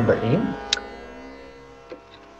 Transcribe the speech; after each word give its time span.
הבאים. 0.00 0.44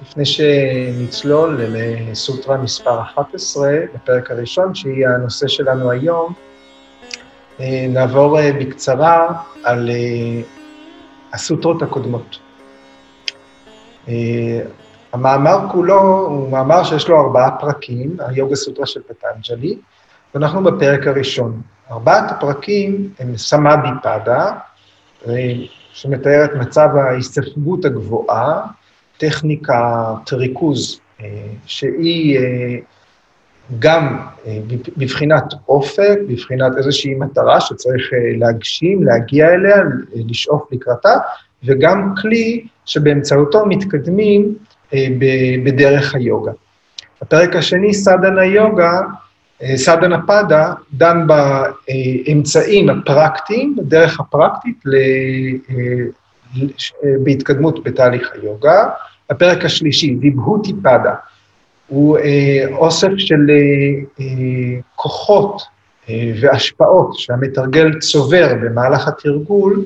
לפני 0.03 0.25
שנצלול 0.25 1.60
לסוטרה 1.69 2.56
מספר 2.56 3.03
11, 3.03 3.71
בפרק 3.95 4.31
הראשון, 4.31 4.74
שהיא 4.74 5.06
הנושא 5.06 5.49
שלנו 5.49 5.91
היום, 5.91 6.33
אה, 7.60 7.87
נעבור 7.88 8.38
אה, 8.38 8.53
בקצרה 8.53 9.28
על 9.65 9.91
אה, 9.91 10.42
הסוטרות 11.33 11.83
הקודמות. 11.83 12.38
המאמר 15.13 15.58
כולו 15.72 16.01
הוא 16.01 16.51
מאמר 16.51 16.84
שיש 16.84 17.09
לו 17.09 17.20
ארבעה 17.20 17.51
פרקים, 17.51 18.16
היוגה 18.19 18.56
סוטרה 18.56 18.86
של 18.86 19.00
פטנג'לי, 19.02 19.78
ואנחנו 20.34 20.64
בפרק 20.64 21.06
הראשון. 21.06 21.61
ארבעת 21.91 22.30
הפרקים 22.30 23.12
הם 23.19 23.36
סמאדי 23.36 23.88
פאדה, 24.02 24.52
שמתאר 26.00 26.45
את 26.45 26.54
מצב 26.54 26.88
ההסתפגות 26.96 27.84
הגבוהה, 27.84 28.60
טכניקת 29.18 30.32
ריכוז 30.32 31.00
שהיא 31.66 32.38
גם 33.78 34.18
בבחינת 34.96 35.44
אופק, 35.68 36.18
בבחינת 36.28 36.72
איזושהי 36.77 37.14
מטרה 37.14 37.60
שצריך 37.60 38.10
להגשים, 38.38 39.02
להגיע 39.02 39.55
אליה, 39.55 39.77
לשאוף 40.14 40.72
לקראתה, 40.72 41.14
וגם 41.64 42.14
כלי 42.20 42.66
שבאמצעותו 42.84 43.66
מתקדמים 43.66 44.55
בדרך 45.64 46.14
היוגה. 46.14 46.52
הפרק 47.22 47.56
השני, 47.56 47.94
סדנה 47.94 48.44
יוגה, 48.44 49.00
סדנה 49.77 50.27
פאדה, 50.27 50.72
דן 50.92 51.27
באמצעים 51.27 52.91
הפרקטיים, 52.91 53.77
בדרך 53.77 54.20
הפרקטית 54.20 54.83
בהתקדמות 57.25 57.84
בתהליך 57.84 58.31
היוגה. 58.34 58.88
הפרק 59.31 59.64
השלישי, 59.64 60.16
ויבהותי 60.20 60.72
פאדה, 60.83 61.14
הוא 61.86 62.19
אוסף 62.72 63.11
של 63.16 63.50
כוחות 64.97 65.62
והשפעות 66.41 67.19
שהמתרגל 67.19 67.98
צובר 67.98 68.55
במהלך 68.62 69.08
התרגול 69.08 69.84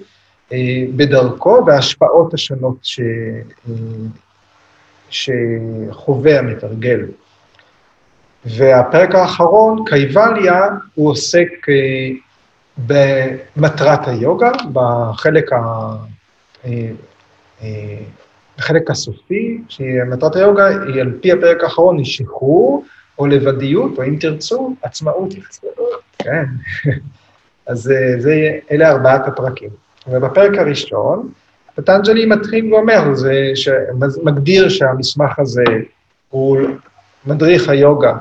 בדרכו, 0.97 1.63
וההשפעות 1.67 2.35
השונות 2.35 2.77
ש... 2.83 3.01
שחווה 5.11 6.39
המתרגל. 6.39 7.01
והפרק 8.47 9.15
האחרון, 9.15 9.85
קייבליה, 9.87 10.69
הוא 10.95 11.11
עוסק 11.11 11.49
במטרת 12.87 14.09
היוגה, 14.09 14.51
בחלק, 14.73 15.53
ה... 15.53 15.95
בחלק 18.59 18.91
הסופי, 18.91 19.61
שמטרת 19.69 20.37
היוגה 20.37 20.67
היא 20.67 21.01
על 21.01 21.13
פי 21.21 21.33
הפרק 21.33 21.63
האחרון, 21.63 21.99
היא 21.99 22.07
שחרור, 22.07 22.85
או 23.19 23.27
לבדיות, 23.27 23.99
או 23.99 24.05
אם 24.05 24.17
תרצו, 24.21 24.75
עצמאות. 24.83 25.35
כן. 26.19 26.45
אז 27.67 27.93
זה, 28.19 28.51
אלה 28.71 28.91
ארבעת 28.91 29.29
הפרקים. 29.29 29.71
ובפרק 30.07 30.59
הראשון, 30.59 31.29
פטנג'לי 31.75 32.27
מתחיל 32.27 32.75
ואומר, 32.75 33.15
זה 33.15 33.53
שמגדיר 33.55 34.69
שהמסמך 34.69 35.39
הזה 35.39 35.65
הוא 36.29 36.59
מדריך 37.27 37.69
היוגה, 37.69 38.15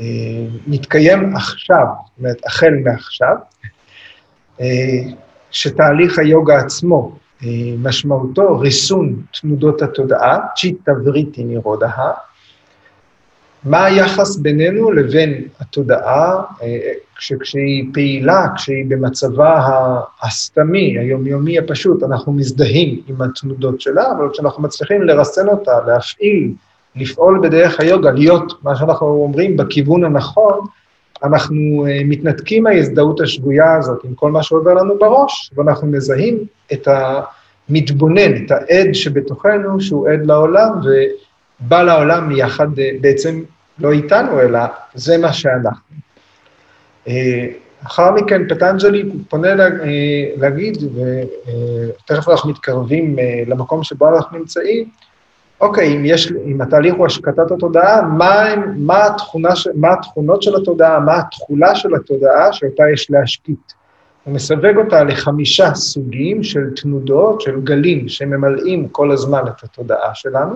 שמתקיים 0.00 1.36
עכשיו, 1.36 1.86
זאת 1.86 2.18
אומרת, 2.18 2.46
החל 2.46 2.74
מעכשיו, 2.84 3.36
שתהליך 5.50 6.18
היוגה 6.18 6.58
עצמו, 6.58 7.16
משמעותו 7.78 8.58
ריסון 8.58 9.22
תנודות 9.40 9.82
התודעה, 9.82 10.38
צ'יטה 10.56 10.92
וריטי 11.04 11.44
נירודה, 11.44 11.90
מה 13.64 13.84
היחס 13.84 14.36
בינינו 14.36 14.92
לבין 14.92 15.48
התודעה, 15.60 16.42
כשהיא 17.16 17.84
פעילה, 17.94 18.46
כשהיא 18.56 18.84
במצבה 18.88 19.62
הסתמי, 20.22 20.98
היומיומי 20.98 21.58
הפשוט, 21.58 22.02
אנחנו 22.02 22.32
מזדהים 22.32 23.00
עם 23.06 23.22
התנודות 23.22 23.80
שלה, 23.80 24.12
אבל 24.12 24.28
כשאנחנו 24.32 24.62
מצליחים 24.62 25.02
לרסן 25.02 25.48
אותה, 25.48 25.72
להפעיל, 25.86 26.52
לפעול 26.98 27.40
בדרך 27.42 27.80
היוגה, 27.80 28.10
להיות, 28.10 28.52
מה 28.62 28.76
שאנחנו 28.76 29.06
אומרים, 29.06 29.56
בכיוון 29.56 30.04
הנכון, 30.04 30.60
אנחנו 31.22 31.86
מתנתקים 32.04 32.62
מההזדהות 32.62 33.20
השגויה 33.20 33.76
הזאת 33.76 34.04
עם 34.04 34.14
כל 34.14 34.30
מה 34.30 34.42
שעובר 34.42 34.74
לנו 34.74 34.98
בראש, 34.98 35.50
ואנחנו 35.56 35.86
מזהים 35.86 36.38
את 36.72 36.88
המתבונן, 37.68 38.44
את 38.44 38.50
העד 38.50 38.92
שבתוכנו, 38.92 39.80
שהוא 39.80 40.08
עד 40.08 40.26
לעולם, 40.26 40.70
ובא 41.60 41.82
לעולם 41.82 42.30
יחד, 42.30 42.68
בעצם 43.00 43.42
לא 43.78 43.92
איתנו, 43.92 44.40
אלא 44.40 44.60
זה 44.94 45.18
מה 45.18 45.32
שאנחנו. 45.32 45.98
אחר 47.86 48.10
מכן 48.12 48.48
פטנג'לי 48.48 49.04
פונה 49.28 49.48
להגיד, 50.36 50.76
ותכף 50.84 52.28
אנחנו 52.28 52.50
מתקרבים 52.50 53.16
למקום 53.46 53.84
שבו 53.84 54.08
אנחנו 54.08 54.38
נמצאים, 54.38 54.88
אוקיי, 55.60 55.96
אם, 55.96 56.04
יש, 56.04 56.32
אם 56.46 56.60
התהליך 56.60 56.94
הוא 56.94 57.06
השקטת 57.06 57.50
התודעה, 57.50 58.02
מה, 58.02 58.44
מה, 58.76 59.06
התכונה, 59.06 59.48
מה 59.74 59.92
התכונות 59.92 60.42
של 60.42 60.56
התודעה, 60.56 61.00
מה 61.00 61.18
התכולה 61.18 61.74
של 61.74 61.94
התודעה 61.94 62.52
שאותה 62.52 62.82
יש 62.92 63.10
להשקיט. 63.10 63.72
הוא 64.24 64.34
מסווג 64.34 64.76
אותה 64.76 65.04
לחמישה 65.04 65.74
סוגים 65.74 66.42
של 66.42 66.74
תנודות, 66.82 67.40
של 67.40 67.60
גלים 67.60 68.08
שממלאים 68.08 68.88
כל 68.88 69.10
הזמן 69.10 69.42
את 69.48 69.64
התודעה 69.64 70.14
שלנו, 70.14 70.54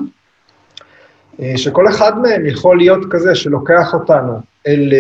שכל 1.57 1.89
אחד 1.89 2.19
מהם 2.19 2.47
יכול 2.47 2.79
להיות 2.79 3.05
כזה 3.11 3.35
שלוקח 3.35 3.95
אותנו 3.95 4.41
אל 4.67 4.93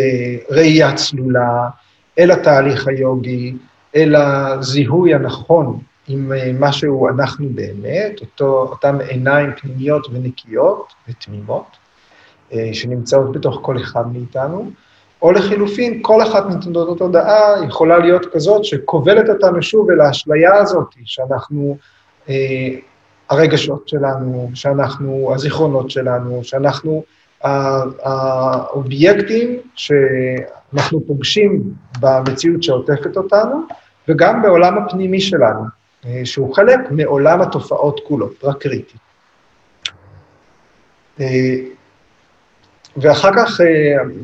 ראייה 0.50 0.94
צלולה, 0.94 1.68
אל 2.18 2.30
התהליך 2.30 2.88
היוגי, 2.88 3.54
אל 3.96 4.14
הזיהוי 4.14 5.14
הנכון 5.14 5.78
עם 6.08 6.32
מה 6.60 6.72
שהוא 6.72 7.10
אנחנו 7.10 7.48
באמת, 7.54 8.20
אותו, 8.20 8.68
אותם 8.70 8.98
עיניים 9.08 9.50
פנימיות 9.60 10.06
ונקיות 10.12 10.92
ותמימות, 11.08 11.76
שנמצאות 12.72 13.32
בתוך 13.32 13.58
כל 13.62 13.76
אחד 13.76 14.12
מאיתנו, 14.12 14.70
או 15.22 15.32
לחילופין, 15.32 15.98
כל 16.02 16.22
אחת 16.22 16.46
מתנודות 16.46 16.96
התודעה 16.96 17.64
יכולה 17.68 17.98
להיות 17.98 18.26
כזאת 18.32 18.64
שכובלת 18.64 19.28
אותנו 19.28 19.62
שוב 19.62 19.90
אל 19.90 20.00
האשליה 20.00 20.54
הזאת, 20.54 20.86
שאנחנו, 21.04 21.76
הרגשות 23.30 23.88
שלנו, 23.88 24.50
שאנחנו, 24.54 25.30
הזיכרונות 25.34 25.90
שלנו, 25.90 26.40
שאנחנו 26.44 27.04
האובייקטים 28.02 29.58
שאנחנו 29.74 31.06
פוגשים 31.06 31.62
במציאות 32.00 32.62
שעוטפת 32.62 33.16
אותנו, 33.16 33.62
וגם 34.08 34.42
בעולם 34.42 34.78
הפנימי 34.78 35.20
שלנו, 35.20 35.81
שהוא 36.24 36.54
חלק 36.54 36.80
מעולם 36.90 37.40
התופעות 37.40 38.00
כולו, 38.08 38.30
פרקריטי. 38.30 38.96
ואחר 42.96 43.30
כך, 43.36 43.60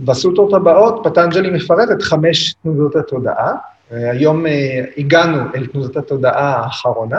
בסוטרות 0.04 0.54
הבאות, 0.54 1.00
פטנג'לי 1.04 1.50
מפרט 1.50 1.88
את 1.92 2.02
חמש 2.02 2.54
תנודות 2.62 2.96
התודעה. 2.96 3.54
היום 3.90 4.44
הגענו 4.96 5.42
אל 5.54 5.66
תנודות 5.66 5.96
התודעה 5.96 6.56
האחרונה, 6.56 7.18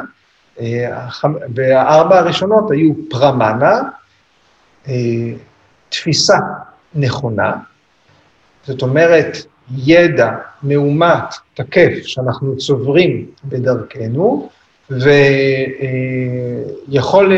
והארבע 1.56 2.20
הראשונות 2.20 2.72
היו 2.72 2.94
פרמנה, 3.10 3.82
תפיסה 5.90 6.38
נכונה, 6.96 7.54
זאת 8.64 8.82
אומרת, 8.82 9.38
ידע 9.78 10.32
מאומת, 10.64 11.36
תקף, 11.54 11.92
שאנחנו 12.04 12.58
צוברים 12.58 13.26
בדרכנו, 13.46 14.50
ויכול, 16.90 17.34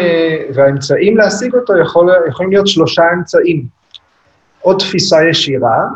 והאמצעים 0.53 1.17
להשיג 1.17 1.55
אותו 1.55 1.77
יכול, 1.77 2.09
יכולים 2.29 2.51
להיות 2.51 2.67
שלושה 2.67 3.03
אמצעים. 3.13 3.65
או 4.65 4.73
תפיסה 4.73 5.29
ישירה, 5.29 5.87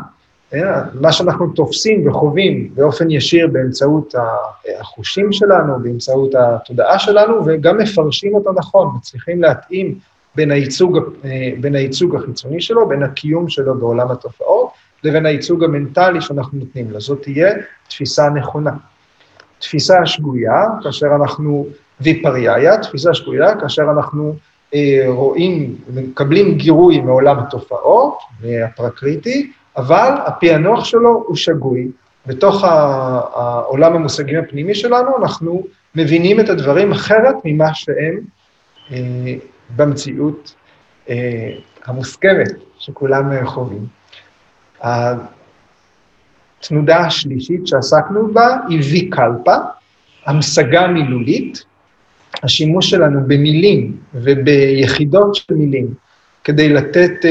מה 1.00 1.12
שאנחנו 1.12 1.48
תופסים 1.48 2.08
וחווים 2.08 2.70
באופן 2.74 3.10
ישיר 3.10 3.46
באמצעות 3.52 4.14
החושים 4.80 5.32
שלנו, 5.32 5.78
באמצעות 5.82 6.34
התודעה 6.34 6.98
שלנו, 6.98 7.46
וגם 7.46 7.78
מפרשים 7.78 8.34
אותו 8.34 8.52
נכון, 8.52 8.88
מצליחים 8.96 9.42
להתאים 9.42 9.98
בין 10.34 10.50
הייצוג, 10.50 10.98
בין 11.60 11.74
הייצוג 11.74 12.16
החיצוני 12.16 12.60
שלו, 12.60 12.88
בין 12.88 13.02
הקיום 13.02 13.48
שלו 13.48 13.78
בעולם 13.78 14.10
התופעות, 14.10 14.65
לבין 15.06 15.26
הייצוג 15.26 15.64
המנטלי 15.64 16.20
שאנחנו 16.20 16.58
נותנים 16.58 16.90
לו. 16.90 17.00
זאת 17.00 17.22
תהיה 17.22 17.54
תפיסה 17.88 18.30
נכונה. 18.30 18.70
תפיסה 19.58 20.06
שגויה, 20.06 20.64
כאשר 20.82 21.06
אנחנו, 21.06 21.66
ויפריאיה, 22.00 22.78
תפיסה 22.78 23.14
שגויה, 23.14 23.60
כאשר 23.60 23.82
אנחנו 23.82 24.36
אה, 24.74 25.04
רואים, 25.06 25.76
מקבלים 25.94 26.54
גירוי 26.54 27.00
מעולם 27.00 27.38
התופעות, 27.38 28.18
מהפרקריטי, 28.44 29.52
אבל 29.76 30.10
הפענוח 30.26 30.84
שלו 30.84 31.24
הוא 31.26 31.36
שגוי. 31.36 31.88
בתוך 32.26 32.64
העולם 32.64 33.92
המושגים 33.94 34.38
הפנימי 34.38 34.74
שלנו, 34.74 35.16
אנחנו 35.18 35.62
מבינים 35.94 36.40
את 36.40 36.48
הדברים 36.48 36.92
אחרת 36.92 37.34
ממה 37.44 37.74
שהם 37.74 38.20
אה, 38.92 38.96
במציאות 39.76 40.54
אה, 41.08 41.50
המוסכמת 41.86 42.52
שכולם 42.78 43.46
חווים. 43.46 43.86
התנודה 46.60 46.96
השלישית 46.96 47.66
שעסקנו 47.66 48.32
בה 48.32 48.56
היא 48.68 48.80
ויקלפה, 48.90 49.56
המשגה 50.26 50.86
מילולית, 50.86 51.64
השימוש 52.42 52.90
שלנו 52.90 53.20
במילים 53.26 53.96
וביחידות 54.14 55.34
של 55.34 55.54
מילים 55.54 55.94
כדי 56.44 56.68
לתת 56.68 57.24
אה, 57.24 57.30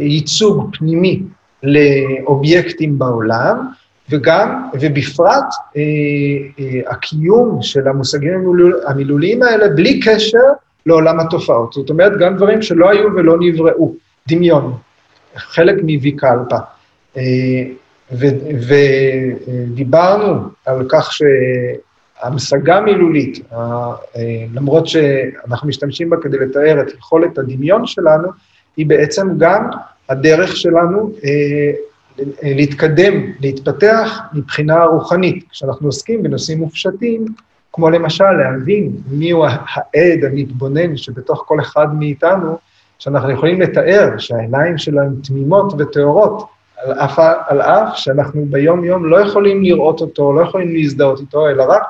ייצוג 0.00 0.76
פנימי 0.78 1.22
לאובייקטים 1.62 2.98
בעולם, 2.98 3.66
וגם, 4.10 4.68
ובפרט, 4.80 5.44
אה, 5.76 5.82
אה, 6.60 6.92
הקיום 6.92 7.62
של 7.62 7.88
המושגים 7.88 8.32
המילוליים 8.86 9.42
האלה 9.42 9.68
בלי 9.68 10.00
קשר 10.00 10.38
לעולם 10.86 11.20
התופעות. 11.20 11.72
זאת 11.72 11.90
אומרת, 11.90 12.18
גם 12.18 12.36
דברים 12.36 12.62
שלא 12.62 12.90
היו 12.90 13.08
ולא 13.16 13.36
נבראו, 13.40 13.94
דמיון, 14.28 14.74
חלק 15.36 15.76
מוויקלפה. 15.82 16.56
אה, 17.16 17.64
ודיברנו 19.46 20.42
על 20.66 20.86
כך 20.88 21.10
שהמשגה 21.12 22.80
מילולית, 22.80 23.40
אה, 23.52 23.92
למרות 24.54 24.86
שאנחנו 24.86 25.68
משתמשים 25.68 26.10
בה 26.10 26.16
כדי 26.22 26.38
לתאר 26.38 26.80
את 26.80 26.94
יכולת 26.98 27.38
הדמיון 27.38 27.86
שלנו, 27.86 28.28
היא 28.76 28.86
בעצם 28.86 29.28
גם 29.38 29.70
הדרך 30.08 30.56
שלנו 30.56 31.12
אה, 31.24 31.72
להתקדם, 32.42 33.32
להתפתח 33.40 34.20
מבחינה 34.32 34.84
רוחנית. 34.84 35.44
כשאנחנו 35.50 35.88
עוסקים 35.88 36.22
בנושאים 36.22 36.58
מופשטים, 36.58 37.24
כמו 37.72 37.90
למשל 37.90 38.30
להבין 38.30 38.92
מיהו 39.10 39.44
העד 39.44 40.24
המתבונן 40.24 40.96
שבתוך 40.96 41.44
כל 41.46 41.60
אחד 41.60 41.94
מאיתנו, 41.94 42.58
שאנחנו 42.98 43.30
יכולים 43.30 43.60
לתאר 43.60 44.18
שהעיניים 44.18 44.78
שלנו 44.78 45.16
תמימות 45.22 45.72
וטהורות, 45.78 46.48
על 46.82 46.92
אף, 46.92 47.18
על 47.46 47.60
אף 47.60 47.96
שאנחנו 47.96 48.46
ביום-יום 48.50 49.04
לא 49.04 49.20
יכולים 49.20 49.62
לראות 49.62 50.00
אותו, 50.00 50.32
לא 50.32 50.40
יכולים 50.40 50.74
להזדהות 50.74 51.20
איתו, 51.20 51.48
אלא 51.48 51.64
רק 51.68 51.82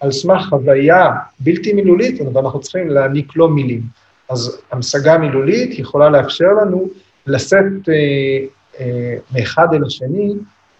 על 0.00 0.12
סמך 0.12 0.46
חוויה 0.48 1.10
בלתי 1.40 1.72
מילולית, 1.72 2.20
ואנחנו 2.34 2.60
צריכים 2.60 2.88
להעניק 2.88 3.36
לו 3.36 3.48
מילים. 3.48 3.80
אז 4.28 4.60
המשגה 4.72 5.18
מילולית 5.18 5.78
יכולה 5.78 6.08
לאפשר 6.08 6.48
לנו 6.62 6.88
לשאת 7.26 7.88
אה, 7.88 7.94
אה, 8.80 9.16
מאחד 9.34 9.74
אל 9.74 9.84
השני, 9.84 10.34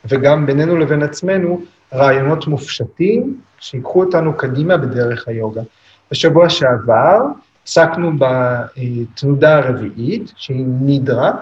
וגם 0.08 0.46
בינינו 0.46 0.76
לבין 0.76 1.02
עצמנו, 1.02 1.62
רעיונות 1.94 2.46
מופשטים 2.46 3.40
שיקחו 3.60 4.04
אותנו 4.04 4.34
קדימה 4.36 4.76
בדרך 4.76 5.28
היוגה. 5.28 5.62
בשבוע 6.10 6.50
שעבר 6.50 7.18
עסקנו 7.66 8.12
בתנודה 8.18 9.58
הרביעית, 9.58 10.32
שהיא 10.36 10.64
נידרה, 10.66 11.32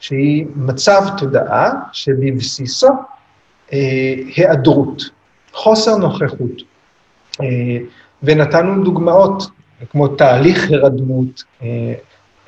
שהיא 0.00 0.46
מצב 0.56 1.02
תודעה 1.18 1.70
שבבסיסו 1.92 2.88
אה, 3.72 4.14
היעדרות, 4.36 5.02
חוסר 5.52 5.96
נוכחות. 5.96 6.62
אה, 7.40 7.46
ונתנו 8.22 8.84
דוגמאות, 8.84 9.42
כמו 9.90 10.08
תהליך 10.08 10.70
הרדמות, 10.70 11.42
אה, 11.62 11.94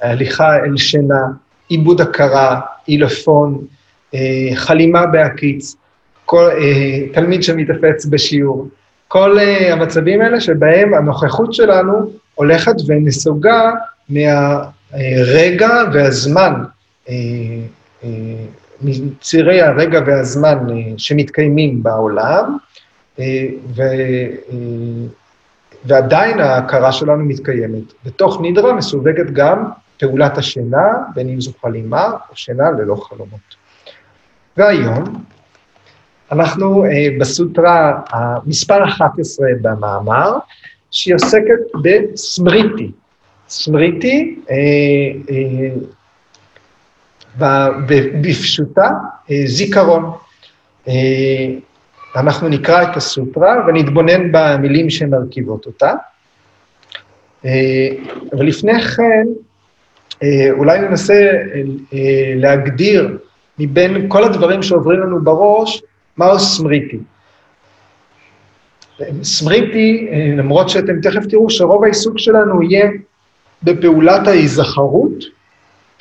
הליכה 0.02 0.56
אל 0.56 0.76
שינה, 0.76 1.24
עיבוד 1.68 2.00
הכרה, 2.00 2.60
עילפון, 2.86 3.64
אה, 4.14 4.50
חלימה 4.54 5.06
בהקיץ, 5.06 5.76
כל, 6.24 6.48
אה, 6.50 7.08
תלמיד 7.12 7.42
שמתאפץ 7.42 8.06
בשיעור. 8.06 8.68
כל 9.08 9.38
אה, 9.38 9.72
המצבים 9.72 10.20
האלה 10.20 10.40
שבהם 10.40 10.94
הנוכחות 10.94 11.54
שלנו 11.54 12.10
הולכת 12.34 12.74
ונסוגה 12.86 13.72
מהרגע 14.08 15.70
והזמן, 15.92 16.52
מצירי 18.82 19.62
הרגע 19.62 20.00
והזמן 20.06 20.58
שמתקיימים 20.96 21.82
בעולם, 21.82 22.56
ו... 23.76 23.82
ועדיין 25.84 26.40
ההכרה 26.40 26.92
שלנו 26.92 27.24
מתקיימת. 27.24 27.92
בתוך 28.04 28.40
נידרה 28.40 28.72
מסווגת 28.72 29.30
גם 29.32 29.64
פעולת 29.98 30.38
השינה, 30.38 30.86
בין 31.14 31.28
אם 31.28 31.40
זו 31.40 31.52
חלימה 31.62 32.10
או 32.30 32.36
שינה 32.36 32.70
ללא 32.70 32.94
חלומות. 32.94 33.56
והיום 34.56 35.04
אנחנו 36.32 36.84
אה, 36.84 37.06
בסוטרה 37.20 38.00
המספר 38.10 38.84
11 38.84 39.46
במאמר, 39.62 40.38
שהיא 40.90 41.14
עוסקת 41.14 41.60
בסמריטי. 41.82 42.90
סמריטי, 43.48 44.40
אה, 44.50 44.56
אה, 45.30 45.74
בפשוטה, 48.20 48.88
אה, 49.30 49.42
זיכרון. 49.46 50.10
אה, 50.88 50.94
אנחנו 52.16 52.48
נקרא 52.48 52.82
את 52.82 52.96
הסוטרה 52.96 53.56
ונתבונן 53.68 54.32
במילים 54.32 54.90
שמרכיבות 54.90 55.66
אותה. 55.66 55.92
אה, 57.44 57.88
ולפני 58.32 58.80
כן, 58.80 59.26
אולי 60.50 60.80
ננסה 60.80 61.30
להגדיר 62.36 63.18
מבין 63.58 64.08
כל 64.08 64.24
הדברים 64.24 64.62
שעוברים 64.62 65.00
לנו 65.00 65.24
בראש, 65.24 65.82
מהו 66.16 66.38
סמריטי. 66.38 66.98
סמריטי, 69.22 70.08
למרות 70.36 70.68
שאתם 70.68 71.00
תכף 71.00 71.26
תראו 71.26 71.50
שרוב 71.50 71.84
העיסוק 71.84 72.18
שלנו 72.18 72.62
יהיה 72.62 72.90
בפעולת 73.62 74.28
ההיזכרות 74.28 75.24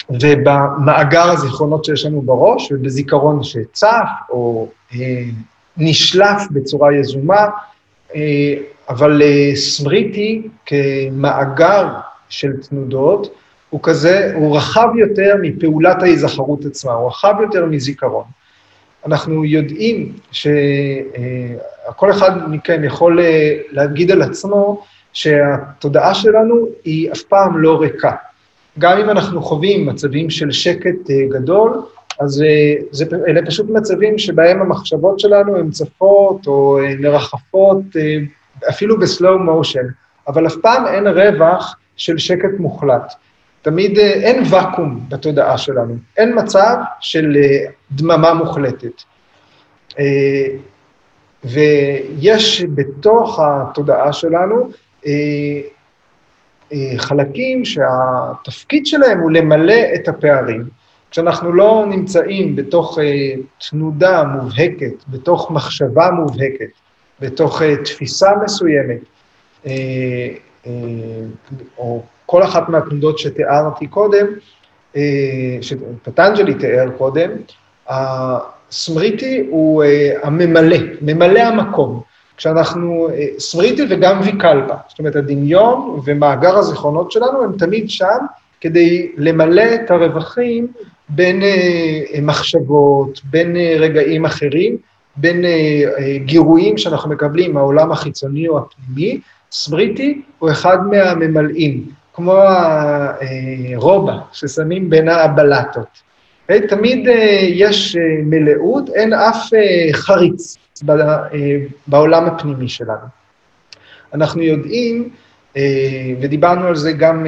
ובמאגר 0.10 1.32
הזיכרונות 1.32 1.86
שיש 1.86 2.06
לנו 2.06 2.22
בראש 2.22 2.72
ובזיכרון 2.72 3.44
שצף 3.44 4.08
או 4.30 4.68
אה, 4.94 5.24
נשלף 5.78 6.42
בצורה 6.52 6.94
יזומה, 6.94 7.48
אה, 8.16 8.54
אבל 8.90 9.22
אה, 9.22 9.56
סמריטי 9.56 10.48
כמאגר 10.66 11.88
של 12.30 12.52
תנודות, 12.70 13.36
הוא 13.70 13.80
כזה, 13.84 14.32
הוא 14.36 14.58
רחב 14.58 14.88
יותר 14.96 15.36
מפעולת 15.42 16.04
ההיזכרות 16.04 16.66
עצמה, 16.66 16.92
הוא 16.92 17.08
רחב 17.08 17.36
יותר 17.42 17.66
מזיכרון. 17.66 18.24
אנחנו 19.06 19.46
יודעים 19.46 20.14
שכל 20.32 22.12
אחד 22.12 22.52
מכם 22.52 22.84
יכול 22.84 23.20
אה, 23.20 23.58
להגיד 23.72 24.12
על 24.12 24.22
עצמו 24.22 24.84
שהתודעה 25.14 26.14
שלנו 26.14 26.68
היא 26.84 27.12
אף 27.12 27.22
פעם 27.22 27.58
לא 27.58 27.82
ריקה. 27.82 28.12
גם 28.80 28.98
אם 28.98 29.10
אנחנו 29.10 29.42
חווים 29.42 29.86
מצבים 29.86 30.30
של 30.30 30.52
שקט 30.52 31.10
אה, 31.10 31.16
גדול, 31.30 31.82
אז 32.20 32.42
אה, 32.42 32.76
זה, 32.92 33.06
אלה 33.28 33.46
פשוט 33.46 33.70
מצבים 33.70 34.18
שבהם 34.18 34.62
המחשבות 34.62 35.20
שלנו 35.20 35.58
הן 35.58 35.72
צפות 35.72 36.48
או 36.48 36.80
מרחפות, 37.00 37.82
אפילו 38.70 39.00
בסלואו 39.00 39.40
מושן, 39.40 39.86
אבל 40.28 40.48
אף 40.48 40.56
פעם 40.62 40.88
אין 40.88 41.08
רווח 41.08 41.76
של 41.98 42.18
שקט 42.18 42.60
מוחלט. 42.60 43.14
תמיד 43.62 44.00
אה, 44.00 44.14
אין 44.14 44.44
ואקום 44.50 45.06
בתודעה 45.10 45.58
שלנו, 45.58 45.96
אין 46.18 46.40
מצב 46.40 46.76
של 47.00 47.38
אה, 47.38 47.72
דממה 47.92 48.34
מוחלטת. 48.34 49.04
אה, 50.00 50.46
ויש 51.44 52.66
בתוך 52.76 53.40
התודעה 53.40 54.14
שלנו 54.14 54.70
חלקים 56.98 57.66
שהתפקיד 57.66 58.86
שלהם 58.86 59.20
הוא 59.20 59.32
למלא 59.32 59.82
את 59.96 60.08
הפערים. 60.08 60.64
כשאנחנו 61.12 61.54
לא 61.54 61.86
נמצאים 61.90 62.56
בתוך 62.56 63.00
תנודה 63.70 64.24
מובהקת, 64.24 64.94
בתוך 65.08 65.52
מחשבה 65.52 66.10
מובהקת, 66.12 66.70
בתוך 67.20 67.62
תפיסה 67.84 68.30
מסוימת, 68.44 69.00
או 71.78 72.04
כל 72.26 72.44
אחת 72.44 72.70
מהתנודות 72.70 73.20
שתיארתי 73.20 73.88
קודם, 73.88 74.26
אה, 74.96 75.02
שפטנג'לי 75.62 76.54
תיאר 76.54 76.90
קודם, 76.98 77.30
הסמריטי 77.88 79.46
הוא 79.50 79.84
אה, 79.84 80.12
הממלא, 80.24 80.78
ממלא 81.02 81.40
המקום. 81.40 82.02
כשאנחנו, 82.40 83.10
אה, 83.10 83.28
סמריטי 83.40 83.86
וגם 83.90 84.20
ויקלפה, 84.22 84.74
זאת 84.88 85.00
אומרת, 85.00 85.16
הדמיון 85.16 86.00
ומאגר 86.06 86.58
הזיכרונות 86.58 87.12
שלנו 87.12 87.44
הם 87.44 87.58
תמיד 87.58 87.90
שם 87.90 88.18
כדי 88.62 89.12
למלא 89.18 89.64
את 89.76 89.92
הרווחים 89.92 90.68
בין 91.10 91.42
מחשבות, 92.22 93.22
בין 93.24 93.56
רגעים 93.80 94.26
אחרים, 94.26 94.78
בין 95.16 95.46
גירויים 96.26 96.78
שאנחנו 96.78 97.10
מקבלים 97.10 97.54
מהעולם 97.54 97.92
החיצוני 97.92 98.48
או 98.48 98.58
הפנימי. 98.58 99.20
סמריטי 99.52 100.22
הוא 100.40 100.52
אחד 100.52 100.78
מהממלאים. 100.88 101.84
כמו 102.14 102.34
הרובה 103.76 104.18
ששמים 104.34 104.90
בין 104.90 105.10
הבלטות. 105.10 106.09
תמיד 106.58 107.08
אה, 107.08 107.40
יש 107.42 107.96
אה, 107.96 108.02
מלאות, 108.24 108.90
אין 108.90 109.14
אף 109.14 109.54
אה, 109.54 109.94
חריץ 109.94 110.58
בעולם 111.88 112.26
הפנימי 112.26 112.70
שלנו. 112.70 113.20
אנחנו 114.14 114.42
יודעים, 114.42 115.10
ודיברנו 116.22 116.68
על 116.68 116.76
זה 116.76 116.92
גם 116.92 117.26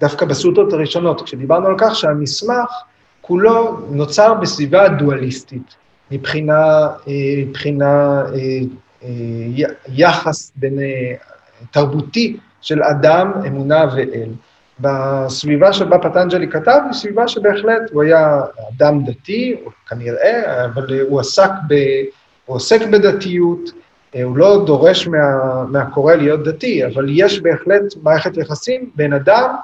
דווקא 0.00 0.26
בסוטות 0.26 0.72
הראשונות, 0.72 1.22
כשדיברנו 1.22 1.66
על 1.66 1.74
כך 1.78 1.96
שהמסמך 1.96 2.70
כולו 3.20 3.78
נוצר 3.90 4.34
בסביבה 4.34 4.88
דואליסטית, 4.88 5.74
מבחינה, 6.10 6.88
מבחינה 7.46 8.22
יחס 9.88 10.52
בין 10.56 10.78
תרבותי 11.70 12.36
של 12.60 12.82
אדם, 12.82 13.32
אמונה 13.46 13.84
ואל. 13.96 14.30
בסביבה 14.80 15.72
שבה 15.72 15.98
פטנג'לי 15.98 16.48
כתב, 16.48 16.78
היא 16.84 16.92
סביבה 16.92 17.28
שבהחלט 17.28 17.90
הוא 17.92 18.02
היה 18.02 18.40
אדם 18.76 19.04
דתי, 19.04 19.56
כנראה, 19.88 20.64
אבל 20.64 21.00
הוא 21.00 21.20
עסק 21.20 21.50
ב... 21.68 21.74
הוא 22.46 22.56
עוסק 22.56 22.86
בדתיות, 22.86 23.70
הוא 24.24 24.36
לא 24.36 24.64
דורש 24.66 25.08
מה, 25.08 25.18
מהקורא 25.68 26.14
להיות 26.14 26.44
דתי, 26.44 26.86
אבל 26.86 27.06
יש 27.08 27.40
בהחלט 27.40 27.82
מערכת 28.02 28.36
יחסים 28.36 28.90
בין 28.94 29.12
אדם 29.12 29.54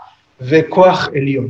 וכוח 0.40 1.08
עליון. 1.16 1.48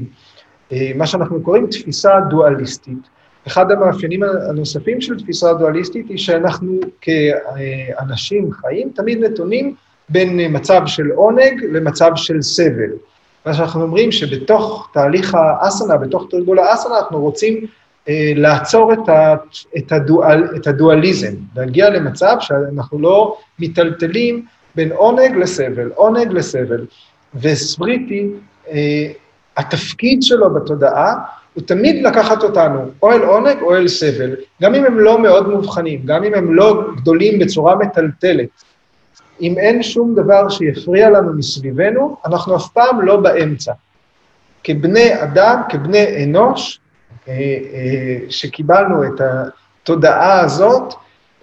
מה 0.95 1.07
שאנחנו 1.07 1.43
קוראים 1.43 1.67
תפיסה 1.67 2.11
דואליסטית. 2.31 2.99
אחד 3.47 3.71
המאפיינים 3.71 4.23
הנוספים 4.23 5.01
של 5.01 5.19
תפיסה 5.19 5.55
דואליסטית 5.55 6.09
היא 6.09 6.19
שאנחנו 6.19 6.81
כאנשים 7.01 8.53
חיים 8.53 8.91
תמיד 8.95 9.25
נתונים 9.25 9.75
בין 10.09 10.57
מצב 10.57 10.83
של 10.87 11.11
עונג 11.11 11.65
למצב 11.73 12.11
של 12.17 12.43
סבל. 12.43 12.91
מה 13.47 13.55
שאנחנו 13.55 13.83
אומרים 13.83 14.13
שבתוך 14.13 14.89
תהליך 14.93 15.35
האסנה, 15.35 15.97
בתוך 15.97 16.27
תרגול 16.31 16.59
האסנה, 16.59 16.99
אנחנו 16.99 17.21
רוצים 17.21 17.67
אה, 18.09 18.33
לעצור 18.37 18.93
את, 18.93 19.09
ה, 19.09 19.35
את, 19.77 19.93
הדואל, 19.93 20.45
את 20.57 20.67
הדואליזם, 20.67 21.33
להגיע 21.57 21.91
למצב 21.91 22.37
שאנחנו 22.41 23.01
לא 23.01 23.37
מיטלטלים 23.59 24.47
בין 24.75 24.93
עונג 24.93 25.37
לסבל, 25.37 25.91
עונג 25.95 26.33
לסבל. 26.33 26.87
וסבריטי, 27.35 28.29
אה, 28.71 29.07
התפקיד 29.57 30.23
שלו 30.23 30.55
בתודעה 30.55 31.15
הוא 31.55 31.63
תמיד 31.67 32.07
לקחת 32.07 32.43
אותנו 32.43 32.81
או 33.03 33.13
אל 33.13 33.23
עונג 33.23 33.63
או 33.63 33.77
אל 33.77 33.89
סבל, 33.89 34.35
גם 34.63 34.75
אם 34.75 34.85
הם 34.85 34.99
לא 34.99 35.23
מאוד 35.23 35.49
מובחנים, 35.49 36.01
גם 36.05 36.25
אם 36.25 36.35
הם 36.35 36.55
לא 36.55 36.85
גדולים 36.97 37.39
בצורה 37.39 37.77
מטלטלת. 37.77 38.49
אם 39.43 39.59
אין 39.59 39.83
שום 39.83 40.15
דבר 40.15 40.49
שיפריע 40.49 41.11
לנו 41.11 41.33
מסביבנו, 41.33 42.17
אנחנו 42.27 42.57
אף 42.57 42.69
פעם 42.69 43.01
לא 43.01 43.17
באמצע. 43.17 43.73
כבני 44.65 45.23
אדם, 45.23 45.61
כבני 45.69 46.25
אנוש, 46.25 46.81
אה, 47.29 47.35
אה, 47.35 48.19
שקיבלנו 48.29 49.05
את 49.05 49.21
התודעה 49.21 50.41
הזאת, 50.41 50.95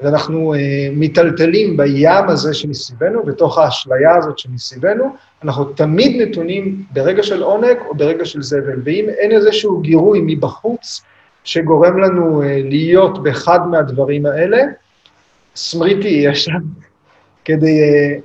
ואנחנו 0.01 0.53
אה, 0.53 0.59
מיטלטלים 0.91 1.77
בים 1.77 2.27
הזה 2.27 2.53
שמסביבנו, 2.53 3.23
בתוך 3.23 3.57
האשליה 3.57 4.15
הזאת 4.15 4.39
שמסביבנו, 4.39 5.15
אנחנו 5.43 5.65
תמיד 5.65 6.21
נתונים 6.21 6.83
ברגע 6.93 7.23
של 7.23 7.43
עונג 7.43 7.77
או 7.87 7.95
ברגע 7.95 8.25
של 8.25 8.41
זבל. 8.41 8.81
ואם 8.83 9.05
אין 9.09 9.31
איזשהו 9.31 9.79
גירוי 9.79 10.21
מבחוץ 10.25 11.01
שגורם 11.43 11.97
לנו 11.97 12.41
להיות 12.63 13.23
באחד 13.23 13.59
מהדברים 13.67 14.25
האלה, 14.25 14.63
סמריטי 15.55 16.07
יש 16.07 16.45
שם 16.45 16.59
כדי 17.49 17.81
אה, 17.81 18.15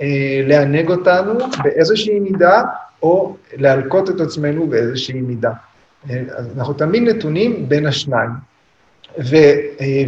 אה, 0.00 0.42
לענג 0.46 0.90
אותנו 0.90 1.34
באיזושהי 1.64 2.20
מידה, 2.20 2.62
או 3.02 3.36
להלקות 3.56 4.10
את 4.10 4.20
עצמנו 4.20 4.66
באיזושהי 4.66 5.20
מידה. 5.20 5.50
אה, 6.10 6.22
אנחנו 6.56 6.74
תמיד 6.74 7.02
נתונים 7.02 7.68
בין 7.68 7.86
השניים. 7.86 8.30
ו, 9.18 9.36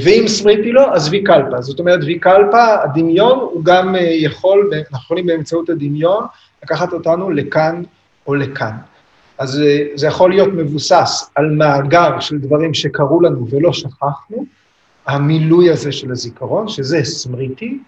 ואם 0.05 0.25
סמריטי 0.27 0.73
לא, 0.73 0.95
אז 0.95 1.09
ויקלפה. 1.09 1.61
זאת 1.61 1.81
אומרת, 1.81 2.01
ויקלפה, 2.05 2.83
הדמיון, 2.83 3.39
הוא 3.39 3.65
גם 3.65 3.95
יכול, 3.99 4.71
אנחנו 4.75 5.05
יכולים 5.05 5.27
באמצעות 5.27 5.71
הדמיון 5.71 6.25
לקחת 6.63 6.93
אותנו 6.93 7.31
לכאן 7.31 7.83
או 8.27 8.35
לכאן. 8.35 8.73
אז 9.39 9.63
זה 9.95 10.07
יכול 10.07 10.31
להיות 10.31 10.49
מבוסס 10.53 11.31
על 11.35 11.51
מאגר 11.51 12.21
של 12.21 12.39
דברים 12.39 12.75
שקרו 12.75 13.21
לנו 13.21 13.47
ולא 13.51 13.73
שכחנו, 13.73 14.45
המילוי 15.07 15.71
הזה 15.71 15.93
של 15.93 16.11
הזיכרון, 16.11 16.69
שזה 16.69 17.05
סמריטי, 17.05 17.79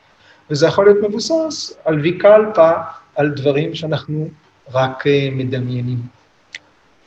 וזה 0.51 0.67
יכול 0.67 0.85
להיות 0.85 1.09
מבוסס 1.09 1.77
על 1.85 2.01
ויקלפה, 2.01 2.71
על 3.17 3.31
דברים 3.31 3.75
שאנחנו 3.75 4.29
רק 4.73 5.07
אה, 5.07 5.29
מדמיינים. 5.33 5.99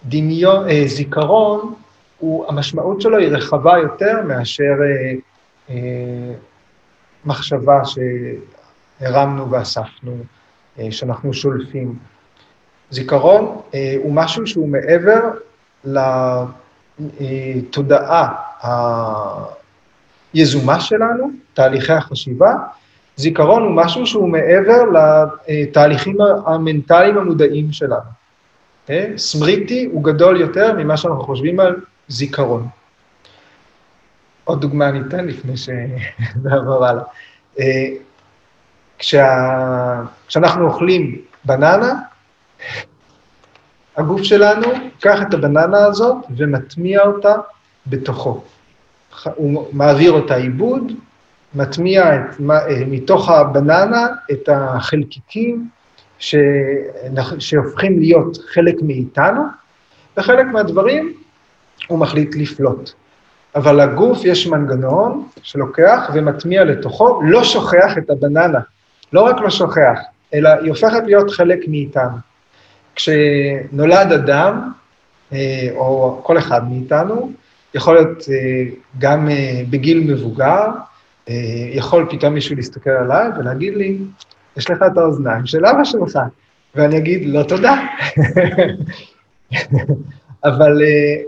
דמיון, 0.06 0.70
אה, 0.70 0.84
זיכרון, 0.88 1.74
הוא, 2.20 2.46
המשמעות 2.48 3.02
שלו 3.02 3.18
היא 3.18 3.28
רחבה 3.28 3.78
יותר 3.78 4.22
מאשר 4.28 4.64
אה, 4.64 5.14
אה, 5.70 6.34
מחשבה 7.26 7.82
שהרמנו 7.86 9.52
ואספנו, 9.52 10.18
אה, 10.80 10.92
שאנחנו 10.92 11.34
שולפים. 11.34 12.00
זיכרון 12.92 13.62
אה, 13.74 13.96
הוא 14.04 14.14
משהו 14.14 14.48
שהוא 14.48 14.70
מעבר 14.70 15.20
לתודעה 17.20 18.34
היזומה 20.34 20.80
שלנו, 20.80 21.32
תהליכי 21.54 21.94
החשיבה, 21.94 22.54
זיכרון 23.20 23.64
הוא 23.64 23.72
משהו 23.72 24.06
שהוא 24.06 24.30
מעבר 24.30 24.84
לתהליכים 25.48 26.18
המנטליים 26.46 27.18
המודעים 27.18 27.72
שלנו. 27.72 28.10
אה? 28.90 29.08
סמריטי 29.18 29.90
הוא 29.92 30.04
גדול 30.04 30.42
יותר 30.42 30.74
ממה 30.74 30.98
שאנחנו 30.98 31.24
חושבים 31.24 31.60
על 31.60 31.76
זיכרון. 32.08 32.68
עוד 34.44 34.62
דוגמה 34.62 34.90
אני 34.90 35.02
אתן 35.02 35.26
לפני 35.26 35.54
שנעבור 35.58 36.86
הלאה. 36.88 37.04
אה, 37.60 37.88
כשה... 38.98 39.28
כשאנחנו 40.28 40.68
אוכלים 40.68 41.22
בננה, 41.46 41.94
הגוף 43.98 44.24
שלנו 44.24 44.68
ייקח 44.84 45.22
את 45.22 45.34
הבננה 45.34 45.86
הזאת 45.86 46.16
ומטמיע 46.38 47.02
אותה 47.02 47.36
בתוכו. 47.88 48.44
הוא 49.36 49.68
מעביר 49.72 50.12
אותה 50.12 50.36
עיבוד, 50.36 50.92
מטמיע 51.56 52.16
את, 52.16 52.42
אה, 52.52 52.84
מתוך 52.88 53.30
הבננה 53.30 54.08
את 54.32 54.50
החלקיקים 54.52 55.68
שהופכים 57.40 58.00
להיות 58.00 58.38
חלק 58.54 58.76
מאיתנו, 58.82 59.42
וחלק 60.18 60.46
מהדברים 60.46 61.14
הוא 61.88 62.00
מחליט 62.00 62.36
לפלוט. 62.36 62.92
אבל 63.56 63.84
לגוף 63.84 64.26
יש 64.26 64.48
מנגנון 64.48 65.28
שלוקח 65.42 66.10
ומטמיע 66.14 66.64
לתוכו, 66.64 67.22
לא 67.24 67.44
שוכח 67.44 67.98
את 67.98 68.10
הבננה, 68.10 68.60
לא 69.14 69.22
רק 69.22 69.42
לא 69.42 69.50
שוכח, 69.50 70.00
אלא 70.34 70.50
היא 70.50 70.70
הופכת 70.70 71.04
להיות 71.06 71.32
חלק 71.32 71.60
מאיתנו. 71.68 72.18
כשנולד 72.96 74.12
אדם, 74.12 74.72
אה, 75.34 75.68
או 75.76 76.20
כל 76.24 76.38
אחד 76.38 76.70
מאיתנו, 76.70 77.32
יכול 77.74 77.96
להיות 77.96 78.26
אה, 78.30 78.72
גם 79.00 79.30
בגיל 79.70 80.00
מבוגר, 80.14 80.66
יכול 81.74 82.08
פתאום 82.10 82.34
מישהו 82.34 82.56
להסתכל 82.56 82.90
עליי 82.90 83.28
ולהגיד 83.40 83.76
לי, 83.76 83.98
יש 84.58 84.70
לך 84.70 84.84
את 84.92 84.98
האוזניים 84.98 85.46
של 85.46 85.66
אבא 85.66 85.84
שלך, 85.84 86.20
ואני 86.76 86.98
אגיד, 86.98 87.22
לא 87.26 87.44
תודה. 87.44 87.76
אבל 90.46 90.82
אה, 90.82 91.22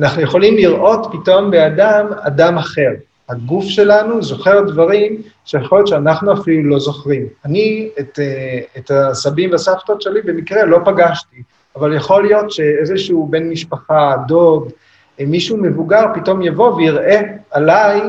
אנחנו 0.00 0.22
יכולים 0.22 0.56
לראות 0.56 1.06
פתאום 1.12 1.50
באדם 1.50 2.06
אדם 2.20 2.58
אחר. 2.58 2.90
הגוף 3.28 3.64
שלנו 3.64 4.22
זוכר 4.22 4.60
דברים 4.60 5.22
שיכול 5.44 5.78
להיות 5.78 5.88
שאנחנו 5.88 6.32
אפילו 6.32 6.70
לא 6.70 6.78
זוכרים. 6.78 7.26
אני 7.44 7.88
את, 8.00 8.18
אה, 8.18 8.60
את 8.78 8.90
הסבים 8.90 9.50
והסבתות 9.50 10.02
שלי 10.02 10.22
במקרה 10.22 10.64
לא 10.64 10.78
פגשתי, 10.84 11.42
אבל 11.76 11.96
יכול 11.96 12.22
להיות 12.22 12.50
שאיזשהו 12.50 13.28
בן 13.30 13.48
משפחה, 13.48 14.14
דוד, 14.26 14.72
מישהו 15.20 15.56
מבוגר 15.56 16.04
פתאום 16.14 16.42
יבוא 16.42 16.74
ויראה 16.74 17.20
עליי 17.50 18.00
אה, 18.00 18.08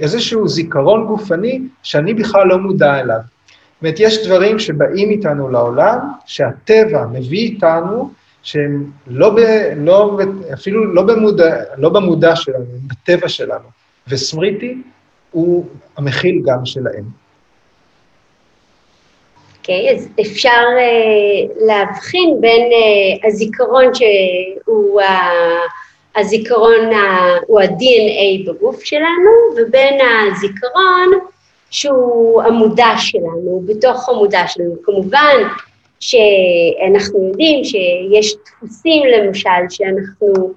איזשהו 0.00 0.48
זיכרון 0.48 1.06
גופני 1.06 1.60
שאני 1.82 2.14
בכלל 2.14 2.46
לא 2.46 2.58
מודע 2.58 3.00
אליו. 3.00 3.16
זאת 3.16 3.82
אומרת, 3.82 4.00
יש 4.00 4.26
דברים 4.26 4.58
שבאים 4.58 5.10
איתנו 5.10 5.48
לעולם, 5.48 5.98
שהטבע 6.26 7.06
מביא 7.06 7.38
איתנו, 7.38 8.10
שהם 8.42 8.90
לא, 9.06 9.30
ב, 9.30 9.38
לא 9.76 10.18
אפילו 10.52 10.94
לא 10.94 11.02
במודע, 11.02 11.56
לא 11.76 11.88
במודע 11.88 12.36
שלנו, 12.36 12.64
בטבע 12.86 13.28
שלנו. 13.28 13.68
וסמריטי 14.08 14.82
הוא 15.30 15.66
המכיל 15.96 16.42
גם 16.44 16.66
שלהם. 16.66 17.04
אוקיי, 19.58 19.88
okay, 19.88 19.94
אז 19.94 20.08
אפשר 20.20 20.50
uh, 20.50 21.64
להבחין 21.66 22.36
בין 22.40 22.62
uh, 22.62 23.26
הזיכרון 23.26 23.84
שהוא 23.94 25.00
uh, 25.00 25.04
הזיכרון 26.16 26.90
הוא 27.46 27.60
ה-DNA 27.60 28.50
בגוף 28.50 28.84
שלנו, 28.84 29.30
ובין 29.56 29.98
הזיכרון 30.00 31.08
שהוא 31.70 32.42
המודע 32.42 32.92
שלנו, 32.96 33.62
בתוך 33.66 34.08
המודע 34.08 34.46
שלנו. 34.46 34.74
כמובן 34.82 35.36
שאנחנו 36.00 37.28
יודעים 37.28 37.64
שיש 37.64 38.34
דפוסים 38.46 39.02
למשל 39.06 39.48
שאנחנו 39.68 40.52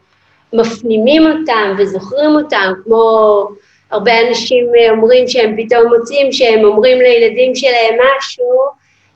מפנימים 0.54 1.24
אותם 1.28 1.76
וזוכרים 1.78 2.32
אותם, 2.36 2.74
כמו 2.84 3.48
הרבה 3.92 4.28
אנשים 4.28 4.66
אומרים 4.92 5.28
שהם 5.28 5.56
פתאום 5.58 5.94
מוצאים 5.98 6.32
שהם 6.32 6.64
אומרים 6.64 6.98
לילדים 7.02 7.56
שלהם 7.56 7.98
משהו 8.18 8.46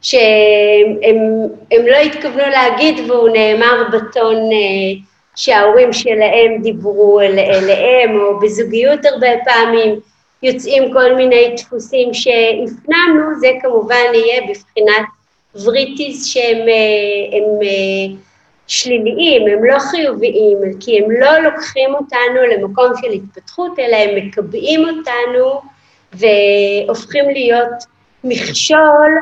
שהם 0.01 0.97
הם, 1.03 1.17
הם 1.71 1.87
לא 1.87 1.95
התכוונו 1.95 2.49
להגיד 2.51 3.09
והוא 3.09 3.29
נאמר 3.29 3.83
בטון 3.93 4.35
אה, 4.35 5.16
שההורים 5.37 5.93
שלהם 5.93 6.61
דיברו 6.61 7.21
אל, 7.21 7.39
אליהם, 7.39 8.19
או 8.19 8.39
בזוגיות 8.39 9.05
הרבה 9.05 9.27
פעמים 9.45 9.99
יוצאים 10.43 10.93
כל 10.93 11.15
מיני 11.15 11.55
דפוסים 11.57 12.13
שהפנמנו, 12.13 13.39
זה 13.39 13.47
כמובן 13.61 14.13
יהיה 14.13 14.41
בבחינת 14.41 15.05
וריטיס 15.63 16.25
שהם 16.25 16.57
הם, 16.57 16.67
הם, 17.31 18.17
שליליים, 18.67 19.47
הם 19.47 19.63
לא 19.63 19.79
חיוביים, 19.79 20.57
כי 20.79 20.99
הם 20.99 21.11
לא 21.11 21.39
לוקחים 21.39 21.95
אותנו 21.95 22.41
למקום 22.51 22.91
של 23.01 23.11
התפתחות, 23.11 23.79
אלא 23.79 23.95
הם 23.95 24.15
מקבעים 24.15 24.81
אותנו 24.89 25.61
והופכים 26.13 27.29
להיות 27.29 27.83
מכשול 28.23 29.17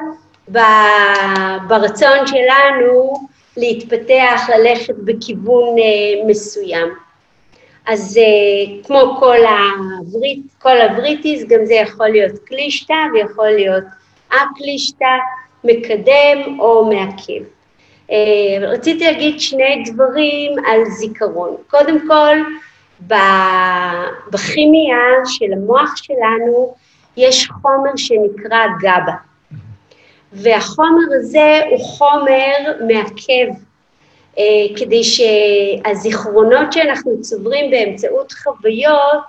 ברצון 1.68 2.28
שלנו 2.28 3.28
להתפתח, 3.58 4.50
ללכת 4.58 4.96
בכיוון 4.96 5.78
אה, 5.78 6.28
מסוים. 6.28 6.88
אז 7.86 8.18
אה, 8.18 8.84
כמו 8.88 9.16
כל, 9.20 9.38
הברית, 9.46 10.40
כל 10.62 10.82
הבריטיס, 10.82 11.44
גם 11.44 11.66
זה 11.66 11.74
יכול 11.74 12.08
להיות 12.08 12.40
קלישתא 12.46 12.94
ויכול 13.14 13.50
להיות 13.50 13.84
א-קלישתא, 14.32 15.18
מקדם 15.64 16.60
או 16.60 16.86
מעכב. 16.86 17.44
אה, 18.12 18.68
רציתי 18.68 19.04
להגיד 19.04 19.40
שני 19.40 19.84
דברים 19.86 20.52
על 20.68 20.86
זיכרון. 20.86 21.56
קודם 21.68 22.08
כל, 22.08 22.38
בכימיה 24.32 24.98
של 25.26 25.54
המוח 25.54 25.96
שלנו 25.96 26.76
יש 27.18 27.48
חומר 27.48 27.92
שנקרא 27.96 28.60
גבה. 28.80 29.16
והחומר 30.36 31.06
הזה 31.20 31.62
הוא 31.70 31.80
חומר 31.80 32.58
מעכב, 32.88 33.48
אה, 34.38 34.44
כדי 34.78 35.02
שהזיכרונות 35.04 36.74
שאנחנו 36.74 37.22
צוברים 37.22 37.72
באמצעות 37.72 38.32
חוויות 38.32 39.24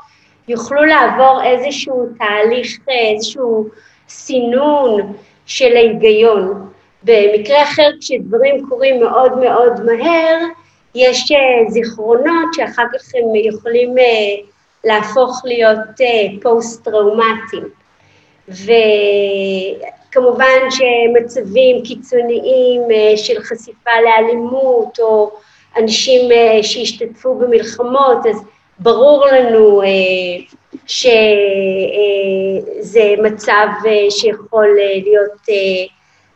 יוכלו 0.49 0.85
לעבור 0.85 1.41
איזשהו 1.45 2.07
תהליך, 2.19 2.79
איזשהו 2.89 3.69
סינון 4.09 5.13
של 5.47 5.77
ההיגיון. 5.77 6.71
במקרה 7.03 7.63
אחר, 7.63 7.89
כשדברים 8.01 8.67
קורים 8.69 9.01
מאוד 9.01 9.39
מאוד 9.39 9.85
מהר, 9.85 10.39
יש 10.95 11.33
אה, 11.33 11.71
זיכרונות 11.71 12.55
שאחר 12.55 12.85
כך 12.95 13.15
הם 13.15 13.35
יכולים 13.35 13.99
אה, 13.99 14.05
להפוך 14.85 15.43
להיות 15.45 15.79
פוסט-טראומטיים. 16.43 17.69
וכמובן 20.17 20.71
שמצבים 20.71 21.83
קיצוניים 21.85 22.83
אה, 22.91 23.17
של 23.17 23.43
חשיפה 23.43 23.91
לאלימות 24.05 25.01
או 25.01 25.31
אנשים 25.77 26.33
אה, 26.33 26.63
שהשתתפו 26.63 27.35
במלחמות, 27.35 28.27
אז 28.31 28.43
ברור 28.79 29.27
לנו 29.27 29.83
אה, 29.83 29.89
שזה 30.87 31.09
מצב 33.23 33.67
שיכול 34.11 34.77
להיות 35.05 35.49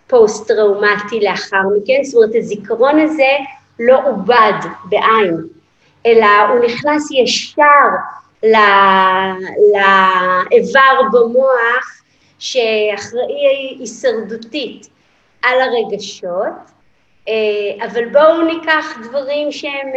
פוסט-טראומטי 0.06 1.20
לאחר 1.20 1.62
מכן, 1.76 2.04
זאת 2.04 2.14
אומרת 2.14 2.34
הזיכרון 2.34 3.00
הזה 3.00 3.32
לא 3.80 3.98
עובד 4.06 4.52
בעין, 4.84 5.36
אלא 6.06 6.26
הוא 6.48 6.64
נכנס 6.64 7.10
ישר 7.10 7.88
לאיבר 10.52 11.02
במוח 11.12 11.99
שאחראי 12.40 13.76
הישרדותית 13.78 14.88
על 15.42 15.60
הרגשות, 15.60 16.70
אה, 17.28 17.86
אבל 17.86 18.08
בואו 18.08 18.42
ניקח 18.42 18.98
דברים 19.02 19.52
שהם 19.52 19.88
אה, 19.88 19.94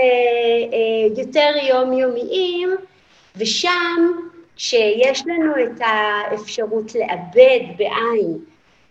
אה, 0.73 1.21
יותר 1.23 1.51
יומיומיים, 1.69 2.75
ושם 3.35 4.11
כשיש 4.55 5.23
לנו 5.27 5.53
את 5.63 5.81
האפשרות 5.81 6.95
לאבד 6.95 7.59
בעין 7.77 8.37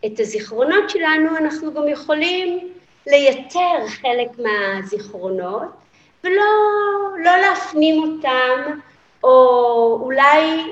את 0.07 0.21
הזיכרונות 0.21 0.91
שלנו, 0.91 1.37
אנחנו 1.37 1.75
גם 1.75 1.89
יכולים 1.89 2.69
לייתר 3.07 3.87
חלק 3.87 4.29
מהזיכרונות, 4.39 5.69
ולא 6.25 6.45
לא 7.19 7.37
להפנים 7.37 8.03
אותם, 8.03 8.79
או 9.25 9.99
אולי 10.03 10.63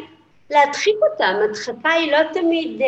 להדחיק 0.51 0.97
אותם, 1.13 1.35
הדחקה 1.45 1.91
היא 1.91 2.13
לא 2.13 2.19
תמיד 2.33 2.83
אה, 2.83 2.87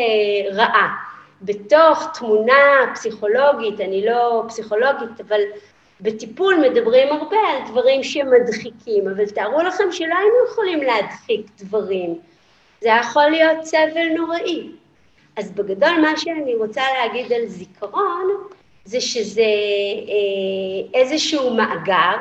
רעה. 0.55 0.97
בתוך 1.43 2.07
תמונה 2.19 2.93
פסיכולוגית, 2.95 3.81
אני 3.81 4.07
לא 4.07 4.45
פסיכולוגית, 4.49 5.21
אבל 5.29 5.41
בטיפול 6.01 6.55
מדברים 6.71 7.09
הרבה 7.09 7.37
על 7.37 7.71
דברים 7.71 8.03
שמדחיקים, 8.03 9.09
אבל 9.09 9.27
תארו 9.27 9.61
לכם 9.61 9.93
שלא 9.93 10.15
היינו 10.15 10.35
יכולים 10.51 10.83
להדחיק 10.83 11.47
דברים. 11.59 12.19
זה 12.81 12.89
יכול 12.89 13.31
להיות 13.31 13.65
סבל 13.65 14.09
נוראי. 14.17 14.69
אז 15.37 15.53
בגדול 15.53 16.01
מה 16.01 16.17
שאני 16.17 16.55
רוצה 16.55 16.83
להגיד 16.99 17.33
על 17.33 17.47
זיכרון, 17.47 18.29
זה 18.85 19.01
שזה 19.01 19.43
אה, 19.43 21.01
איזשהו 21.01 21.55
מאגר, 21.55 22.17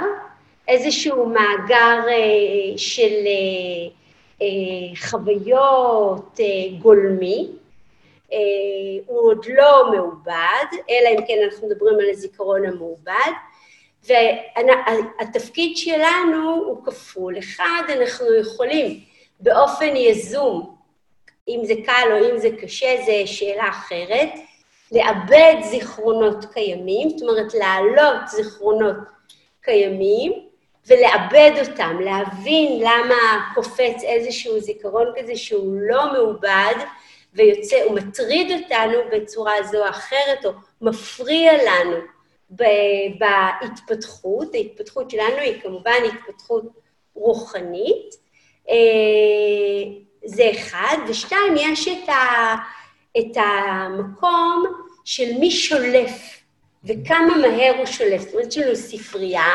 איזשהו 0.67 1.25
מאגר 1.25 1.99
אה, 2.07 2.77
של... 2.77 3.11
אה, 3.25 4.00
חוויות 5.09 6.39
אה, 6.39 6.77
גולמי, 6.79 7.49
אה, 8.33 8.37
הוא 9.05 9.31
עוד 9.31 9.45
לא 9.49 9.91
מעובד, 9.91 10.65
אלא 10.89 11.09
אם 11.09 11.25
כן 11.27 11.37
אנחנו 11.45 11.67
מדברים 11.67 11.99
על 11.99 12.09
הזיכרון 12.09 12.65
המעובד, 12.65 13.31
והתפקיד 14.07 15.77
שלנו 15.77 16.63
הוא 16.65 16.85
כפול. 16.85 17.37
אחד, 17.37 17.83
אנחנו 17.89 18.33
יכולים 18.33 18.99
באופן 19.39 19.95
יזום, 19.95 20.75
אם 21.47 21.61
זה 21.63 21.73
קל 21.85 22.11
או 22.11 22.29
אם 22.29 22.37
זה 22.37 22.49
קשה, 22.61 22.95
זו 23.05 23.33
שאלה 23.33 23.69
אחרת, 23.69 24.29
לאבד 24.91 25.55
זיכרונות 25.63 26.45
קיימים, 26.53 27.09
זאת 27.09 27.29
אומרת 27.29 27.53
להעלות 27.53 28.27
זיכרונות 28.27 28.97
קיימים, 29.61 30.50
ולאבד 30.87 31.51
אותם, 31.59 31.97
להבין 31.99 32.79
למה 32.79 33.51
קופץ 33.55 34.03
איזשהו 34.03 34.59
זיכרון 34.59 35.13
כזה 35.19 35.35
שהוא 35.35 35.75
לא 35.81 36.13
מעובד 36.13 36.75
ויוצא, 37.33 37.83
הוא 37.83 37.95
מטריד 37.95 38.51
אותנו 38.51 38.97
בצורה 39.11 39.63
זו 39.63 39.83
או 39.83 39.89
אחרת, 39.89 40.45
או 40.45 40.51
מפריע 40.81 41.51
לנו 41.53 41.97
בהתפתחות. 43.19 44.55
ההתפתחות 44.55 45.09
שלנו 45.09 45.37
היא 45.37 45.61
כמובן 45.61 45.97
התפתחות 46.07 46.63
רוחנית. 47.15 48.15
אה, 48.69 48.75
זה 50.25 50.51
אחד. 50.51 50.97
ושתיים, 51.07 51.55
יש 51.57 51.87
את, 51.87 52.09
ה, 52.09 52.55
את 53.17 53.37
המקום 53.37 54.65
של 55.05 55.33
מי 55.39 55.51
שולף 55.51 56.41
וכמה 56.83 57.37
מהר 57.37 57.73
הוא 57.77 57.85
שולף. 57.85 58.21
זאת 58.21 58.33
אומרת, 58.33 58.47
יש 58.47 58.57
לנו 58.57 58.75
ספרייה, 58.75 59.53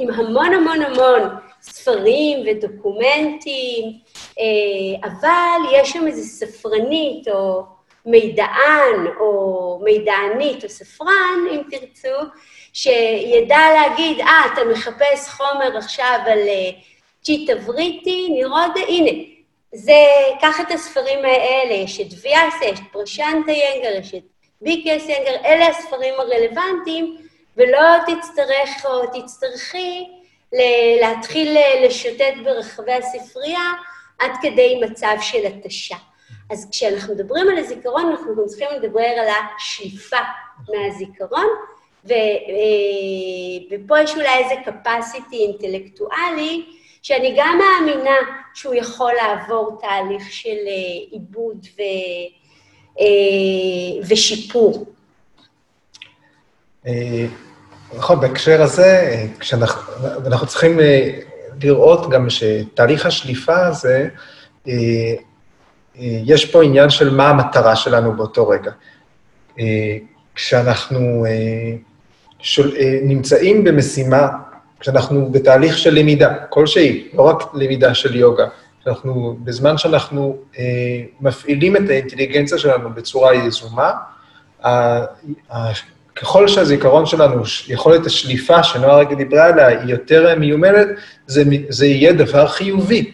עם 0.00 0.10
המון 0.10 0.54
המון 0.54 0.82
המון 0.82 1.20
ספרים 1.62 2.46
ודוקומנטים, 2.46 3.84
אה, 4.38 5.08
אבל 5.08 5.72
יש 5.72 5.90
שם 5.90 6.06
איזו 6.06 6.46
ספרנית 6.46 7.28
או 7.28 7.62
מידען 8.06 9.06
או 9.20 9.80
מידענית 9.84 10.64
או 10.64 10.68
ספרן, 10.68 11.38
אם 11.50 11.60
תרצו, 11.70 12.16
שידע 12.72 13.58
להגיד, 13.74 14.20
אה, 14.20 14.42
אתה 14.52 14.60
מחפש 14.64 15.28
חומר 15.28 15.76
עכשיו 15.76 16.18
על 16.26 16.38
אה, 16.38 16.70
צ'יטה 17.22 17.52
וריטי, 17.66 18.28
נראות, 18.30 18.72
הנה, 18.88 19.10
זה, 19.74 20.02
קח 20.40 20.60
את 20.60 20.70
הספרים 20.70 21.24
האלה, 21.24 21.74
יש 21.74 22.00
את 22.00 22.06
ויאסה, 22.22 22.64
יש 22.64 22.78
את 22.78 22.92
פרשנטה 22.92 23.52
ינגר, 23.52 23.98
יש 24.00 24.14
את 24.14 24.22
ביקס 24.60 25.08
ינגר, 25.08 25.36
אלה 25.44 25.68
הספרים 25.68 26.14
הרלוונטיים, 26.18 27.16
ולא 27.60 27.80
תצטרך 28.06 28.86
או 28.86 29.20
תצטרכי 29.20 30.08
להתחיל 31.00 31.56
לשוטט 31.84 32.34
ברחבי 32.44 32.92
הספרייה 32.92 33.72
עד 34.18 34.30
כדי 34.42 34.80
מצב 34.84 35.16
של 35.20 35.46
התשה. 35.46 35.96
אז 36.50 36.68
כשאנחנו 36.70 37.14
מדברים 37.14 37.48
על 37.48 37.58
הזיכרון, 37.58 38.06
אנחנו 38.10 38.36
גם 38.36 38.46
צריכים 38.46 38.68
לדבר 38.76 39.00
על 39.00 39.28
השליפה 39.28 40.16
מהזיכרון, 40.68 41.46
ו, 42.04 42.12
אה, 42.12 42.16
ופה 43.70 44.00
יש 44.00 44.14
אולי 44.14 44.38
איזה 44.38 44.54
capacity 44.66 45.32
אינטלקטואלי, 45.32 46.66
שאני 47.02 47.34
גם 47.36 47.58
מאמינה 47.58 48.16
שהוא 48.54 48.74
יכול 48.74 49.12
לעבור 49.12 49.78
תהליך 49.80 50.32
של 50.32 50.48
אה, 50.66 51.10
עיבוד 51.10 51.66
ו, 51.76 51.80
אה, 53.00 54.06
ושיפור. 54.08 54.86
נכון, 57.96 58.20
בהקשר 58.20 58.62
הזה, 58.62 59.20
כשאנחנו 59.38 60.46
צריכים 60.46 60.80
אה, 60.80 61.10
לראות 61.62 62.10
גם 62.10 62.30
שתהליך 62.30 63.06
השליפה 63.06 63.66
הזה 63.66 64.08
יש 66.02 66.44
פה 66.44 66.64
עניין 66.64 66.90
של 66.90 67.14
מה 67.14 67.28
המטרה 67.28 67.76
שלנו 67.76 68.12
באותו 68.12 68.48
רגע. 68.48 68.70
כשאנחנו 70.34 71.24
שול, 72.38 72.72
נמצאים 73.02 73.64
במשימה, 73.64 74.28
כשאנחנו 74.80 75.30
בתהליך 75.32 75.78
של 75.78 75.94
למידה 75.94 76.34
כלשהי, 76.48 77.08
לא 77.14 77.22
רק 77.22 77.54
למידה 77.54 77.94
של 77.94 78.16
יוגה, 78.16 78.44
שאנחנו, 78.84 79.36
בזמן 79.44 79.78
שאנחנו 79.78 80.36
אה, 80.58 80.64
מפעילים 81.20 81.76
את 81.76 81.90
האינטליגנציה 81.90 82.58
שלנו 82.58 82.90
בצורה 82.94 83.34
יזומה, 83.34 83.92
ככל 86.20 86.48
שהזיכרון 86.48 87.06
שלנו, 87.06 87.42
יכולת 87.68 88.06
השליפה 88.06 88.62
שנועה 88.62 88.96
רגע 88.96 89.14
דיברה 89.14 89.44
עליה, 89.44 89.66
היא 89.66 89.90
יותר 89.90 90.38
מיומנת, 90.38 90.86
זה, 91.26 91.42
זה 91.68 91.86
יהיה 91.86 92.12
דבר 92.12 92.48
חיובי. 92.48 93.12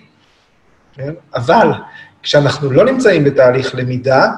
כן? 0.94 1.12
אבל 1.34 1.68
כשאנחנו 2.22 2.70
לא 2.70 2.84
נמצאים 2.84 3.24
בתהליך 3.24 3.74
למידה, 3.74 4.28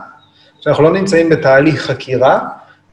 כשאנחנו 0.61 0.85
לא 0.85 0.93
נמצאים 0.93 1.29
בתהליך 1.29 1.83
חקירה, 1.83 2.41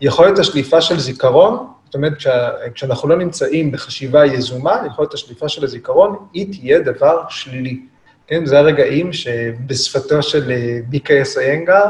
יכולת 0.02 0.40
השליפה 0.40 0.82
של 0.82 1.00
זיכרון, 1.00 1.68
זאת 1.86 1.96
אומרת, 1.96 2.18
כשה, 2.18 2.50
כשאנחנו 2.74 3.10
לא 3.10 3.18
נמצאים 3.18 3.72
בחשיבה 3.72 4.26
יזומה, 4.26 4.76
יכולת 4.88 5.14
השליפה 5.14 5.50
של 5.50 5.64
הזיכרון, 5.64 6.16
היא 6.34 6.52
תהיה 6.52 6.80
דבר 6.80 7.22
שלילי. 7.30 7.80
כן, 8.28 8.46
זה 8.46 8.60
הרגעים 8.60 9.14
שבשפתו 9.14 10.24
של 10.24 10.52
ביקייס 10.90 11.38
איינגר, 11.38 11.86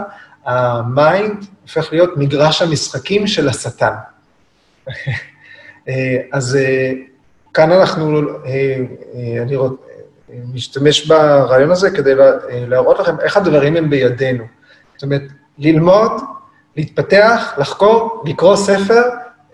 ה 0.45 0.65
mind 0.65 1.45
הופך 1.61 1.91
להיות 1.91 2.17
מגרש 2.17 2.61
המשחקים 2.61 3.27
של 3.27 3.49
השטן. 3.49 3.93
אז 6.33 6.57
כאן 7.53 7.71
אנחנו, 7.71 8.21
אני 9.41 9.55
רוצ, 9.55 9.73
משתמש 10.53 11.07
ברעיון 11.07 11.71
הזה 11.71 11.91
כדי 11.91 12.13
להראות 12.49 12.99
לכם 12.99 13.19
איך 13.19 13.37
הדברים 13.37 13.75
הם 13.75 13.89
בידינו. 13.89 14.43
זאת 14.95 15.03
אומרת, 15.03 15.21
ללמוד, 15.57 16.11
להתפתח, 16.75 17.53
לחקור, 17.57 18.23
לקרוא 18.25 18.55
ספר, 18.55 19.01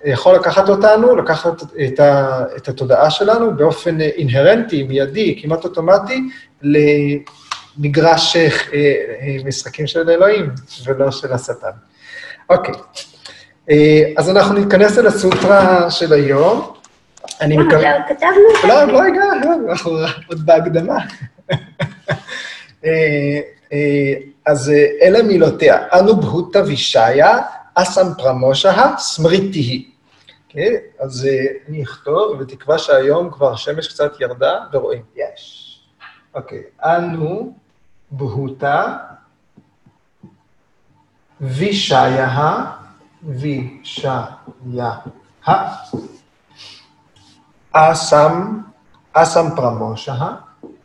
יכול 0.05 0.35
לקחת 0.35 0.69
אותנו, 0.69 1.15
לקחת 1.15 1.63
את, 1.87 1.99
ה, 1.99 2.43
את 2.57 2.67
התודעה 2.67 3.09
שלנו 3.09 3.55
באופן 3.55 4.01
אינהרנטי, 4.01 4.83
מיידי, 4.83 5.39
כמעט 5.41 5.63
אוטומטי, 5.63 6.29
למגרש 7.77 8.35
אה, 8.35 8.47
אה, 8.73 9.37
משחקים 9.45 9.87
של 9.87 10.09
אלוהים 10.09 10.49
ולא 10.85 11.11
של 11.11 11.33
השטן. 11.33 11.69
אוקיי, 12.49 12.73
אה, 13.69 14.03
אז 14.17 14.29
אנחנו 14.29 14.53
נתכנס 14.53 14.97
אל 14.97 15.07
הסוטרה 15.07 15.91
של 15.91 16.13
היום. 16.13 16.73
אני 17.41 17.57
מקווה... 17.57 17.99
לא, 17.99 18.03
כתבנו 18.09 18.29
את 18.29 18.61
זה. 18.61 18.67
לא, 18.67 18.83
לא 18.83 19.03
הגענו, 19.03 19.69
אנחנו 19.69 19.91
עוד 20.27 20.45
בהקדמה. 20.45 20.97
אז 24.45 24.71
אלה 25.01 25.23
מילותיה, 25.23 25.77
אנו 25.99 26.15
בהוטה 26.15 26.63
וישעיה, 26.63 27.37
אסם 27.75 28.07
פרמושה, 28.17 28.97
סמריתי 28.97 29.59
היא. 29.59 29.85
אוקיי? 30.47 30.77
אז 30.99 31.27
אני 31.69 31.83
אכתוב, 31.83 32.39
בתקווה 32.39 32.77
שהיום 32.77 33.31
כבר 33.31 33.53
השמש 33.53 33.87
קצת 33.87 34.19
ירדה, 34.19 34.53
ורואים, 34.73 35.01
יש. 35.15 35.71
אוקיי, 36.35 36.63
אנו 36.83 37.53
בהוטה 38.11 38.97
וישעיה, 41.41 42.65
וישעיה, 43.23 44.91
אסם, 47.71 48.61
אסם 49.13 49.55
פרמושה, 49.55 50.29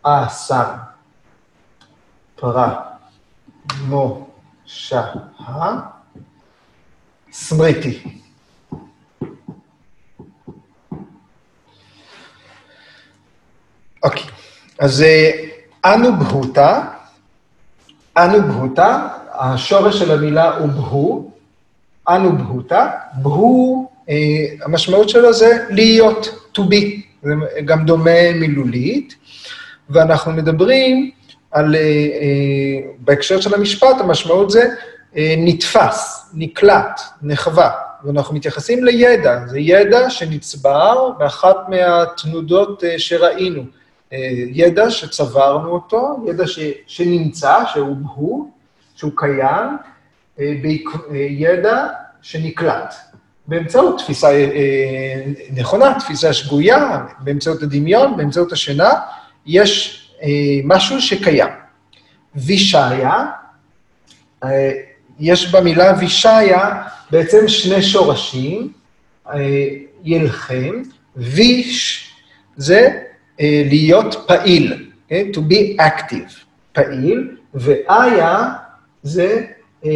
אסם 0.02 0.74
פרמושה, 2.36 4.22
סמריתי. 7.32 8.20
אוקיי. 14.02 14.24
אז 14.78 15.04
אנו 15.84 16.16
בהוטה, 16.16 16.95
אנו 18.16 18.42
בהוטה, 18.42 19.08
השורש 19.32 19.98
של 19.98 20.10
המילה 20.10 20.56
הוא 20.56 20.68
בהו, 20.68 21.30
אנו 22.08 22.38
בהוטה, 22.38 22.90
בהו, 23.14 23.90
אה, 24.08 24.14
המשמעות 24.64 25.08
שלו 25.08 25.32
זה 25.32 25.64
להיות, 25.70 26.50
to 26.58 26.60
be, 26.60 27.00
זה 27.22 27.32
גם 27.64 27.84
דומה 27.84 28.32
מילולית, 28.34 29.14
ואנחנו 29.90 30.32
מדברים 30.32 31.10
על, 31.50 31.74
אה, 31.74 31.80
אה, 31.80 32.90
בהקשר 32.98 33.40
של 33.40 33.54
המשפט, 33.54 34.00
המשמעות 34.00 34.50
זה 34.50 34.68
נתפס, 35.38 36.30
נקלט, 36.34 37.00
נחווה, 37.22 37.70
ואנחנו 38.04 38.34
מתייחסים 38.34 38.84
לידע, 38.84 39.46
זה 39.46 39.58
ידע 39.58 40.10
שנצבר 40.10 41.10
באחת 41.18 41.56
מהתנודות 41.68 42.82
שראינו. 42.98 43.62
אה, 44.12 44.18
ידע 44.52 44.90
שצברנו 44.90 45.68
אותו, 45.68 46.24
ידע 46.28 46.46
ש, 46.46 46.58
שנמצא, 46.86 47.58
שהוא 47.72 47.96
הוא, 48.14 48.50
שהוא 48.96 49.12
קיים, 49.14 49.76
אה, 50.40 50.52
אה, 51.10 51.16
ידע 51.16 51.86
שנקלט. 52.22 52.94
באמצעות 53.48 53.98
תפיסה 53.98 54.28
נכונה, 55.54 55.94
תפיסה 56.00 56.32
שגויה, 56.32 57.06
באמצעות 57.18 57.62
הדמיון, 57.62 58.16
באמצעות 58.16 58.52
השינה, 58.52 58.90
יש 59.46 60.02
משהו 60.64 61.00
שקיים. 61.00 61.48
וישעיה, 62.34 63.26
יש 65.20 65.54
במילה 65.54 65.94
וישעיה 65.98 66.82
בעצם 67.10 67.48
שני 67.48 67.82
שורשים, 67.82 68.72
ילחם, 70.04 70.82
ויש 71.16 72.10
זה 72.56 73.05
להיות 73.40 74.24
פעיל, 74.26 74.72
okay? 74.72 75.08
כן? 75.08 75.26
to 75.32 75.38
be 75.38 75.80
active, 75.80 76.32
פעיל, 76.72 77.36
ואיה 77.54 78.48
זה 79.02 79.44
uh, 79.82 79.86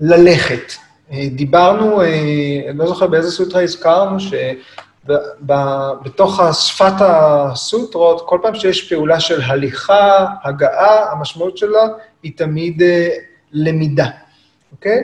ללכת. 0.00 0.72
Uh, 1.10 1.14
דיברנו, 1.30 2.02
uh, 2.02 2.04
אני 2.68 2.78
לא 2.78 2.86
זוכר 2.86 3.06
באיזה 3.06 3.30
סוטרה 3.30 3.62
הזכרנו, 3.62 4.16
שבתוך 5.00 6.40
שפת 6.52 6.94
הסוטרות, 7.00 8.28
כל 8.28 8.38
פעם 8.42 8.54
שיש 8.54 8.92
פעולה 8.92 9.20
של 9.20 9.40
הליכה, 9.42 10.26
הגעה, 10.44 11.12
המשמעות 11.12 11.58
שלה 11.58 11.82
היא 12.22 12.32
תמיד 12.36 12.82
למידה, 13.52 14.06
אוקיי? 14.72 15.02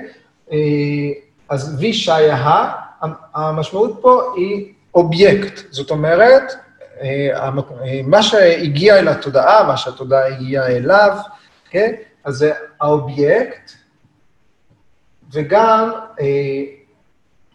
אז 1.48 1.76
וישאיה, 1.78 2.70
המשמעות 3.34 3.98
פה 4.00 4.22
היא 4.36 4.72
אובייקט, 4.94 5.60
זאת 5.70 5.90
אומרת, 5.90 6.42
אה, 6.52 6.56
אה, 6.56 6.67
מה 8.04 8.22
שהגיע 8.22 8.98
אל 8.98 9.08
התודעה, 9.08 9.66
מה 9.66 9.76
שהתודעה 9.76 10.26
הגיעה 10.26 10.66
אליו, 10.66 11.18
כן? 11.70 11.94
אז 12.24 12.34
זה 12.34 12.52
האובייקט, 12.80 13.72
וגם 15.32 15.90
אה, 16.20 16.62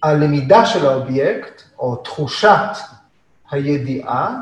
הלמידה 0.03 0.65
של 0.65 0.85
האובייקט, 0.85 1.61
או 1.79 1.95
תחושת 1.95 2.77
הידיעה 3.51 4.35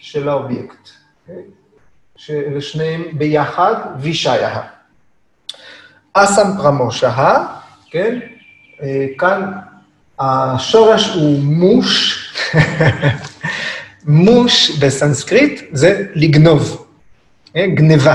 של 0.00 0.28
האובייקט. 0.28 0.88
כן? 1.26 1.40
שאלה 2.16 2.60
שניהם 2.60 3.02
ביחד, 3.12 3.74
וישעיה. 4.00 4.62
אסם 6.12 6.56
פרמושה, 6.56 7.46
כן? 7.90 8.18
כאן 9.18 9.52
השורש 10.18 11.14
הוא 11.14 11.42
מוש, 11.42 12.20
מוש 14.04 14.78
בסנסקריט 14.78 15.60
זה 15.72 16.06
לגנוב, 16.14 16.86
אה, 17.56 17.66
גניבה. 17.66 18.14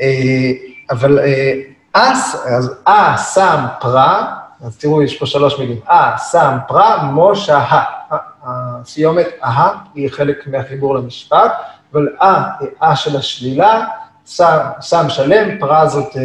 אה, 0.00 0.50
אבל 0.90 1.18
אה, 1.18 1.60
אס, 1.92 2.34
אז 2.46 2.74
אה, 2.88 3.14
סם, 3.16 3.64
פרה, 3.80 4.36
אז 4.60 4.76
תראו, 4.76 5.02
יש 5.02 5.18
פה 5.18 5.26
שלוש 5.26 5.58
מילים. 5.58 5.80
אה, 5.90 6.14
סם, 6.18 6.56
פרה, 6.68 7.02
מושה, 7.02 7.58
ה. 7.58 8.00
הסיומת 8.42 9.26
אה 9.44 9.70
היא 9.94 10.10
חלק 10.10 10.46
מהחיבור 10.46 10.94
למשפט, 10.94 11.52
אבל 11.92 12.08
אה 12.22 12.42
היא 12.60 12.68
אה 12.82 12.96
של 12.96 13.16
השלילה, 13.16 13.84
סם, 14.26 14.58
סם 14.80 15.08
שלם, 15.08 15.58
פרה 15.58 15.88
זאת 15.88 16.16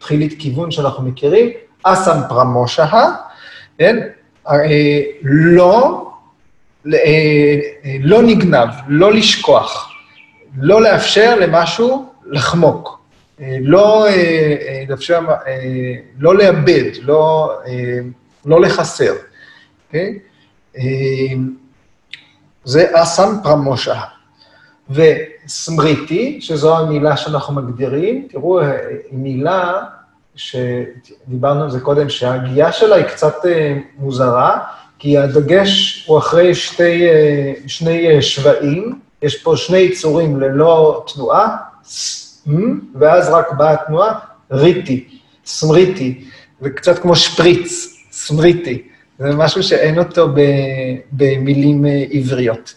תחילית 0.00 0.40
כיוון 0.40 0.70
שאנחנו 0.70 1.02
מכירים, 1.02 1.48
אסם 1.82 2.20
פרה 2.28 2.44
מושה, 2.44 2.86
כן? 3.78 3.96
לא 5.22 6.06
לא 8.00 8.22
נגנב, 8.22 8.68
לא 8.88 9.12
לשכוח, 9.12 9.92
לא 10.56 10.82
לאפשר 10.82 11.36
למשהו 11.40 12.12
לחמוק, 12.26 13.00
אה, 13.40 13.56
לא 13.60 14.06
לאפשר, 14.88 15.20
לא 16.18 16.34
לאבד, 16.34 16.90
לא, 17.02 17.52
לא 18.46 18.60
לחסר, 18.60 19.12
אוקיי? 19.86 20.18
זה 22.64 22.86
אסם 22.92 23.36
פרמושה. 23.42 24.00
וסמריטי, 24.90 26.38
שזו 26.40 26.78
המילה 26.78 27.16
שאנחנו 27.16 27.54
מגדירים, 27.54 28.28
תראו, 28.30 28.60
מילה 29.12 29.82
שדיברנו 30.36 31.62
על 31.62 31.70
זה 31.70 31.80
קודם, 31.80 32.08
שההגייה 32.08 32.72
שלה 32.72 32.96
היא 32.96 33.04
קצת 33.04 33.46
אה, 33.46 33.78
מוזרה, 33.98 34.58
כי 34.98 35.18
הדגש 35.18 36.04
הוא 36.06 36.18
אחרי 36.18 36.54
שתי, 36.54 37.08
אה, 37.08 37.52
שני 37.66 38.22
שבעים, 38.22 38.98
יש 39.22 39.42
פה 39.42 39.56
שני 39.56 39.78
יצורים 39.78 40.40
ללא 40.40 41.04
תנועה, 41.14 41.56
ואז 42.94 43.28
רק 43.28 43.52
באה 43.52 43.72
התנועה, 43.72 44.18
ריטי, 44.50 45.08
סמריטי, 45.46 46.24
זה 46.60 46.70
קצת 46.70 46.98
כמו 46.98 47.16
שפריץ, 47.16 47.96
סמריטי. 48.10 48.82
זה 49.18 49.34
משהו 49.36 49.62
שאין 49.62 49.98
אותו 49.98 50.28
במילים 51.12 51.86
אה, 51.86 52.04
עבריות. 52.10 52.74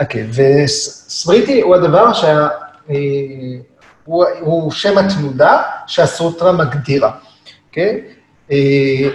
אוקיי, 0.00 0.26
וסמריטי 0.32 1.60
הוא 1.60 1.74
הדבר 1.74 2.12
שה... 2.12 2.48
אה, 2.90 2.96
הוא, 4.04 4.24
הוא 4.40 4.72
שם 4.72 4.98
התנודה 4.98 5.62
שהסוטרה 5.86 6.52
מגדירה, 6.52 7.10
אוקיי? 7.68 8.00
אה, 8.52 9.08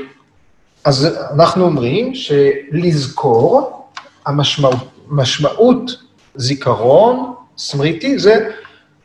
אז 0.88 1.18
אנחנו 1.34 1.66
אומרים 1.66 2.16
שלזכור, 2.16 3.88
המשמעות, 4.26 4.76
משמעות 5.08 5.92
זיכרון, 6.36 7.34
סמריטי, 7.58 8.20
זה 8.20 8.50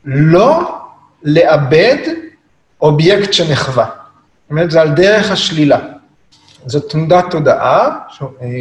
לא 0.04 0.78
לאבד 1.22 1.96
אובייקט 2.80 3.32
שנחווה. 3.32 3.84
זאת 3.84 4.50
אומרת, 4.50 4.70
זה 4.70 4.80
על 4.80 4.88
דרך 4.88 5.30
השלילה. 5.30 5.78
זאת 6.66 6.90
תנודת 6.90 7.24
תודעה, 7.30 7.98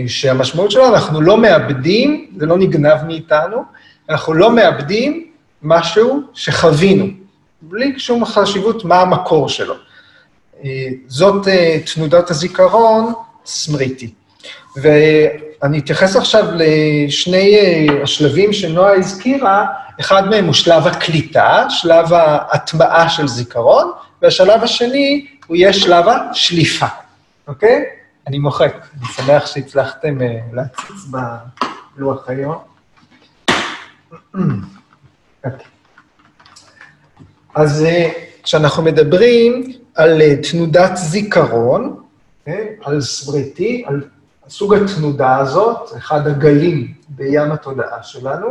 שהמשמעות 0.08 0.72
שלה, 0.72 0.88
אנחנו 0.88 1.22
לא 1.22 1.38
מאבדים, 1.38 2.32
זה 2.38 2.46
לא 2.46 2.58
נגנב 2.58 3.04
מאיתנו, 3.08 3.64
אנחנו 4.10 4.34
לא 4.34 4.56
מאבדים 4.56 5.28
משהו 5.64 6.22
שחווינו, 6.34 7.06
בלי 7.62 8.00
שום 8.00 8.26
חשיבות 8.26 8.86
מה 8.86 9.02
המקור 9.02 9.50
שלו. 9.50 9.76
זאת 11.08 11.48
אה, 11.48 11.80
תנודת 11.96 12.30
הזיכרון, 12.30 13.14
סמריטי. 13.46 14.14
ואני 14.76 15.80
אתייחס 15.80 16.16
עכשיו 16.16 16.46
לשני 16.56 17.56
אה, 17.56 18.04
השלבים 18.04 18.54
שנועה 18.54 18.94
הזכירה, 18.94 19.66
אחד 20.00 20.30
מהם 20.30 20.46
הוא 20.46 20.54
שלב 20.54 20.88
הקליטה, 20.88 21.66
שלב 21.70 22.14
ההטמעה 22.14 23.10
של 23.10 23.28
זיכרון, 23.28 23.92
והשלב 24.22 24.64
השני 24.64 25.28
הוא 25.48 25.56
יהיה 25.58 25.74
שלב 25.74 26.06
השליפה. 26.08 26.86
אוקיי? 27.48 27.84
אני 28.28 28.40
מוחק. 28.40 28.76
אני 28.98 29.08
שמח 29.14 29.46
שהצלחתם 29.46 30.18
uh, 30.18 30.56
להציץ 30.56 31.12
בלוח 31.96 32.30
היום. 32.30 32.58
אוקיי. 35.46 35.66
אז 37.56 37.86
כשאנחנו 38.44 38.84
מדברים 38.84 39.81
על 39.96 40.22
uh, 40.22 40.52
תנודת 40.52 40.92
זיכרון, 40.96 41.96
כן? 42.46 42.66
על 42.84 43.02
סבריטי, 43.02 43.84
על 43.88 44.04
סוג 44.50 44.74
התנודה 44.74 45.38
הזאת, 45.38 45.92
אחד 45.98 46.28
הגלים 46.28 46.94
בים 47.10 47.52
התודעה 47.52 48.04
שלנו, 48.04 48.48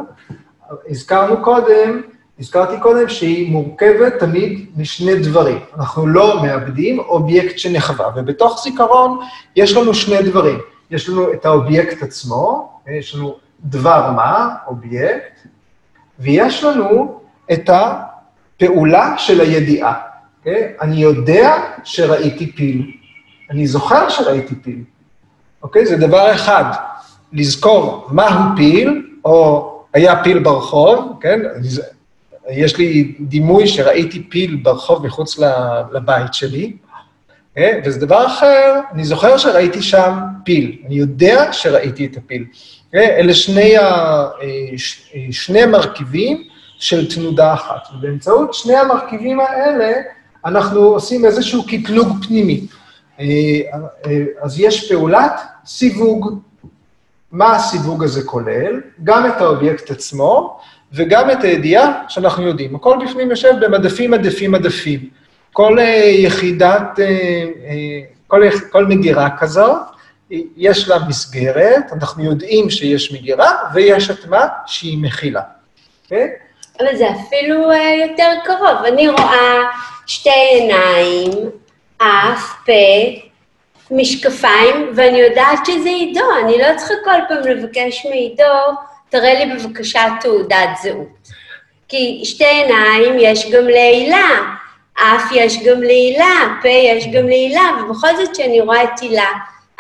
הזכרנו 0.89 1.45
קודם 1.45 2.01
הזכרתי 2.41 2.81
קודם 2.81 3.09
שהיא 3.09 3.53
מורכבת 3.53 4.19
תמיד 4.19 4.67
משני 4.77 5.15
דברים. 5.15 5.59
אנחנו 5.77 6.07
לא 6.07 6.43
מאבדים 6.43 6.99
אובייקט 6.99 7.59
שנחווה, 7.59 8.07
ובתוך 8.17 8.61
זיכרון 8.65 9.19
יש 9.57 9.77
לנו 9.77 9.95
שני 9.95 10.23
דברים. 10.23 10.59
יש 10.91 11.09
לנו 11.09 11.33
את 11.33 11.47
האובייקט 11.47 12.03
עצמו, 12.03 12.73
יש 12.87 13.15
לנו 13.15 13.37
דבר 13.61 14.11
מה, 14.17 14.55
אובייקט, 14.67 15.41
ויש 16.19 16.65
לנו 16.65 17.21
את 17.53 17.71
הפעולה 17.71 19.15
של 19.19 19.41
הידיעה. 19.41 20.10
אוקיי? 20.41 20.73
אני 20.81 20.97
יודע 20.97 21.55
שראיתי 21.85 22.53
פיל, 22.53 22.91
אני 23.51 23.67
זוכר 23.67 24.09
שראיתי 24.09 24.55
פיל. 24.55 24.83
אוקיי? 25.63 25.87
זה 25.87 25.97
דבר 25.97 26.35
אחד, 26.35 26.65
לזכור 27.33 28.09
מהו 28.11 28.57
פיל, 28.57 29.07
או 29.25 29.67
היה 29.93 30.25
פיל 30.25 30.39
ברחוב, 30.39 31.19
כן? 31.21 31.41
יש 32.51 32.77
לי 32.77 33.15
דימוי 33.21 33.67
שראיתי 33.67 34.23
פיל 34.23 34.61
ברחוב 34.63 35.07
מחוץ 35.07 35.39
לבית 35.93 36.35
שלי, 36.35 36.77
אה, 37.59 37.81
וזה 37.85 38.01
דבר 38.07 38.27
אחר, 38.27 38.81
אני 38.93 39.05
זוכר 39.05 39.37
שראיתי 39.37 39.83
שם 39.83 40.19
פיל, 40.45 40.79
אני 40.87 40.95
יודע 40.95 41.53
שראיתי 41.53 42.07
את 42.07 42.17
הפיל. 42.17 42.45
אה, 42.95 43.19
אלה 43.19 43.35
שני, 43.35 43.77
ה, 43.77 43.83
אה, 44.43 44.79
שני 45.31 45.67
מרכיבים 45.67 46.43
של 46.79 47.15
תנודה 47.15 47.55
אחת. 47.55 47.89
ובאמצעות 47.95 48.55
שני 48.55 48.77
המרכיבים 48.77 49.41
האלה, 49.41 49.93
אנחנו 50.45 50.81
עושים 50.81 51.25
איזשהו 51.25 51.65
קטלוג 51.67 52.09
פנימי. 52.27 52.67
אז 54.43 54.61
יש 54.61 54.93
פעולת 54.93 55.41
סיווג. 55.67 56.41
מה 57.33 57.57
הסיווג 57.57 58.05
הזה 58.05 58.23
כולל? 58.25 58.81
גם 59.05 59.27
את 59.27 59.41
האובייקט 59.41 59.91
עצמו, 59.91 60.61
וגם 60.93 61.31
את 61.31 61.45
הידיעה 61.45 62.03
שאנחנו 62.09 62.43
יודעים. 62.47 62.77
הכל 62.77 62.99
בפנים 63.05 63.31
יושב 63.31 63.53
במדפים, 63.61 64.11
מדפים, 64.11 64.53
מדפים. 64.53 65.09
כל 65.53 65.79
uh, 65.79 65.83
יחידת, 66.07 66.99
כל, 68.27 68.43
כל 68.71 68.87
מגירה 68.87 69.29
כזאת, 69.39 69.79
יש 70.57 70.89
לה 70.89 71.09
מסגרת, 71.09 71.93
אנחנו 71.93 72.25
יודעים 72.25 72.71
שיש 72.71 73.13
מגירה, 73.13 73.53
ויש 73.75 74.11
את 74.11 74.27
מה 74.27 74.47
שהיא 74.67 74.99
מכילה. 74.99 75.43
Okay? 76.07 76.15
אבל 76.81 76.97
זה 76.97 77.07
אפילו 77.11 77.73
uh, 77.73 77.77
יותר 78.09 78.33
קרוב. 78.45 78.85
אני 78.87 79.09
רואה 79.09 79.63
שתי 80.07 80.31
עיניים, 80.31 81.31
אף, 81.99 82.53
פה, 82.67 82.73
משקפיים, 83.91 84.93
ואני 84.95 85.19
יודעת 85.19 85.67
שזה 85.67 85.89
עידו, 85.89 86.25
אני 86.45 86.59
לא 86.59 86.67
צריכה 86.77 86.95
כל 87.05 87.21
פעם 87.29 87.43
לבקש 87.53 88.07
מעידו 88.07 88.45
תראה 89.11 89.45
לי 89.45 89.55
בבקשה 89.55 90.03
תעודת 90.21 90.69
זהות. 90.83 91.29
כי 91.89 92.21
שתי 92.25 92.45
עיניים 92.45 93.17
יש 93.19 93.51
גם 93.51 93.69
להילה, 93.69 94.29
אף 94.95 95.23
יש 95.33 95.63
גם 95.65 95.83
להילה, 95.83 96.59
פה 96.63 96.69
יש 96.69 97.07
גם 97.07 97.29
להילה, 97.29 97.71
ובכל 97.81 98.17
זאת 98.17 98.33
כשאני 98.33 98.61
רואה 98.61 98.85
את 98.85 98.99
הילה, 99.01 99.31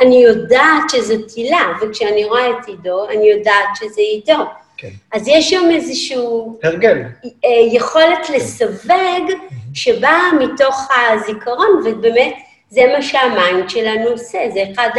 אני 0.00 0.22
יודעת 0.22 0.90
שזאת 0.90 1.30
הילה, 1.36 1.72
וכשאני 1.80 2.24
רואה 2.24 2.50
את 2.50 2.66
עידו, 2.66 3.08
אני 3.08 3.30
יודעת 3.30 3.68
שזה 3.74 4.00
עידו. 4.00 4.44
כן. 4.80 4.88
אז 5.12 5.28
יש 5.28 5.50
שם 5.50 5.68
איזשהו... 5.70 6.58
הרגל. 6.62 7.02
אה, 7.24 7.50
יכולת 7.72 8.26
כן. 8.26 8.34
לסווג 8.34 9.30
שבאה 9.74 10.32
מתוך 10.40 10.88
הזיכרון, 11.12 11.82
ובאמת 11.84 12.34
זה 12.70 12.80
מה 12.96 13.02
שה 13.02 13.32
mind 13.32 13.70
שלנו 13.70 14.08
עושה, 14.08 14.38
זה 14.54 14.62
אחד 14.74 14.90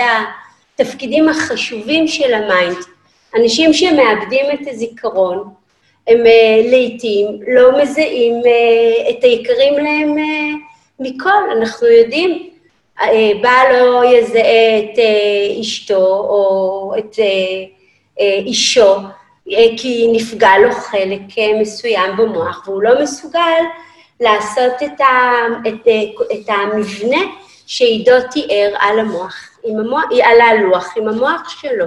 התפקידים 0.79 1.29
החשובים 1.29 2.07
של 2.07 2.33
ה 2.33 2.40
mind, 2.40 2.77
אנשים 3.35 3.73
שמאבדים 3.73 4.45
את 4.53 4.67
הזיכרון, 4.67 5.53
הם 6.07 6.17
אה, 6.17 6.69
לעיתים 6.71 7.27
לא 7.47 7.81
מזהים 7.81 8.41
אה, 8.41 9.09
את 9.09 9.23
היקרים 9.23 9.73
להם 9.73 10.17
אה, 10.17 10.59
מכל. 10.99 11.51
אנחנו 11.57 11.87
יודעים, 11.87 12.49
אה, 12.99 13.03
בעל 13.41 13.79
לא 13.79 14.01
יזהה 14.05 14.79
את 14.79 14.97
אה, 14.97 15.61
אשתו 15.61 16.05
או 16.05 16.93
את 16.97 17.13
אה, 17.13 17.19
אה, 18.17 18.21
אישו, 18.45 18.95
כי 19.47 20.11
נפגע 20.13 20.57
לו 20.57 20.71
חלק 20.71 21.21
אה, 21.29 21.61
מסוים 21.61 22.17
במוח, 22.17 22.67
והוא 22.67 22.83
לא 22.83 23.03
מסוגל 23.03 23.61
לעשות 24.19 24.73
את, 24.85 25.01
ה, 25.01 25.05
את, 25.67 25.87
uh, 25.87 26.23
את 26.33 26.49
המבנה 26.49 27.21
שעידו 27.65 28.11
תיאר 28.31 28.75
על 28.79 28.99
המוח, 28.99 29.35
המוח, 29.63 30.03
על 30.23 30.41
הלוח 30.41 30.87
עם 30.97 31.07
המוח 31.07 31.49
שלו. 31.49 31.85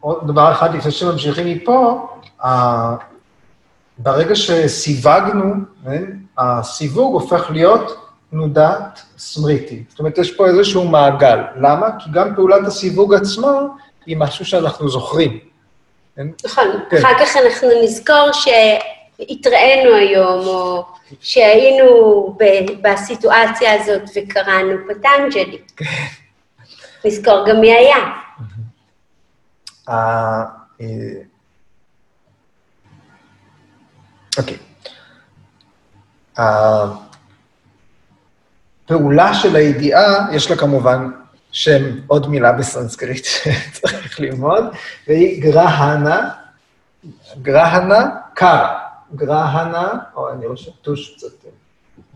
עוד 0.00 0.26
דבר 0.26 0.52
אחד 0.52 0.74
לפני 0.74 0.92
שממשיכים 0.92 1.46
מפה, 1.46 2.08
ברגע 3.98 4.34
שסיווגנו, 4.34 5.54
הסיווג 6.38 7.20
הופך 7.20 7.50
להיות 7.50 8.07
תנודת 8.30 9.00
סמריטי. 9.18 9.82
זאת 9.88 9.98
אומרת, 9.98 10.18
יש 10.18 10.36
פה 10.36 10.46
איזשהו 10.46 10.84
מעגל. 10.84 11.38
למה? 11.56 11.86
כי 11.98 12.10
גם 12.12 12.34
פעולת 12.34 12.66
הסיווג 12.66 13.14
עצמה 13.14 13.52
היא 14.06 14.16
משהו 14.16 14.44
שאנחנו 14.44 14.88
זוכרים. 14.88 15.38
כן? 16.16 16.26
נכון. 16.44 16.66
כן. 16.90 16.96
אחר 16.96 17.18
כך 17.20 17.36
אנחנו 17.36 17.68
נזכור 17.82 18.30
שהתראינו 18.32 19.94
היום, 19.94 20.46
או 20.46 20.84
שהיינו 21.20 22.36
בסיטואציה 22.82 23.82
הזאת 23.82 24.02
וקראנו 24.16 24.72
פטנג'לי. 24.88 25.58
כן. 25.76 25.84
נזכור 27.04 27.44
גם 27.48 27.60
מי 27.60 27.72
היה. 27.72 27.96
אה, 29.88 30.44
אוקיי. 34.38 34.56
הפעולה 38.88 39.34
של 39.34 39.56
הידיעה, 39.56 40.26
יש 40.32 40.50
לה 40.50 40.56
כמובן 40.56 41.10
שם 41.52 41.82
עוד 42.06 42.28
מילה 42.28 42.52
בסנסקריט 42.52 43.24
שצריך 43.30 44.20
ללמוד, 44.20 44.64
והיא 45.08 45.42
גרהנה, 45.42 46.30
גרהנה 47.42 48.10
קרה. 48.34 48.78
גרהנה, 49.14 49.92
או 50.16 50.32
אני 50.32 50.46
רואה 50.46 50.56
שטוש 50.56 51.14
קצת 51.16 51.48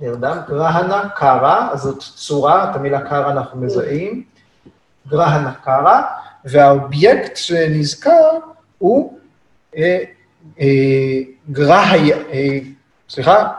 נרדם, 0.00 0.38
גרהנה 0.48 1.08
קרה, 1.16 1.68
אז 1.72 1.80
זאת 1.80 1.98
צורה, 1.98 2.70
את 2.70 2.76
המילה 2.76 3.00
קרה 3.00 3.30
אנחנו 3.30 3.60
מזהים, 3.60 4.24
גרהנה 5.08 5.54
קרה, 5.54 6.02
והאובייקט 6.44 7.36
שנזכר 7.36 8.30
הוא 8.78 9.18
אה, 9.76 9.98
אה, 10.60 11.18
גרהיה, 11.50 12.16
אה, 12.16 12.58
סליחה, 13.08 13.52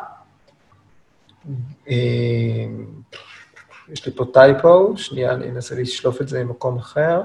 אה, 1.90 1.96
יש 3.94 4.06
לי 4.06 4.12
פה 4.12 4.26
טייפו, 4.34 4.94
שנייה, 4.98 5.34
אני 5.34 5.50
אנסה 5.50 5.76
לשלוף 5.76 6.22
את 6.22 6.28
זה 6.28 6.44
ממקום 6.44 6.78
אחר. 6.78 7.22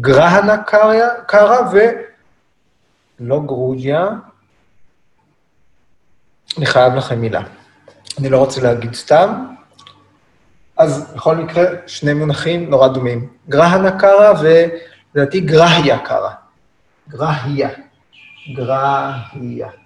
גרהנה 0.00 0.62
קרה 1.26 1.58
ולא 3.20 3.40
גרוג'יה. 3.46 4.08
אני 6.58 6.66
חייב 6.66 6.94
לכם 6.94 7.20
מילה. 7.20 7.42
אני 8.18 8.28
לא 8.28 8.38
רוצה 8.38 8.60
להגיד 8.60 8.94
סתם. 8.94 9.54
אז 10.76 11.14
בכל 11.14 11.36
מקרה, 11.36 11.64
שני 11.86 12.12
מונחים 12.14 12.70
נורא 12.70 12.88
דומים. 12.88 13.28
גרהנה 13.48 13.98
קרה 13.98 14.32
ולדעתי 14.40 15.40
גרהיה 15.40 15.98
קרה. 15.98 16.34
גרהיה. 17.08 17.68
גרהיה. 18.54 19.81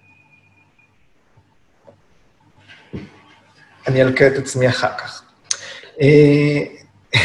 אני 3.87 4.03
אלקה 4.03 4.27
את 4.27 4.39
עצמי 4.39 4.69
אחר 4.69 4.93
כך. 4.99 5.23
אה, 6.01 6.59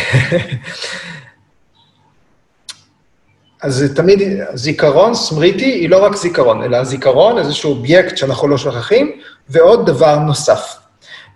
אז 3.62 3.92
תמיד 3.96 4.20
זיכרון, 4.54 5.14
סמריטי, 5.16 5.66
היא 5.66 5.90
לא 5.90 6.04
רק 6.04 6.16
זיכרון, 6.16 6.64
אלא 6.64 6.84
זיכרון, 6.84 7.38
איזשהו 7.38 7.70
אובייקט 7.72 8.18
שאנחנו 8.18 8.48
לא 8.48 8.58
שוכחים, 8.58 9.12
ועוד 9.50 9.86
דבר 9.86 10.20
נוסף. 10.20 10.76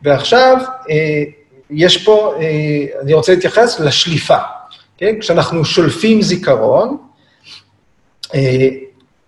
ועכשיו, 0.03 0.57
אה, 0.89 1.23
יש 1.69 2.05
פה, 2.05 2.35
אה, 2.39 3.01
אני 3.01 3.13
רוצה 3.13 3.33
להתייחס 3.33 3.79
לשליפה. 3.79 4.38
כן? 4.97 5.19
כשאנחנו 5.19 5.65
שולפים 5.65 6.21
זיכרון, 6.21 6.97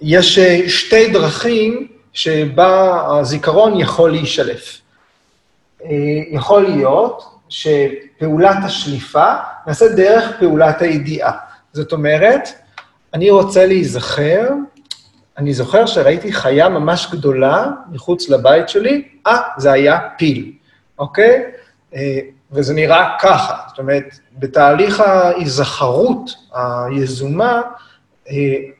יש 0.01 0.39
שתי 0.67 1.07
דרכים 1.07 1.87
שבה 2.13 3.03
הזיכרון 3.19 3.79
יכול 3.79 4.11
להישלף. 4.11 4.81
אה, 5.83 5.89
יכול 6.29 6.63
להיות 6.63 7.23
שפעולת 7.49 8.57
השליפה 8.63 9.33
נעשית 9.67 9.91
דרך 9.91 10.39
פעולת 10.39 10.81
הידיעה. 10.81 11.31
זאת 11.73 11.91
אומרת, 11.91 12.49
אני 13.13 13.29
רוצה 13.29 13.65
להיזכר, 13.65 14.49
אני 15.37 15.53
זוכר 15.53 15.85
שראיתי 15.85 16.33
חיה 16.33 16.69
ממש 16.69 17.07
גדולה 17.11 17.67
מחוץ 17.91 18.29
לבית 18.29 18.69
שלי, 18.69 19.07
אה, 19.27 19.37
זה 19.57 19.71
היה 19.71 19.99
פיל, 20.17 20.51
אוקיי? 20.99 21.43
אה, 21.95 22.19
וזה 22.51 22.73
נראה 22.73 23.15
ככה. 23.21 23.57
זאת 23.69 23.79
אומרת, 23.79 24.19
בתהליך 24.39 24.99
ההיזכרות 24.99 26.31
היזומה, 26.53 27.61
אה, 28.29 28.35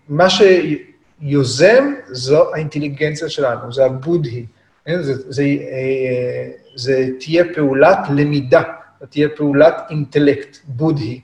מה 0.09 0.27
שיוזם 0.29 1.93
זו 2.07 2.53
האינטליגנציה 2.53 3.29
שלנו, 3.29 3.73
זה 3.73 3.85
הבודהי. 3.85 4.45
זה, 4.95 5.13
זה, 5.31 5.43
זה 6.75 7.09
תהיה 7.19 7.43
פעולת 7.55 7.97
למידה, 8.15 8.61
תהיה 9.09 9.29
פעולת 9.29 9.75
אינטלקט, 9.89 10.57
בודהי, 10.63 11.21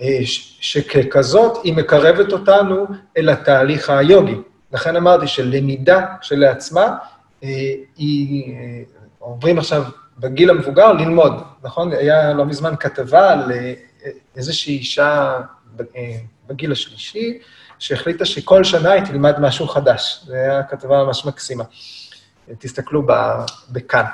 אה, 0.00 0.18
שככזאת 0.60 1.58
היא 1.64 1.74
מקרבת 1.74 2.32
אותנו 2.32 2.86
אל 3.16 3.28
התהליך 3.28 3.90
היוגי. 3.90 4.34
לכן 4.72 4.96
אמרתי 4.96 5.26
שלמידה 5.26 6.06
כשלעצמה, 6.20 6.96
אה, 7.44 7.48
היא, 7.96 8.54
אה, 8.54 8.82
אומרים 9.20 9.58
עכשיו 9.58 9.84
בגיל 10.18 10.50
המבוגר, 10.50 10.92
ללמוד, 10.92 11.42
נכון? 11.62 11.92
היה 11.92 12.32
לא 12.32 12.44
מזמן 12.44 12.74
כתבה 12.80 13.32
על 13.32 13.52
איזושהי 14.36 14.76
אישה 14.76 15.40
בגיל 16.48 16.72
השלישי, 16.72 17.38
שהחליטה 17.78 18.24
שכל 18.24 18.64
שנה 18.64 18.92
היא 18.92 19.02
תלמד 19.02 19.40
משהו 19.40 19.68
חדש. 19.68 20.20
זו 20.26 20.34
הייתה 20.34 20.62
כתבה 20.62 21.04
ממש 21.04 21.26
מקסימה. 21.26 21.64
תסתכלו 22.58 23.02
בכאן. 23.70 24.04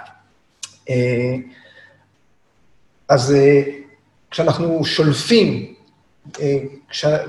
אה, 0.90 1.34
אז 3.08 3.32
אה, 3.32 3.62
כשאנחנו 4.30 4.84
שולפים, 4.84 5.74
אה, 6.40 6.58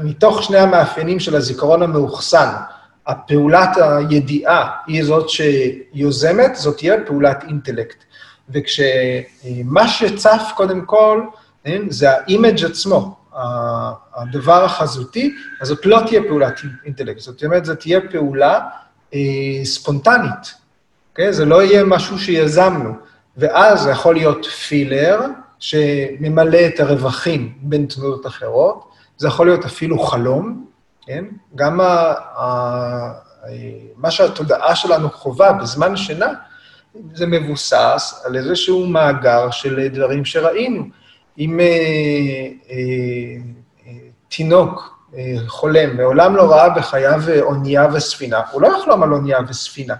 מתוך 0.03 0.43
שני 0.43 0.57
המאפיינים 0.57 1.19
של 1.19 1.35
הזיכרון 1.35 1.81
המאוחסן, 1.83 2.53
הפעולת 3.07 3.69
הידיעה 3.77 4.71
היא 4.87 5.03
זאת 5.03 5.29
שיוזמת, 5.29 6.55
זאת 6.55 6.77
תהיה 6.77 6.95
פעולת 7.05 7.43
אינטלקט. 7.43 8.03
וכשמה 8.49 9.87
שצף 9.87 10.41
קודם 10.55 10.85
כל, 10.85 11.21
זה 11.89 12.11
ה 12.12 12.20
image 12.20 12.65
עצמו, 12.65 13.17
הדבר 14.15 14.63
החזותי, 14.63 15.35
אז 15.61 15.67
זאת 15.67 15.85
לא 15.85 15.99
תהיה 16.07 16.21
פעולת 16.27 16.61
אינטלקט, 16.85 17.19
זאת 17.19 17.43
אומרת, 17.43 17.65
זאת 17.65 17.79
תהיה 17.79 17.99
פעולה 18.11 18.59
ספונטנית, 19.63 20.43
אוקיי? 20.43 21.34
זה 21.34 21.45
לא 21.45 21.63
יהיה 21.63 21.84
משהו 21.84 22.19
שיזמנו. 22.19 22.93
ואז 23.38 23.82
זה 23.82 23.91
יכול 23.91 24.15
להיות 24.15 24.45
filler, 24.45 25.19
שממלא 25.60 26.60
את 26.67 26.80
הרווחים 26.80 27.54
בין 27.62 27.86
תנועות 27.86 28.25
אחרות, 28.25 28.89
זה 29.17 29.28
יכול 29.28 29.47
להיות 29.47 29.65
אפילו 29.65 29.99
חלום, 29.99 30.65
כן? 31.06 31.25
גם 31.56 31.82
ה, 31.82 32.13
ה, 32.38 33.13
מה 33.95 34.12
שהתודעה 34.12 34.75
שלנו 34.75 35.10
חווה 35.10 35.54
בזמן 35.54 35.95
שינה, 35.95 36.30
זה 37.13 37.25
מבוסס 37.25 38.21
על 38.25 38.36
איזשהו 38.36 38.88
מאגר 38.88 39.51
של 39.51 39.88
דברים 39.88 40.25
שראינו. 40.25 40.84
אם 41.38 41.60
אה, 41.60 41.65
אה, 41.65 42.75
אה, 43.88 43.93
תינוק 44.28 44.99
אה, 45.17 45.36
חולם, 45.47 45.97
מעולם 45.97 46.36
לא 46.36 46.51
ראה 46.51 46.69
בחייו 46.69 47.21
אונייה 47.41 47.88
וספינה, 47.93 48.41
הוא 48.51 48.62
לא 48.62 48.78
יחלום 48.78 49.04
על 49.04 49.13
אונייה 49.13 49.39
וספינה. 49.47 49.95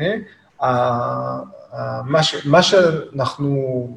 אה? 0.00 0.14
מה, 0.62 2.20
מה 2.44 2.62
שאנחנו 2.62 3.88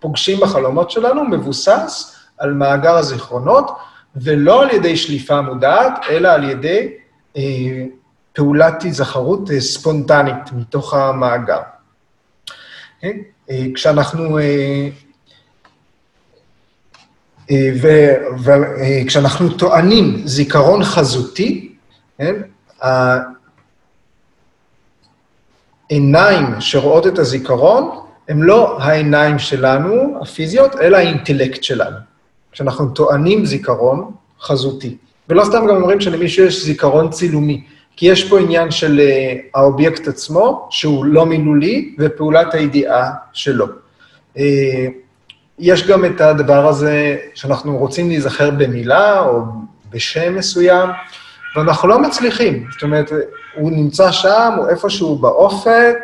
פוגשים 0.00 0.40
בחלומות 0.40 0.90
שלנו 0.90 1.24
מבוסס 1.24 2.16
על 2.38 2.52
מאגר 2.52 2.96
הזיכרונות, 2.96 3.70
ולא 4.16 4.62
על 4.62 4.70
ידי 4.70 4.96
שליפה 4.96 5.40
מודעת, 5.40 5.92
אלא 6.10 6.28
על 6.28 6.44
ידי 6.44 6.88
אה, 7.36 7.42
פעולת 8.32 8.82
היזכרות 8.82 9.50
אה, 9.50 9.60
ספונטנית 9.60 10.52
מתוך 10.52 10.94
המאגר. 10.94 11.60
אה, 13.04 13.10
אה, 13.50 13.64
כשאנחנו... 13.74 14.38
אה, 14.38 14.88
אה 17.50 17.70
וכשאנחנו 18.44 19.48
אה, 19.48 19.58
טוענים 19.58 20.22
זיכרון 20.24 20.84
חזותי, 20.84 21.74
כן, 22.18 22.34
העיניים 25.92 26.46
שרואות 26.60 27.06
את 27.06 27.18
הזיכרון, 27.18 27.90
הן 28.28 28.40
לא 28.40 28.78
העיניים 28.80 29.38
שלנו, 29.38 30.18
הפיזיות, 30.22 30.76
אלא 30.76 30.96
האינטלקט 30.96 31.62
שלנו. 31.62 31.96
כשאנחנו 32.52 32.88
טוענים 32.88 33.46
זיכרון 33.46 34.10
חזותי. 34.40 34.96
ולא 35.28 35.44
סתם 35.44 35.66
גם 35.66 35.76
אומרים 35.76 36.00
שלמישהו 36.00 36.44
יש 36.44 36.64
זיכרון 36.64 37.10
צילומי, 37.10 37.64
כי 37.96 38.06
יש 38.06 38.28
פה 38.28 38.40
עניין 38.40 38.70
של 38.70 39.00
uh, 39.00 39.58
האובייקט 39.58 40.08
עצמו, 40.08 40.68
שהוא 40.70 41.04
לא 41.04 41.26
מילולי, 41.26 41.94
ופעולת 41.98 42.54
הידיעה 42.54 43.10
שלו. 43.32 43.66
Uh, 44.36 44.40
יש 45.58 45.86
גם 45.86 46.04
את 46.04 46.20
הדבר 46.20 46.68
הזה 46.68 47.16
שאנחנו 47.34 47.76
רוצים 47.76 48.08
להיזכר 48.08 48.50
במילה 48.50 49.20
או 49.20 49.42
בשם 49.90 50.36
מסוים, 50.36 50.90
ואנחנו 51.56 51.88
לא 51.88 51.98
מצליחים. 51.98 52.66
זאת 52.72 52.82
אומרת, 52.82 53.10
הוא 53.54 53.70
נמצא 53.70 54.12
שם, 54.12 54.52
הוא 54.56 54.68
איפשהו 54.68 55.16
באופק, 55.16 55.96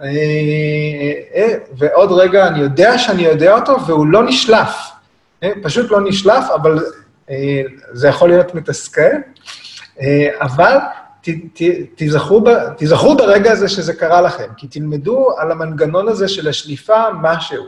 אה, 0.00 0.06
אה, 1.34 1.54
ועוד 1.78 2.12
רגע 2.12 2.46
אני 2.48 2.58
יודע 2.58 2.98
שאני 2.98 3.22
יודע 3.22 3.54
אותו, 3.54 3.86
והוא 3.86 4.06
לא 4.06 4.24
נשלף. 4.24 4.90
אה, 5.42 5.52
פשוט 5.62 5.90
לא 5.90 6.00
נשלף, 6.00 6.44
אבל 6.54 6.86
זה 7.92 8.08
יכול 8.08 8.28
להיות 8.28 8.54
מתסכל. 8.54 9.10
אבל 10.40 10.76
ת, 11.22 11.28
ת, 11.28 11.62
תזכרו, 11.94 12.40
ב, 12.40 12.48
תזכרו 12.76 13.16
ברגע 13.16 13.52
הזה 13.52 13.68
שזה 13.68 13.94
קרה 13.94 14.20
לכם, 14.20 14.46
כי 14.56 14.66
תלמדו 14.66 15.28
על 15.38 15.52
המנגנון 15.52 16.08
הזה 16.08 16.28
של 16.28 16.48
השליפה 16.48 17.02
משהו, 17.22 17.64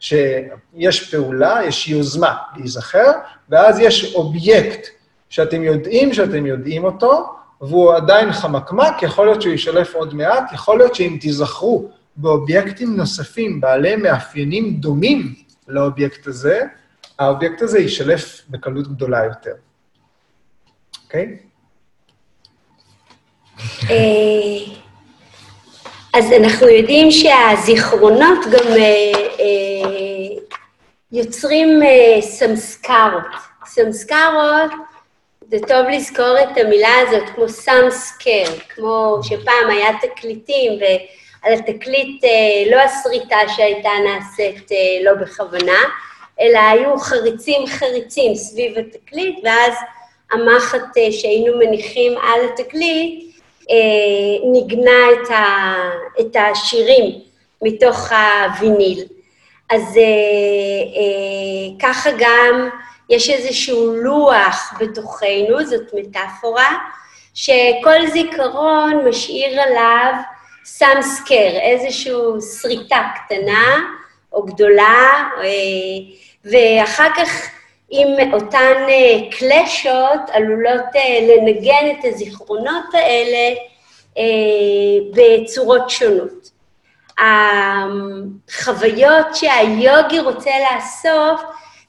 שיש 0.00 1.14
פעולה, 1.14 1.58
יש 1.64 1.88
יוזמה 1.88 2.34
להיזכר, 2.56 3.12
ואז 3.48 3.78
יש 3.78 4.14
אובייקט 4.14 4.88
שאתם 5.30 5.62
יודעים 5.62 6.14
שאתם 6.14 6.46
יודעים 6.46 6.84
אותו, 6.84 7.37
והוא 7.60 7.94
עדיין 7.94 8.32
חמקמק, 8.32 9.02
יכול 9.02 9.26
להיות 9.26 9.42
שהוא 9.42 9.52
יישלף 9.52 9.94
עוד 9.94 10.14
מעט, 10.14 10.52
יכול 10.52 10.78
להיות 10.78 10.94
שאם 10.94 11.16
תיזכרו 11.20 11.88
באובייקטים 12.16 12.96
נוספים 12.96 13.60
בעלי 13.60 13.96
מאפיינים 13.96 14.74
דומים 14.76 15.34
לאובייקט 15.68 16.26
הזה, 16.26 16.62
האובייקט 17.18 17.62
הזה 17.62 17.78
יישלף 17.78 18.42
בקלות 18.48 18.88
גדולה 18.88 19.24
יותר. 19.24 19.52
אוקיי? 21.04 21.38
אה, 23.90 24.74
אז 26.14 26.32
אנחנו 26.42 26.68
יודעים 26.68 27.10
שהזיכרונות 27.10 28.38
גם 28.52 28.66
אה, 28.68 29.12
אה, 29.40 30.38
יוצרים 31.12 31.68
סמסקרות. 32.20 33.22
סמסקרות, 33.66 34.70
זה 35.50 35.56
טוב 35.68 35.86
לזכור 35.92 36.34
את 36.42 36.56
המילה 36.56 36.98
הזאת, 37.02 37.28
כמו 37.34 37.48
some 37.48 37.91
scar, 37.91 38.44
כמו 38.68 39.18
שפעם 39.22 39.70
היה 39.70 39.88
תקליטים, 40.00 40.72
ועל 40.80 41.52
התקליט 41.52 42.24
לא 42.70 42.76
הסריטה 42.76 43.36
שהייתה 43.56 43.88
נעשית 44.04 44.70
לא 45.04 45.14
בכוונה, 45.14 45.78
אלא 46.40 46.58
היו 46.58 46.98
חריצים 46.98 47.66
חריצים 47.66 48.34
סביב 48.34 48.78
התקליט, 48.78 49.38
ואז 49.44 49.74
המחט 50.32 50.96
שהיינו 51.10 51.58
מניחים 51.58 52.12
על 52.18 52.40
התקליט, 52.52 53.34
אה, 53.70 54.50
ניגנה 54.52 55.06
את, 55.12 55.30
ה, 55.30 55.74
את 56.20 56.36
השירים 56.36 57.20
מתוך 57.62 58.12
הוויניל. 58.12 59.04
אז 59.70 59.96
אה, 59.96 60.02
אה, 60.96 61.78
ככה 61.80 62.10
גם 62.18 62.68
יש 63.08 63.30
איזשהו 63.30 63.94
לוח 63.94 64.74
בתוכנו, 64.80 65.64
זאת 65.64 65.90
מטאפורה, 65.94 66.76
שכל 67.34 68.06
זיכרון 68.12 69.08
משאיר 69.08 69.60
עליו 69.60 70.12
סאמסקר, 70.64 71.50
איזושהי 71.60 72.12
שריטה 72.60 73.02
קטנה 73.16 73.76
או 74.32 74.42
גדולה, 74.42 75.28
ואחר 76.44 77.08
כך 77.16 77.50
אם 77.92 78.32
אותן 78.32 78.74
אה, 78.88 79.30
קלשות 79.38 80.30
עלולות 80.32 80.96
אה, 80.96 81.18
לנגן 81.20 81.90
את 81.90 82.04
הזיכרונות 82.04 82.94
האלה 82.94 83.56
אה, 84.18 84.24
בצורות 85.14 85.90
שונות. 85.90 86.50
החוויות 88.48 89.26
שהיוגי 89.34 90.20
רוצה 90.20 90.50
לאסוף 90.50 91.42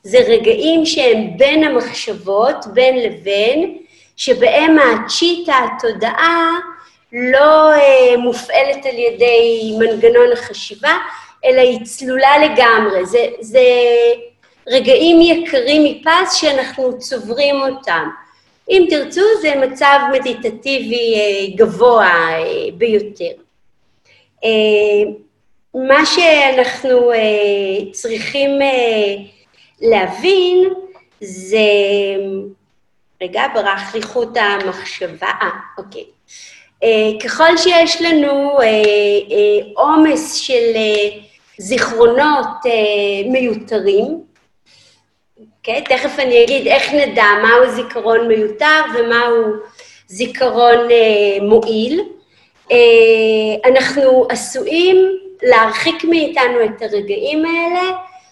זה 0.04 0.20
רגעים 0.28 0.86
שהם 0.86 1.38
בין 1.38 1.64
המחשבות, 1.64 2.56
בין 2.74 3.00
לבין, 3.00 3.78
שבהם 4.18 4.78
הצ'יטה, 4.80 5.54
התודעה, 5.54 6.60
לא 7.14 7.72
מופעלת 8.18 8.86
על 8.86 9.00
ידי 9.00 9.74
מנגנון 9.80 10.32
החשיבה, 10.34 10.98
אלא 11.46 11.62
היא 11.62 11.86
צלולה 11.86 12.38
לגמרי. 12.38 13.06
זה, 13.06 13.28
זה 13.40 13.62
רגעים 14.68 15.22
יקרים 15.22 15.84
מפס 15.84 16.34
שאנחנו 16.34 17.00
צוברים 17.00 17.56
אותם. 17.62 18.10
אם 18.70 18.86
תרצו, 18.90 19.22
זה 19.42 19.56
מצב 19.56 20.00
מדיטטיבי 20.14 21.14
אה, 21.16 21.56
גבוה 21.56 22.08
אה, 22.08 22.72
ביותר. 22.74 23.32
אה, 24.44 25.12
מה 25.74 26.06
שאנחנו 26.06 27.12
צריכים 27.92 28.50
להבין 29.82 30.74
זה... 31.22 31.58
רגע, 33.22 33.44
ברח 33.54 33.96
לי 33.96 34.02
חוט 34.02 34.38
המחשבה. 34.38 35.28
אה, 35.42 35.50
אוקיי. 35.78 36.04
ככל 37.24 37.58
שיש 37.58 38.02
לנו 38.02 38.58
עומס 39.76 40.36
של 40.36 40.74
זיכרונות 41.58 42.48
מיותרים, 43.32 44.24
אוקיי? 45.60 45.84
תכף 45.84 46.20
אני 46.20 46.44
אגיד 46.44 46.68
איך 46.68 46.94
נדע 46.94 47.26
מהו 47.44 47.72
זיכרון 47.76 48.28
מיותר 48.28 48.82
ומהו 48.96 49.54
זיכרון 50.08 50.92
אה, 50.92 51.38
מועיל. 51.42 52.02
אה, 52.72 53.70
אנחנו 53.70 54.28
עשויים 54.30 54.98
להרחיק 55.44 56.04
מאיתנו 56.04 56.66
את 56.66 56.82
הרגעים 56.82 57.46
האלה 57.46 57.92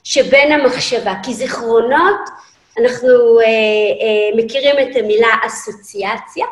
שבין 0.10 0.52
המחשבה, 0.52 1.14
כי 1.24 1.34
זיכרונות, 1.34 2.30
אנחנו 2.80 3.40
אה, 3.40 3.46
אה, 3.46 4.44
מכירים 4.44 4.76
את 4.80 4.96
המילה 4.96 5.28
אסוציאציה, 5.46 6.46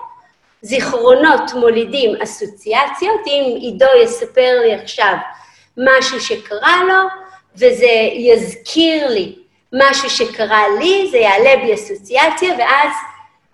זיכרונות 0.61 1.53
מולידים 1.53 2.21
אסוציאציות, 2.23 3.21
אם 3.27 3.55
עידו 3.61 3.85
יספר 4.03 4.59
לי 4.61 4.73
עכשיו 4.73 5.13
משהו 5.77 6.21
שקרה 6.21 6.83
לו, 6.87 7.09
וזה 7.55 8.09
יזכיר 8.13 9.09
לי 9.09 9.35
משהו 9.73 10.09
שקרה 10.09 10.63
לי, 10.79 11.07
זה 11.11 11.17
יעלה 11.17 11.55
בי 11.63 11.73
אסוציאציה, 11.73 12.55
ואז 12.57 12.91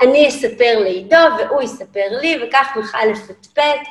אני 0.02 0.28
אספר 0.28 0.80
לעידו 0.80 1.28
והוא 1.38 1.62
יספר 1.62 2.08
לי, 2.22 2.40
וכך 2.44 2.68
נוכל 2.76 3.06
לפטפט 3.12 3.88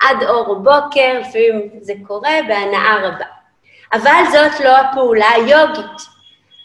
עד 0.00 0.22
אור 0.22 0.52
הבוקר, 0.52 1.18
לפעמים 1.20 1.70
זה 1.80 1.92
קורה 2.06 2.38
בהנאה 2.48 2.96
רבה. 3.02 3.35
אבל 3.92 4.22
זאת 4.32 4.60
לא 4.60 4.76
הפעולה 4.76 5.30
היוגית. 5.30 6.16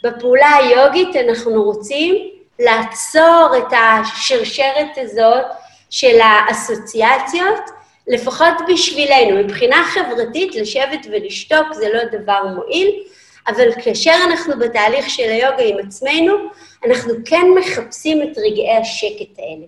בפעולה 0.04 0.56
היוגית 0.56 1.16
אנחנו 1.16 1.64
רוצים 1.64 2.16
לעצור 2.60 3.50
את 3.58 3.74
השרשרת 3.74 4.98
הזאת 4.98 5.46
של 5.90 6.20
האסוציאציות, 6.22 7.62
לפחות 8.08 8.54
בשבילנו. 8.68 9.44
מבחינה 9.44 9.84
חברתית, 9.84 10.56
לשבת 10.56 11.08
ולשתוק 11.12 11.74
זה 11.74 11.90
לא 11.94 12.20
דבר 12.20 12.44
מועיל, 12.56 13.04
אבל 13.48 13.72
כאשר 13.84 14.14
אנחנו 14.30 14.60
בתהליך 14.60 15.10
של 15.10 15.30
היוגה 15.30 15.64
עם 15.64 15.78
עצמנו, 15.88 16.34
אנחנו 16.86 17.14
כן 17.26 17.46
מחפשים 17.60 18.22
את 18.22 18.38
רגעי 18.38 18.78
השקט 18.78 19.40
האלה. 19.40 19.66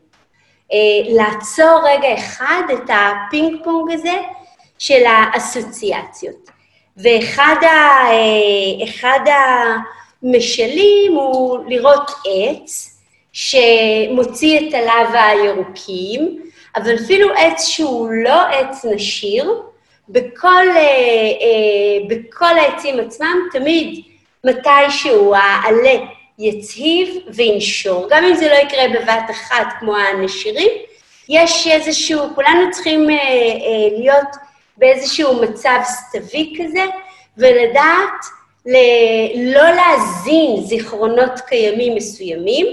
אה, 0.71 0.75
לעצור 1.09 1.79
רגע 1.83 2.13
אחד 2.15 2.61
את 2.73 2.89
הפינג 2.89 3.63
פונג 3.63 3.91
הזה 3.91 4.13
של 4.79 5.03
האסוציאציות. 5.05 6.52
ואחד 6.97 7.55
ה, 7.61 9.27
אה, 9.27 9.29
המשלים 10.23 11.13
הוא 11.13 11.59
לראות 11.67 12.11
עץ 12.27 12.99
שמוציא 13.33 14.59
את 14.59 14.73
העלווה 14.73 15.25
הירוקים, 15.25 16.39
אבל 16.75 16.95
אפילו 16.95 17.33
עץ 17.33 17.65
שהוא 17.65 18.09
לא 18.11 18.41
עץ 18.47 18.85
נשיר, 18.85 19.61
בכל, 20.09 20.69
אה, 20.69 20.77
אה, 20.77 22.07
בכל 22.07 22.59
העצים 22.59 22.99
עצמם, 22.99 23.37
תמיד 23.51 24.03
מתישהו 24.43 25.35
העלה 25.35 25.95
יצהיב 26.39 27.15
וינשור. 27.27 28.07
גם 28.09 28.23
אם 28.23 28.35
זה 28.35 28.47
לא 28.47 28.53
יקרה 28.53 28.87
בבת 28.87 29.31
אחת 29.31 29.67
כמו 29.79 29.95
הנשירים, 29.97 30.69
יש 31.29 31.67
איזשהו, 31.67 32.35
כולנו 32.35 32.71
צריכים 32.71 33.09
אה, 33.09 33.15
אה, 33.15 33.99
להיות 33.99 34.35
באיזשהו 34.78 35.41
מצב 35.41 35.80
סתווי 35.84 36.53
כזה, 36.59 36.86
ולדעת 37.38 38.26
ל- 38.65 39.53
לא 39.53 39.69
להזין 39.69 40.61
זיכרונות 40.63 41.39
קיימים 41.47 41.95
מסוימים, 41.95 42.67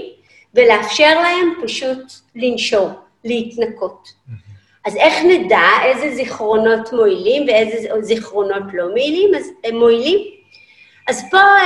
ולאפשר 0.53 1.21
להם 1.21 1.53
פשוט 1.63 2.03
לנשור, 2.35 2.89
להתנקות. 3.23 4.07
Mm-hmm. 4.07 4.41
אז 4.85 4.95
איך 4.95 5.13
נדע 5.23 5.67
איזה 5.83 6.15
זיכרונות 6.15 6.93
מועילים 6.93 7.47
ואיזה 7.47 7.89
זיכרונות 8.01 8.63
לא 8.73 8.89
מועילים? 8.89 9.35
אז 9.35 9.51
הם 9.63 9.75
מועילים. 9.75 10.19
אז 11.07 11.23
פה 11.31 11.37
אה, 11.37 11.63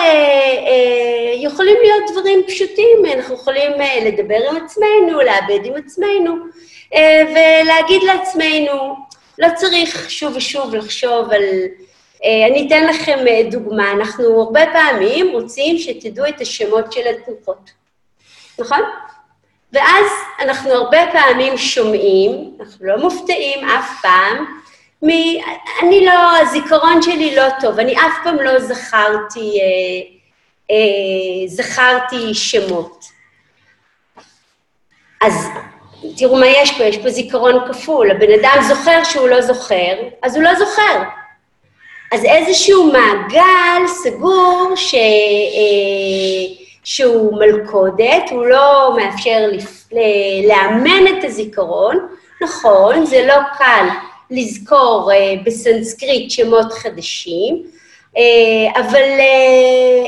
אה, 0.67 1.33
יכולים 1.37 1.75
להיות 1.81 2.11
דברים 2.11 2.41
פשוטים, 2.47 3.05
אנחנו 3.13 3.35
יכולים 3.35 3.71
אה, 3.81 3.99
לדבר 4.05 4.37
עם 4.49 4.57
עצמנו, 4.57 5.19
לאבד 5.21 5.65
עם 5.65 5.73
עצמנו, 5.75 6.33
אה, 6.95 7.23
ולהגיד 7.29 8.03
לעצמנו, 8.03 8.95
לא 9.39 9.47
צריך 9.55 10.09
שוב 10.09 10.35
ושוב 10.35 10.75
לחשוב 10.75 11.31
על... 11.31 11.43
אה, 12.23 12.47
אני 12.51 12.67
אתן 12.67 12.87
לכם 12.87 13.19
אה, 13.27 13.41
דוגמה, 13.51 13.91
אנחנו 13.91 14.41
הרבה 14.41 14.65
פעמים 14.73 15.31
רוצים 15.31 15.77
שתדעו 15.77 16.27
את 16.27 16.41
השמות 16.41 16.91
של 16.91 17.01
התנוחות, 17.07 17.71
נכון? 18.59 18.81
ואז 19.73 20.05
אנחנו 20.39 20.71
הרבה 20.71 20.97
פעמים 21.11 21.57
שומעים, 21.57 22.57
אנחנו 22.59 22.85
לא 22.85 22.97
מופתעים 22.97 23.69
אף 23.69 24.01
פעם, 24.01 24.45
מ... 25.03 25.09
אני 25.81 26.05
לא, 26.05 26.37
הזיכרון 26.41 27.01
שלי 27.01 27.35
לא 27.35 27.43
טוב, 27.61 27.79
אני 27.79 27.93
אף 27.93 28.13
פעם 28.23 28.35
לא 28.35 28.59
זכרתי, 28.59 29.59
אה, 29.61 30.15
אה, 30.71 31.47
זכרתי 31.47 32.33
שמות. 32.33 33.05
אז 35.21 35.47
תראו 36.17 36.35
מה 36.35 36.47
יש 36.47 36.77
פה, 36.77 36.83
יש 36.83 36.97
פה 36.97 37.09
זיכרון 37.09 37.59
כפול. 37.67 38.11
הבן 38.11 38.31
אדם 38.39 38.57
זוכר 38.67 39.03
שהוא 39.03 39.29
לא 39.29 39.41
זוכר, 39.41 39.93
אז 40.23 40.35
הוא 40.35 40.43
לא 40.43 40.55
זוכר. 40.55 41.03
אז 42.11 42.25
איזשהו 42.25 42.91
מעגל 42.91 43.87
סגור 43.87 44.73
ש... 44.75 44.93
אה, 44.95 46.65
שהוא 46.85 47.39
מלכודת, 47.39 48.29
הוא 48.31 48.45
לא 48.45 48.95
מאפשר 48.97 49.49
לאמן 50.47 51.07
את 51.07 51.23
הזיכרון. 51.23 52.07
נכון, 52.41 53.05
זה 53.05 53.25
לא 53.25 53.35
קל 53.57 53.87
לזכור 54.31 55.11
uh, 55.11 55.45
בסנסקריט 55.45 56.31
שמות 56.31 56.73
חדשים, 56.73 57.63
אבל, 58.75 59.09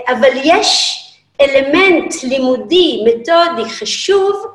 אבל 0.07 0.29
יש 0.43 0.99
אלמנט 1.41 2.13
לימודי, 2.23 3.03
מתודי, 3.05 3.69
חשוב, 3.69 4.45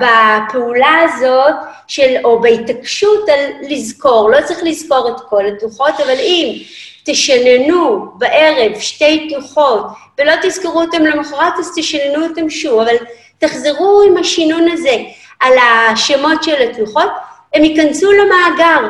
בפעולה 0.00 0.98
הזאת 1.04 1.54
של, 1.86 2.16
או 2.24 2.40
בהתעקשות 2.40 3.28
על 3.28 3.40
לזכור, 3.70 4.30
לא 4.30 4.38
צריך 4.44 4.60
לזכור 4.62 5.08
את 5.08 5.20
כל 5.28 5.46
התלוחות, 5.46 6.00
אבל 6.00 6.16
אם 6.18 6.62
תשננו 7.04 8.06
בערב 8.14 8.78
שתי 8.78 9.28
תלוחות 9.28 9.86
ולא 10.18 10.32
תזכרו 10.42 10.80
אותם 10.80 11.02
למחרת, 11.02 11.52
אז 11.58 11.72
תשננו 11.76 12.26
אותם 12.26 12.50
שוב, 12.50 12.80
אבל 12.80 12.96
תחזרו 13.38 14.02
עם 14.06 14.16
השינון 14.16 14.68
הזה 14.72 14.96
על 15.40 15.52
השמות 15.58 16.42
של 16.42 16.62
התלוחות, 16.62 17.10
הם 17.54 17.64
ייכנסו 17.64 18.12
למאגר, 18.12 18.88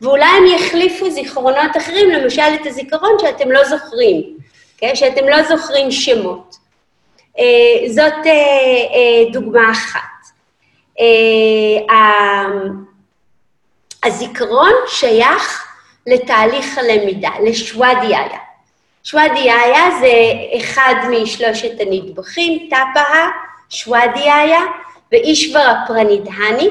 ואולי 0.00 0.24
הם 0.24 0.46
יחליפו 0.46 1.10
זיכרונות 1.10 1.76
אחרים, 1.76 2.10
למשל 2.10 2.42
את 2.60 2.66
הזיכרון 2.66 3.10
שאתם 3.20 3.50
לא 3.50 3.64
זוכרים, 3.64 4.22
כן? 4.78 4.90
שאתם 4.94 5.28
לא 5.28 5.42
זוכרים 5.42 5.90
שמות. 5.90 6.65
אה, 7.38 7.88
זאת 7.88 8.26
אה, 8.26 8.32
אה, 8.32 9.30
דוגמה 9.32 9.70
אחת. 9.70 10.00
הזיכרון 14.04 14.72
שייך 14.88 15.66
לתהליך 16.06 16.78
הלמידה, 16.78 17.30
לשוואדיהיה. 17.44 18.38
שוואדיהיה 19.04 19.90
זה 20.00 20.12
אחד 20.56 20.94
משלושת 21.10 21.80
הנדבכים, 21.80 22.68
טפאה, 22.70 23.28
שוואדיהיה 23.68 24.60
ואישבר 25.12 25.60
הפרנידהני, 25.60 26.70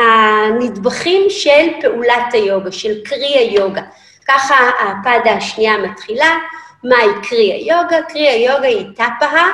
שהנדבכים 0.00 1.22
של 1.28 1.68
פעולת 1.80 2.32
היוגה, 2.32 2.72
של 2.72 3.04
קרי 3.04 3.38
היוגה. 3.38 3.82
ככה 4.28 4.54
הפדה 4.80 5.32
השנייה 5.32 5.76
מתחילה, 5.78 6.38
מהי 6.84 7.08
קרי 7.22 7.52
היוגה? 7.52 8.02
קרי 8.08 8.28
היוגה 8.28 8.68
היא 8.68 8.86
טפאה, 8.94 9.46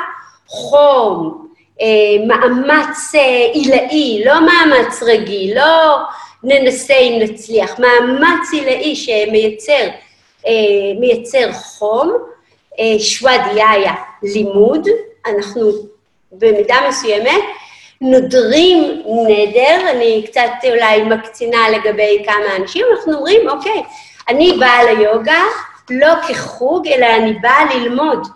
חום, 0.47 1.49
אה, 1.81 1.87
מאמץ 2.27 3.15
אה, 3.15 3.49
עילאי, 3.53 4.23
לא 4.27 4.35
מאמץ 4.41 5.03
רגיל, 5.03 5.59
לא 5.59 5.97
ננסה 6.43 6.95
אם 6.95 7.19
נצליח, 7.21 7.79
מאמץ 7.79 8.53
עילאי 8.53 8.97
שמייצר 8.97 9.89
מייצר 11.01 11.53
חום, 11.53 12.13
שוואדיהיה 12.99 13.95
לימוד, 14.23 14.89
אנחנו 15.27 15.71
במידה 16.33 16.77
מסוימת 16.89 17.43
נודרים 18.01 19.03
נדר, 19.29 19.91
אני 19.91 20.25
קצת 20.27 20.51
אולי 20.65 21.03
מקצינה 21.03 21.71
לגבי 21.71 22.23
כמה 22.27 22.57
אנשים, 22.57 22.87
אנחנו 22.93 23.15
אומרים, 23.15 23.49
אוקיי, 23.49 23.83
אני 24.29 24.57
באה 24.61 24.93
ליוגה 24.93 25.43
לא 26.01 26.15
כחוג, 26.29 26.89
אלא 26.89 27.07
אני 27.07 27.33
באה 27.33 27.75
ללמוד. 27.75 28.27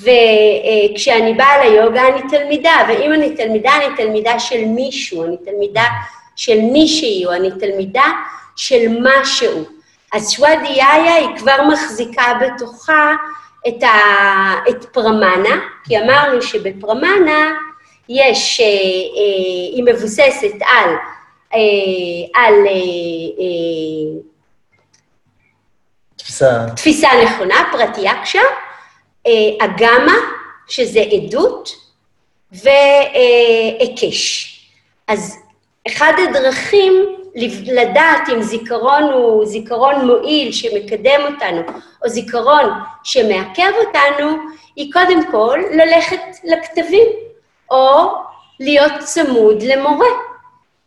וכשאני 0.00 1.34
באה 1.34 1.64
ליוגה 1.64 2.08
אני 2.08 2.20
תלמידה, 2.30 2.74
ואם 2.88 3.12
אני 3.12 3.36
תלמידה, 3.36 3.70
אני 3.76 3.96
תלמידה 3.96 4.38
של 4.40 4.64
מישהו, 4.64 5.24
אני 5.24 5.36
תלמידה 5.36 5.84
של 6.36 6.60
מישהי, 6.60 7.26
או 7.26 7.32
אני 7.32 7.50
תלמידה 7.60 8.04
של 8.56 8.98
משהו. 9.02 9.64
אז 10.12 10.30
שוואדיהיה 10.30 11.14
היא 11.14 11.28
כבר 11.38 11.56
מחזיקה 11.72 12.22
בתוכה 12.40 13.14
את, 13.68 13.82
ה, 13.82 13.88
את 14.68 14.84
פרמנה, 14.84 15.56
כי 15.84 15.98
אמרנו 15.98 16.42
שבפרמנה 16.42 17.52
יש, 18.08 18.60
אה, 18.60 18.66
אה, 18.66 18.70
היא 19.72 19.84
מבוססת 19.86 20.54
על, 20.60 20.90
אה, 21.54 22.40
על 22.42 22.54
תפיסה. 26.26 26.66
תפיסה 26.76 27.08
נכונה, 27.24 27.68
פרטיאקשה, 27.72 28.40
אגמה, 29.60 30.16
שזה 30.68 31.00
עדות, 31.00 31.70
והיקש. 32.52 34.52
אז 35.08 35.38
אחד 35.88 36.12
הדרכים 36.28 36.92
לדעת 37.66 38.28
אם 38.32 38.42
זיכרון 38.42 39.02
הוא 39.02 39.46
זיכרון 39.46 40.06
מועיל 40.06 40.52
שמקדם 40.52 41.20
אותנו, 41.32 41.62
או 42.04 42.08
זיכרון 42.08 42.70
שמעכב 43.04 43.72
אותנו, 43.86 44.36
היא 44.76 44.92
קודם 44.92 45.30
כל 45.30 45.58
ללכת 45.72 46.20
לכתבים, 46.44 47.06
או 47.70 48.12
להיות 48.60 48.92
צמוד 48.98 49.62
למורה. 49.62 50.08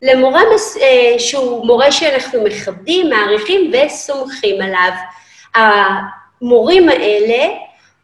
למורה 0.02 0.42
אה, 0.82 1.20
שהוא 1.20 1.66
מורה 1.66 1.92
שאנחנו 1.92 2.44
מכבדים, 2.44 3.10
מעריכים 3.10 3.72
וסומכים 3.74 4.62
עליו. 4.62 4.92
המורים 5.56 6.90
האלה 6.90 7.48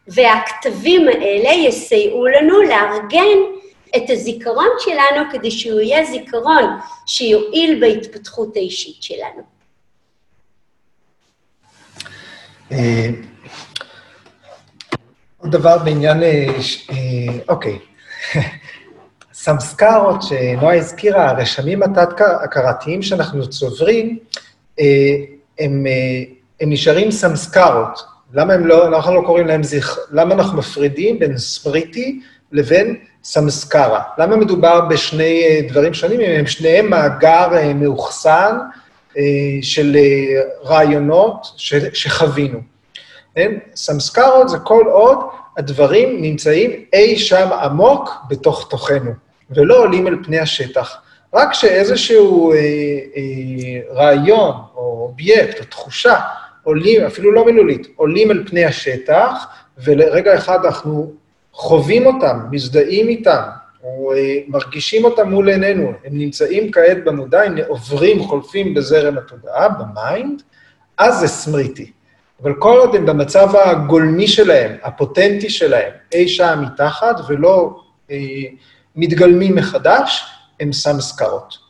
והכתבים 0.08 1.08
האלה 1.08 1.50
יסייעו 1.50 2.26
לנו 2.26 2.62
לארגן 2.62 3.38
את 3.96 4.10
הזיכרון 4.10 4.68
שלנו 4.78 5.30
כדי 5.32 5.50
שהוא 5.50 5.80
יהיה 5.80 6.04
זיכרון 6.04 6.64
שיועיל 7.06 7.80
בהתפתחות 7.80 8.56
האישית 8.56 9.02
שלנו. 9.02 9.42
אה, 12.72 13.08
עוד 15.38 15.50
דבר 15.52 15.78
בעניין, 15.78 16.22
אה, 16.22 16.46
אה, 16.90 17.38
אוקיי, 17.48 17.78
סמסקרות 19.32 20.22
שנועה 20.22 20.76
הזכירה, 20.76 21.30
הרשמים 21.30 21.82
התת-הכרתיים 21.82 23.02
שאנחנו 23.02 23.50
צוברים, 23.50 24.18
הם, 25.58 25.84
הם 26.60 26.70
נשארים 26.70 27.10
סמסקרות. 27.10 28.02
למה 28.34 28.52
הם 28.54 28.66
לא, 28.66 28.88
אנחנו 28.88 29.14
לא 29.14 29.26
קוראים 29.26 29.46
להם 29.46 29.62
זכר, 29.62 30.00
למה 30.10 30.34
אנחנו 30.34 30.58
מפרידים 30.58 31.18
בין 31.18 31.38
ספריטי 31.38 32.20
לבין 32.52 32.96
סמסקרה. 33.24 34.02
למה 34.18 34.36
מדובר 34.36 34.80
בשני 34.80 35.42
אה, 35.44 35.60
דברים 35.68 35.94
שונים? 35.94 36.20
הם 36.20 36.46
שניהם 36.46 36.90
מאגר 36.90 37.48
אה, 37.52 37.74
מאוחסן 37.74 38.56
אה, 39.18 39.22
של 39.62 39.96
רעיונות 40.64 41.46
שחווינו. 41.92 42.58
כן? 43.34 43.52
סמסקרות 43.74 44.48
זה 44.48 44.58
כל 44.58 44.84
עוד 44.86 45.18
הדברים 45.56 46.22
נמצאים 46.22 46.70
אי 46.92 47.18
שם 47.18 47.48
עמוק 47.62 48.10
בתוך 48.28 48.66
תוכנו, 48.70 49.10
ולא 49.50 49.78
עולים 49.78 50.06
אל 50.06 50.16
פני 50.24 50.38
השטח. 50.38 50.96
רק 51.34 51.54
שאיזשהו 51.54 52.52
אה, 52.52 52.58
אה, 53.16 53.94
רעיון, 53.94 54.54
או 54.74 54.82
אובייקט, 54.82 55.60
או 55.60 55.64
תחושה, 55.64 56.16
עולים, 56.66 57.04
אפילו 57.04 57.32
לא 57.32 57.44
מילולית, 57.44 57.86
עולים 57.96 58.30
אל 58.30 58.42
פני 58.46 58.64
השטח, 58.64 59.46
ולרגע 59.84 60.34
אחד 60.34 60.64
אנחנו 60.64 61.12
חווים 61.52 62.06
אותם, 62.06 62.38
מזדהים 62.50 63.08
איתם, 63.08 63.40
או 63.82 64.12
אה, 64.12 64.38
מרגישים 64.48 65.04
אותם 65.04 65.30
מול 65.30 65.48
עינינו, 65.48 65.92
הם 66.04 66.18
נמצאים 66.18 66.70
כעת 66.72 67.04
במודע, 67.04 67.42
הם 67.42 67.56
עוברים, 67.68 68.22
חולפים 68.22 68.74
בזרם 68.74 69.18
התודעה, 69.18 69.68
ב 69.68 69.80
mind, 69.80 70.42
אז 70.98 71.20
זה 71.20 71.28
סמריטי. 71.28 71.90
אבל 72.42 72.54
כל 72.54 72.78
עוד 72.78 72.94
הם 72.94 73.06
במצב 73.06 73.56
הגולמי 73.56 74.28
שלהם, 74.28 74.76
הפוטנטי 74.82 75.50
שלהם, 75.50 75.92
אי 76.12 76.28
שם 76.28 76.64
מתחת, 76.66 77.16
ולא 77.28 77.80
אה, 78.10 78.16
מתגלמים 78.96 79.54
מחדש, 79.54 80.24
הם 80.60 80.72
סמסקרות. 80.72 81.65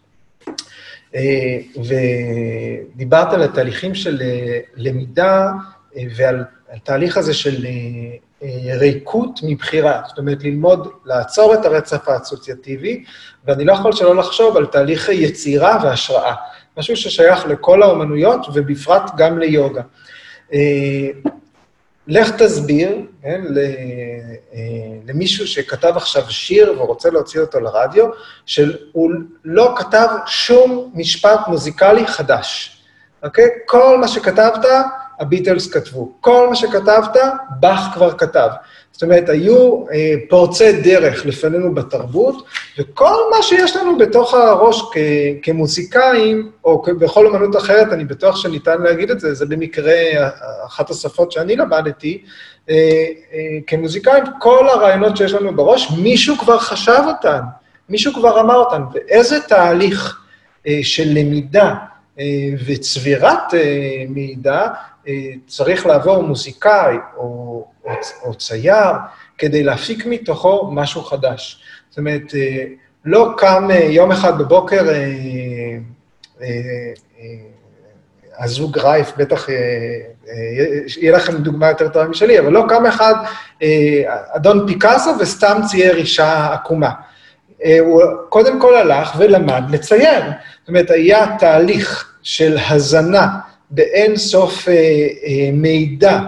אה, 1.14 1.58
ודיברת 2.94 3.32
על 3.32 3.42
התהליכים 3.42 3.94
של 3.94 4.22
אה, 4.22 4.58
למידה 4.76 5.50
אה, 5.96 6.02
ועל 6.16 6.44
התהליך 6.72 7.16
הזה 7.16 7.34
של 7.34 7.66
ריקות 8.80 9.40
מבחירה, 9.42 10.02
זאת 10.08 10.18
אומרת, 10.18 10.44
ללמוד, 10.44 10.88
לעצור 11.04 11.54
את 11.54 11.64
הרצף 11.64 12.08
האסוציאטיבי, 12.08 13.04
ואני 13.44 13.64
לא 13.64 13.72
יכול 13.72 13.92
שלא 13.92 14.16
לחשוב 14.16 14.56
על 14.56 14.66
תהליך 14.66 15.08
יצירה 15.08 15.78
והשראה, 15.82 16.34
משהו 16.78 16.96
ששייך 16.96 17.46
לכל 17.46 17.82
האומנויות, 17.82 18.46
ובפרט 18.54 19.10
גם 19.16 19.38
ליוגה. 19.38 19.82
לך 22.06 22.30
תסביר 22.30 23.06
כן, 23.22 23.40
אה, 23.56 24.58
למישהו 25.06 25.46
שכתב 25.46 25.92
עכשיו 25.96 26.30
שיר 26.30 26.82
ורוצה 26.82 27.10
להוציא 27.10 27.40
אותו 27.40 27.60
לרדיו, 27.60 28.06
שהוא 28.46 29.10
לא 29.44 29.74
כתב 29.78 30.08
שום 30.26 30.92
משפט 30.94 31.40
מוזיקלי 31.48 32.06
חדש, 32.06 32.78
אוקיי? 33.22 33.48
כל 33.66 33.98
מה 34.00 34.08
שכתבת, 34.08 34.64
הביטלס 35.20 35.72
כתבו. 35.72 36.12
כל 36.20 36.48
מה 36.48 36.56
שכתבת, 36.56 37.16
באך 37.60 37.94
כבר 37.94 38.18
כתב. 38.18 38.48
זאת 38.96 39.02
אומרת, 39.02 39.28
היו 39.28 39.84
אה, 39.92 40.14
פורצי 40.28 40.72
דרך 40.72 41.26
לפנינו 41.26 41.74
בתרבות, 41.74 42.44
וכל 42.78 43.14
מה 43.30 43.42
שיש 43.42 43.76
לנו 43.76 43.98
בתוך 43.98 44.34
הראש 44.34 44.82
כ- 44.92 44.96
כמוזיקאים, 45.42 46.50
או 46.64 46.82
כ- 46.82 46.88
בכל 46.88 47.26
אמנות 47.26 47.56
אחרת, 47.56 47.92
אני 47.92 48.04
בטוח 48.04 48.36
שניתן 48.36 48.82
להגיד 48.82 49.10
את 49.10 49.20
זה, 49.20 49.34
זה 49.34 49.46
במקרה 49.46 49.92
אחת 50.66 50.90
השפות 50.90 51.32
שאני 51.32 51.56
למדתי, 51.56 52.22
אה, 52.70 52.74
אה, 52.74 53.38
כמוזיקאים, 53.66 54.24
כל 54.40 54.68
הרעיונות 54.68 55.16
שיש 55.16 55.32
לנו 55.32 55.56
בראש, 55.56 55.90
מישהו 56.02 56.36
כבר 56.38 56.58
חשב 56.58 57.02
אותן, 57.06 57.40
מישהו 57.88 58.14
כבר 58.14 58.40
אמר 58.40 58.56
אותן, 58.56 58.82
ואיזה 58.94 59.40
תהליך 59.40 60.18
אה, 60.66 60.78
של 60.82 61.08
למידה, 61.08 61.74
וצבירת 62.66 63.54
מידע 64.08 64.66
צריך 65.46 65.86
לעבור 65.86 66.22
מוזיקאי 66.22 66.96
או, 67.16 67.22
או, 67.84 67.90
או 68.22 68.34
צייר 68.34 68.92
כדי 69.38 69.62
להפיק 69.62 70.06
מתוכו 70.06 70.70
משהו 70.72 71.02
חדש. 71.02 71.62
זאת 71.90 71.98
אומרת, 71.98 72.22
לא 73.04 73.34
קם 73.36 73.68
יום 73.90 74.12
אחד 74.12 74.38
בבוקר 74.38 74.82
הזוג 78.38 78.78
רייף, 78.78 79.12
בטח 79.16 79.48
יהיה 80.96 81.16
לכם 81.16 81.36
דוגמה 81.36 81.68
יותר 81.68 81.88
טובה 81.88 82.04
משלי, 82.08 82.38
אבל 82.38 82.52
לא 82.52 82.64
קם 82.68 82.86
אחד, 82.86 83.14
אדון 84.36 84.66
פיקאסו, 84.66 85.10
וסתם 85.20 85.60
צייר 85.70 85.96
אישה 85.96 86.52
עקומה. 86.52 86.90
הוא 87.80 88.02
קודם 88.28 88.60
כל 88.60 88.76
הלך 88.76 89.14
ולמד 89.18 89.62
לצייר. 89.70 90.24
זאת 90.60 90.68
אומרת, 90.68 90.90
היה 90.90 91.36
תהליך 91.38 92.14
של 92.22 92.56
הזנה 92.68 93.28
באין 93.70 94.16
סוף 94.16 94.68
מידע 95.52 96.18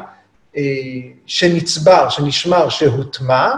שנצבר, 1.27 2.09
שנשמר, 2.09 2.69
שהוטמע, 2.69 3.51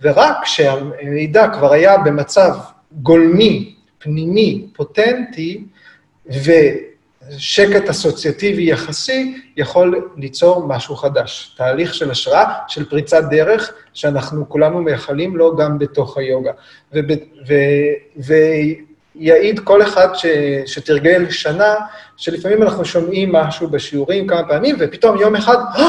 ורק 0.00 0.36
כשהמידע 0.42 1.48
כבר 1.48 1.72
היה 1.72 1.98
במצב 1.98 2.50
גולמי, 2.92 3.74
פנימי, 3.98 4.66
פוטנטי, 4.72 5.64
ושקט 6.26 7.88
אסוציאטיבי 7.90 8.70
יחסי 8.70 9.34
יכול 9.56 10.10
ליצור 10.16 10.66
משהו 10.66 10.96
חדש. 10.96 11.54
תהליך 11.58 11.94
של 11.94 12.10
השראה, 12.10 12.54
של 12.68 12.88
פריצת 12.88 13.24
דרך, 13.30 13.72
שאנחנו 13.94 14.48
כולנו 14.48 14.82
מייחלים 14.82 15.36
לו 15.36 15.56
גם 15.56 15.78
בתוך 15.78 16.18
היוגה. 16.18 16.52
ויעיד 19.18 19.60
כל 19.60 19.82
אחד 19.82 20.08
ש, 20.14 20.26
שתרגל 20.66 21.30
שנה, 21.30 21.74
שלפעמים 22.16 22.62
אנחנו 22.62 22.84
שומעים 22.84 23.32
משהו 23.32 23.68
בשיעורים 23.68 24.26
כמה 24.26 24.48
פעמים, 24.48 24.76
ופתאום 24.78 25.20
יום 25.20 25.36
אחד, 25.36 25.56
oh, 25.76 25.80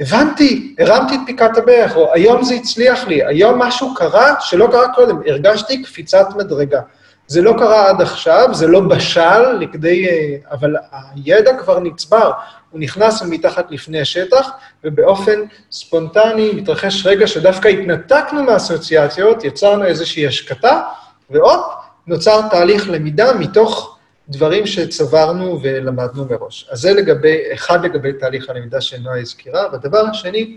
הבנתי, 0.00 0.74
הרמתי 0.78 1.14
את 1.14 1.20
פיקת 1.26 1.56
הברך, 1.56 1.96
או 1.96 2.12
היום 2.12 2.44
זה 2.44 2.54
הצליח 2.54 3.06
לי, 3.06 3.24
היום 3.24 3.58
משהו 3.58 3.94
קרה 3.94 4.34
שלא 4.40 4.68
קרה 4.70 4.94
קודם, 4.94 5.20
הרגשתי 5.26 5.82
קפיצת 5.82 6.26
מדרגה. 6.36 6.80
זה 7.26 7.42
לא 7.42 7.54
קרה 7.58 7.88
עד 7.88 8.00
עכשיו, 8.00 8.48
זה 8.52 8.66
לא 8.66 8.80
בשל 8.80 9.52
לכדי... 9.52 10.08
אבל 10.50 10.76
הידע 11.14 11.58
כבר 11.58 11.80
נצבר, 11.80 12.30
הוא 12.70 12.80
נכנס 12.80 13.22
מתחת 13.22 13.70
לפני 13.70 14.00
השטח, 14.00 14.50
ובאופן 14.84 15.40
ספונטני 15.70 16.52
מתרחש 16.54 17.06
רגע 17.06 17.26
שדווקא 17.26 17.68
התנתקנו 17.68 18.42
מהאסוציאציות, 18.42 19.44
יצרנו 19.44 19.84
איזושהי 19.84 20.26
השקטה, 20.26 20.82
ועוד 21.30 21.60
נוצר 22.06 22.48
תהליך 22.50 22.90
למידה 22.90 23.34
מתוך 23.34 23.98
דברים 24.28 24.66
שצברנו 24.66 25.60
ולמדנו 25.62 26.24
מראש. 26.30 26.68
אז 26.70 26.80
זה 26.80 26.92
לגבי, 26.92 27.38
אחד 27.54 27.84
לגבי 27.84 28.12
תהליך 28.12 28.50
הלמידה 28.50 28.80
שנועה 28.80 29.20
הזכירה, 29.20 29.62
והדבר 29.72 29.98
השני, 30.10 30.56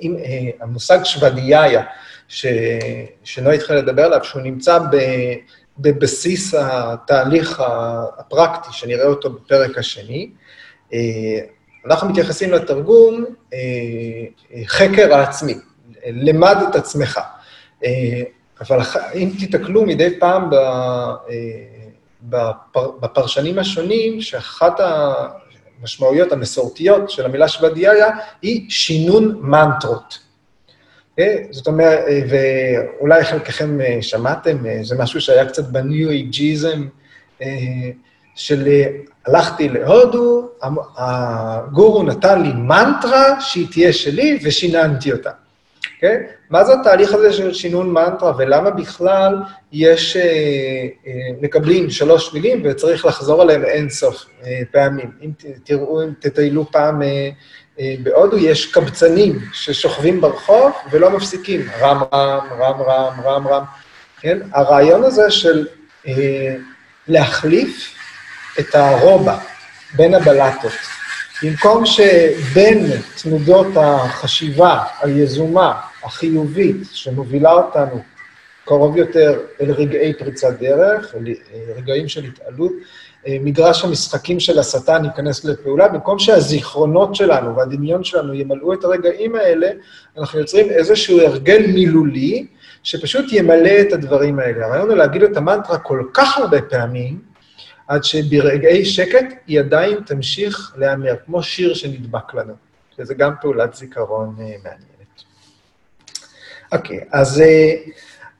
עם 0.00 0.16
אה, 0.16 0.50
המושג 0.60 0.98
שוודאיה, 1.04 1.82
שנועה 3.24 3.54
התחילה 3.54 3.78
לדבר 3.78 4.04
עליו, 4.04 4.24
שהוא 4.24 4.42
נמצא 4.42 4.78
ב... 4.78 4.96
בבסיס 5.78 6.54
התהליך 6.54 7.62
הפרקטי, 8.18 8.68
שנראה 8.72 9.06
אותו 9.06 9.30
בפרק 9.30 9.78
השני. 9.78 10.30
אה, 10.92 10.98
אנחנו 11.86 12.08
מתייחסים 12.08 12.52
לתרגום 12.52 13.24
אה, 13.54 13.58
חקר 14.66 15.14
העצמי, 15.14 15.54
למד 16.06 16.56
את 16.70 16.76
עצמך. 16.76 17.20
אה, 17.84 18.22
אבל 18.60 18.78
אם 19.14 19.30
תיתקלו 19.38 19.86
מדי 19.86 20.18
פעם 20.18 20.50
בפרשנים 23.00 23.58
השונים, 23.58 24.20
שאחת 24.20 24.80
המשמעויות 25.80 26.32
המסורתיות 26.32 27.10
של 27.10 27.24
המילה 27.24 27.48
שוודאיה 27.48 28.06
היא 28.42 28.70
שינון 28.70 29.38
מנטרות. 29.40 30.18
אוקיי? 31.10 31.46
זאת 31.50 31.66
אומרת, 31.66 31.98
אה, 32.08 32.20
ואולי 32.28 33.24
חלקכם 33.24 33.80
אה, 33.80 33.98
שמעתם, 34.00 34.66
אה, 34.66 34.78
זה 34.82 34.96
משהו 34.98 35.20
שהיה 35.20 35.46
קצת 35.46 35.64
בניו 35.64 36.10
אייג'יזם, 36.10 36.86
של 38.34 38.68
הלכתי 39.26 39.68
להודו, 39.68 40.48
הגורו 40.96 42.02
נתן 42.02 42.42
לי 42.42 42.52
מנטרה 42.52 43.40
שהיא 43.40 43.66
תהיה 43.72 43.92
שלי 43.92 44.38
ושיננתי 44.42 45.12
אותה. 45.12 45.30
Okay? 45.84 46.37
מה 46.50 46.64
זה 46.64 46.72
התהליך 46.80 47.12
הזה 47.12 47.32
של 47.32 47.54
שינון 47.54 47.92
מנטרה, 47.92 48.32
ולמה 48.38 48.70
בכלל 48.70 49.36
יש, 49.72 50.16
מקבלים 51.40 51.90
שלוש 51.90 52.34
מילים 52.34 52.62
וצריך 52.64 53.06
לחזור 53.06 53.42
עליהם 53.42 53.64
אין 53.64 53.90
סוף 53.90 54.26
פעמים? 54.72 55.10
אם 55.22 55.30
תראו, 55.64 56.02
אם 56.02 56.10
תטיילו 56.20 56.70
פעם 56.70 57.02
בהודו 58.02 58.38
יש 58.38 58.72
קבצנים 58.72 59.38
ששוכבים 59.52 60.20
ברחוב 60.20 60.72
ולא 60.90 61.10
מפסיקים, 61.10 61.68
רם 61.80 62.02
רם, 62.12 62.38
רם 62.58 62.82
רם, 62.82 63.20
רם 63.24 63.48
רם, 63.48 63.64
כן? 64.20 64.38
הרעיון 64.52 65.04
הזה 65.04 65.30
של 65.30 65.66
אה, 66.06 66.54
להחליף 67.08 67.94
את 68.58 68.74
הרובה 68.74 69.38
בין 69.96 70.14
הבלטות. 70.14 70.72
במקום 71.42 71.86
שבין 71.86 72.86
תנודות 73.22 73.66
החשיבה 73.76 74.84
היזומה, 75.02 75.80
החיובית, 76.04 76.76
שמובילה 76.92 77.52
אותנו 77.52 78.02
קרוב 78.64 78.96
יותר 78.96 79.40
אל 79.60 79.70
רגעי 79.70 80.12
פריצת 80.14 80.58
דרך, 80.60 81.14
אל 81.14 81.24
רגעים 81.76 82.08
של 82.08 82.24
התעלות, 82.24 82.72
אה, 83.26 83.36
מגרש 83.40 83.84
המשחקים 83.84 84.40
של 84.40 84.58
השטן 84.58 85.04
ייכנס 85.04 85.44
לפעולה, 85.44 85.88
במקום 85.88 86.18
שהזיכרונות 86.18 87.14
שלנו 87.14 87.56
והדמיון 87.56 88.04
שלנו 88.04 88.34
ימלאו 88.34 88.72
את 88.72 88.84
הרגעים 88.84 89.34
האלה, 89.34 89.70
אנחנו 90.18 90.38
יוצרים 90.38 90.70
איזשהו 90.70 91.20
הרגל 91.20 91.66
מילולי, 91.66 92.46
שפשוט 92.82 93.32
ימלא 93.32 93.80
את 93.80 93.92
הדברים 93.92 94.38
האלה. 94.38 94.66
הרעיון 94.66 94.88
הוא 94.88 94.96
להגיד 94.96 95.22
את 95.22 95.36
המנטרה 95.36 95.78
כל 95.78 96.04
כך 96.14 96.38
הרבה 96.38 96.62
פעמים, 96.62 97.20
עד 97.88 98.04
שברגעי 98.04 98.84
שקט 98.84 99.26
היא 99.46 99.60
עדיין 99.60 100.00
תמשיך 100.06 100.74
להיאמר, 100.76 101.14
כמו 101.26 101.42
שיר 101.42 101.74
שנדבק 101.74 102.34
לנו, 102.34 102.52
שזה 102.96 103.14
גם 103.14 103.32
פעולת 103.40 103.74
זיכרון 103.74 104.34
uh, 104.36 104.40
מעניינת. 104.40 104.87
אוקיי, 106.72 106.98
okay, 106.98 107.02
אז 107.12 107.38
uh, 107.38 107.90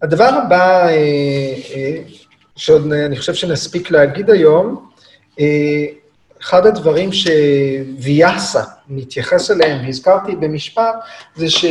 הדבר 0.03 0.25
הבא, 0.25 0.89
uh, 0.89 0.91
uh, 0.93 2.29
שעוד 2.59 2.93
אני 2.93 3.17
חושב 3.17 3.35
שנספיק 3.35 3.91
להגיד 3.91 4.31
היום, 4.31 4.89
אה, 5.41 5.87
אחד 6.41 6.67
הדברים 6.67 7.11
שוויאסה 7.13 8.63
מתייחס 8.89 9.51
אליהם, 9.51 9.87
והזכרתי 9.87 10.37
במשפט, 10.37 10.95
זה 11.37 11.51
ש... 11.51 11.65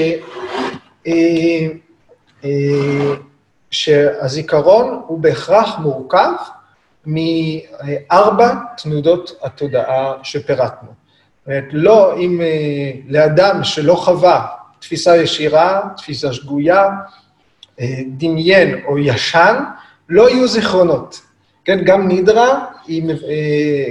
אה, 1.07 1.67
אה, 2.43 3.13
שהזיכרון 3.71 5.01
הוא 5.07 5.19
בהכרח 5.19 5.79
מורכב 5.79 6.31
מארבע 7.05 8.53
תנודות 8.77 9.39
התודעה 9.43 10.13
שפירטנו. 10.23 10.89
זאת 10.89 11.47
אומרת, 11.47 11.63
לא 11.71 12.17
אם 12.17 12.41
לאדם 13.07 13.63
שלא 13.63 13.93
חווה 13.93 14.47
תפיסה 14.79 15.17
ישירה, 15.17 15.81
תפיסה 15.97 16.33
שגויה, 16.33 16.89
דמיין 18.07 18.81
או 18.85 18.97
ישן, 18.97 19.55
לא 20.09 20.29
יהיו 20.29 20.47
זיכרונות. 20.47 21.21
כן, 21.67 21.83
גם 21.83 22.07
נידרה, 22.07 22.65
אה, 22.89 22.95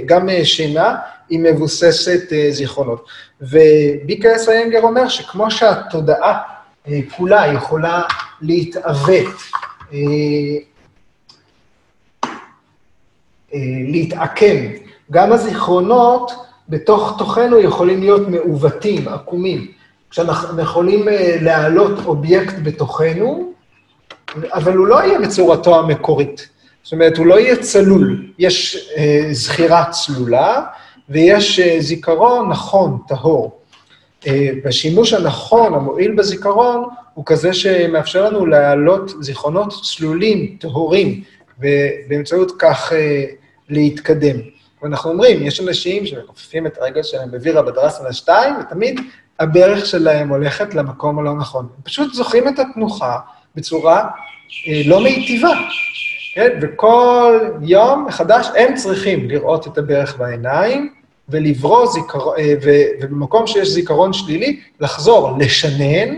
גם 0.05 0.29
אה, 0.29 0.45
שינה, 0.45 0.95
היא 1.29 1.39
מבוססת 1.39 2.33
אה, 2.33 2.47
זיכרונות. 2.51 3.05
וביקרס 3.41 4.49
איינגר 4.49 4.81
אומר 4.81 5.07
שכמו 5.07 5.51
שהתודעה 5.51 6.41
כולה 7.17 7.47
יכולה 7.53 8.01
להתעוות, 8.41 9.35
להתעקם, 13.91 14.55
גם 15.11 15.33
הזיכרונות 15.33 16.31
בתוך 16.69 17.15
תוכנו 17.17 17.59
יכולים 17.59 17.99
להיות 17.99 18.27
מעוותים, 18.27 19.07
עקומים. 19.07 19.71
כשאנחנו 20.09 20.61
יכולים 20.61 21.07
להעלות 21.41 22.05
אובייקט 22.05 22.55
בתוכנו, 22.63 23.53
אבל 24.53 24.73
הוא 24.73 24.87
לא 24.87 25.03
יהיה 25.03 25.19
בצורתו 25.19 25.79
המקורית. 25.79 26.49
זאת 26.83 26.93
אומרת, 26.93 27.17
הוא 27.17 27.25
לא 27.25 27.39
יהיה 27.39 27.55
צלול. 27.55 28.25
יש 28.39 28.89
אה, 28.97 29.27
זכירה 29.31 29.85
צלולה 29.91 30.61
ויש 31.09 31.59
אה, 31.59 31.75
זיכרון 31.79 32.49
נכון, 32.49 32.97
טהור. 33.07 33.59
אה, 34.27 34.49
והשימוש 34.63 35.13
הנכון, 35.13 35.73
המועיל 35.73 36.15
בזיכרון, 36.15 36.89
הוא 37.13 37.25
כזה 37.25 37.53
שמאפשר 37.53 38.29
לנו 38.29 38.45
להעלות 38.45 39.11
זיכרונות 39.19 39.73
צלולים, 39.83 40.57
טהורים, 40.59 41.23
ובאמצעות 41.59 42.51
כך 42.59 42.93
אה, 42.93 43.23
להתקדם. 43.69 44.35
ואנחנו 44.81 45.11
אומרים, 45.11 45.47
יש 45.47 45.61
אנשים 45.61 46.05
שמכופפים 46.05 46.67
את 46.67 46.77
הרגל 46.77 47.03
שלהם 47.03 47.31
בווירה 47.31 47.61
בדרסנה 47.61 48.13
2, 48.13 48.55
ותמיד 48.59 48.99
הברך 49.39 49.85
שלהם 49.85 50.29
הולכת 50.29 50.75
למקום 50.75 51.19
הלא 51.19 51.33
נכון. 51.33 51.67
הם 51.77 51.83
פשוט 51.83 52.13
זוכרים 52.13 52.47
את 52.47 52.59
התנוחה 52.59 53.17
בצורה 53.55 54.07
אה, 54.67 54.81
לא 54.85 55.03
מיטיבה. 55.03 55.53
כן? 56.33 56.59
וכל 56.61 57.39
יום 57.61 58.05
מחדש 58.05 58.47
הם 58.57 58.75
צריכים 58.75 59.29
לראות 59.29 59.67
את 59.67 59.77
הברך 59.77 60.17
בעיניים 60.17 60.93
ולברוא 61.29 61.87
זיכרון, 61.87 62.35
ובמקום 63.01 63.47
שיש 63.47 63.69
זיכרון 63.69 64.13
שלילי, 64.13 64.59
לחזור, 64.79 65.37
לשנן, 65.39 66.15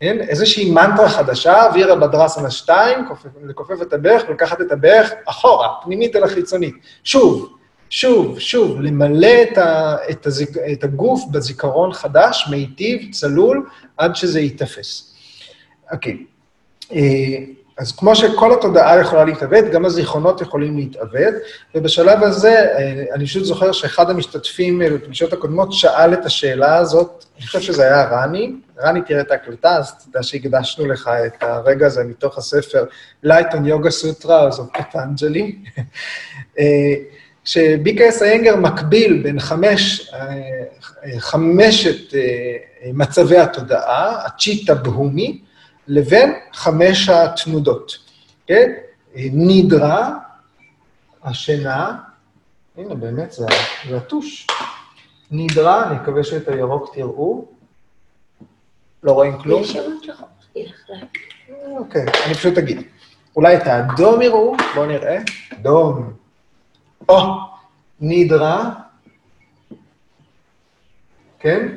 כן? 0.00 0.20
איזושהי 0.20 0.70
מנטרה 0.70 1.08
חדשה, 1.08 1.62
וירא 1.74 1.94
בדרסנה 1.94 2.50
2, 2.50 3.04
לכופף 3.44 3.82
את 3.82 3.92
הברך 3.92 4.22
ולקחת 4.28 4.60
את 4.60 4.72
הברך 4.72 5.10
אחורה, 5.24 5.68
פנימית 5.84 6.16
אל 6.16 6.24
החיצונית. 6.24 6.74
שוב, 7.04 7.55
שוב, 7.90 8.38
שוב, 8.38 8.80
למלא 8.80 9.42
את, 9.42 9.58
ה, 9.58 9.96
את, 10.10 10.26
הזיק, 10.26 10.50
את 10.72 10.84
הגוף 10.84 11.24
בזיכרון 11.30 11.92
חדש, 11.92 12.48
מיטיב, 12.50 13.12
צלול, 13.12 13.66
עד 13.96 14.16
שזה 14.16 14.40
ייתפס. 14.40 15.14
אוקיי. 15.92 16.16
אה, 16.92 17.38
אז 17.78 17.92
כמו 17.92 18.16
שכל 18.16 18.52
התודעה 18.52 19.00
יכולה 19.00 19.24
להתאבד, 19.24 19.72
גם 19.72 19.84
הזיכרונות 19.84 20.40
יכולים 20.40 20.76
להתאבד, 20.76 21.32
ובשלב 21.74 22.22
הזה, 22.22 22.52
אה, 22.52 23.04
אני 23.14 23.26
פשוט 23.26 23.44
זוכר 23.44 23.72
שאחד 23.72 24.10
המשתתפים 24.10 24.82
אה, 24.82 24.90
בפגישות 24.90 25.32
הקודמות 25.32 25.72
שאל 25.72 26.12
את 26.12 26.24
השאלה 26.24 26.76
הזאת, 26.76 27.24
אני 27.36 27.46
חושב 27.46 27.60
שזה 27.60 27.82
היה 27.82 28.04
רני, 28.04 28.52
רני 28.78 29.00
תראה 29.02 29.20
את 29.20 29.30
ההקלטה, 29.30 29.76
אז 29.76 30.04
תדע 30.04 30.22
שהקדשנו 30.22 30.86
לך 30.86 31.10
את 31.26 31.42
הרגע 31.42 31.86
הזה 31.86 32.04
מתוך 32.04 32.38
הספר 32.38 32.84
Light 33.26 33.52
on 33.52 33.66
Yoga 33.66 33.88
Sutra, 33.88 34.50
זאת 34.50 34.68
פטנג'לי, 34.72 35.56
שביקס 37.46 38.22
איינגר 38.22 38.56
מקביל 38.56 39.22
בין 39.22 39.40
חמש, 39.40 40.10
חמשת 41.18 42.14
מצבי 42.92 43.38
התודעה, 43.38 44.26
הצ'יטה 44.26 44.74
בהומי, 44.74 45.42
לבין 45.88 46.32
חמש 46.52 47.08
התנודות. 47.08 47.98
כן? 48.46 48.72
נידרה, 49.16 50.12
השינה, 51.24 51.96
הנה 52.76 52.94
באמת 52.94 53.32
זה, 53.32 53.46
זה 53.88 53.96
הטוש. 53.96 54.46
נידרה, 55.30 55.90
אני 55.90 55.98
מקווה 55.98 56.24
שאת 56.24 56.48
הירוק 56.48 56.94
תראו. 56.94 57.44
לא 59.02 59.12
רואים 59.12 59.38
כלום? 59.38 59.62
אוקיי, 61.66 62.04
אני 62.26 62.34
פשוט 62.34 62.58
אגיד. 62.58 62.82
אולי 63.36 63.56
את 63.56 63.66
האדום 63.66 64.22
יראו, 64.22 64.56
בואו 64.74 64.86
נראה. 64.86 65.18
אדום. 65.54 66.25
או, 67.08 67.38
נידרה, 68.00 68.70
כן? 71.38 71.68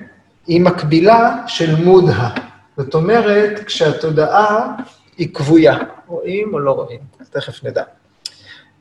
היא 0.47 0.61
מקבילה 0.61 1.47
של 1.47 1.75
מודה. 1.83 2.29
זאת 2.77 2.95
אומרת, 2.95 3.63
כשהתודעה 3.65 4.75
היא 5.17 5.33
כבויה. 5.33 5.77
רואים 6.07 6.53
או 6.53 6.59
לא 6.59 6.71
רואים? 6.71 6.99
תכף 7.29 7.63
נדע. 7.63 7.83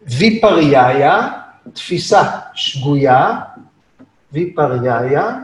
ויפריאיה, 0.03 1.29
תפיסה 1.73 2.23
שגויה, 2.55 3.41
ויפריאיה, 4.33 5.39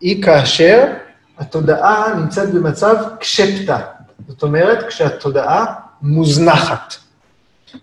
היא 0.00 0.22
כאשר 0.22 0.92
התודעה 1.38 2.14
נמצאת 2.14 2.54
במצב 2.54 2.94
קשפטה. 3.20 3.80
זאת 4.28 4.42
אומרת, 4.42 4.86
כשהתודעה 4.88 5.74
מוזנחת, 6.02 6.94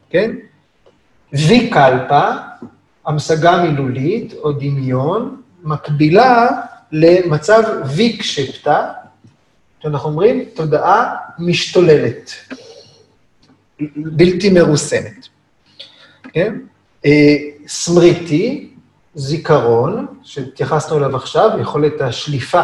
כן? 0.09 0.31
ויקלפה, 1.33 2.23
המשגה 3.05 3.63
מילולית 3.63 4.33
או 4.33 4.51
דמיון, 4.51 5.41
מקבילה 5.63 6.47
למצב 6.91 7.63
ויקשפטה, 7.85 8.91
שאנחנו 9.83 10.09
אומרים, 10.09 10.43
תודעה 10.53 11.15
משתוללת, 11.39 12.31
בלתי 13.95 14.49
מרוסנת. 14.49 15.27
כן? 16.33 16.55
אה, 17.05 17.35
סמריטי, 17.67 18.69
זיכרון, 19.15 20.07
שהתייחסנו 20.23 20.97
אליו 20.97 21.15
עכשיו, 21.15 21.49
יכולת 21.61 22.01
השליפה 22.01 22.61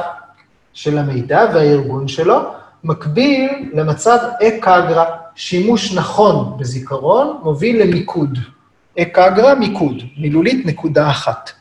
של 0.73 0.97
המידע 0.97 1.45
והארגון 1.53 2.07
שלו, 2.07 2.53
מקביל 2.83 3.71
למצב 3.73 4.17
אקגרה, 4.47 5.05
שימוש 5.35 5.93
נכון 5.93 6.57
בזיכרון 6.59 7.39
מוביל 7.43 7.83
למיקוד. 7.83 8.39
אקגרה, 8.99 9.55
מיקוד, 9.55 10.03
מילולית 10.17 10.65
נקודה 10.65 11.09
אחת. 11.09 11.51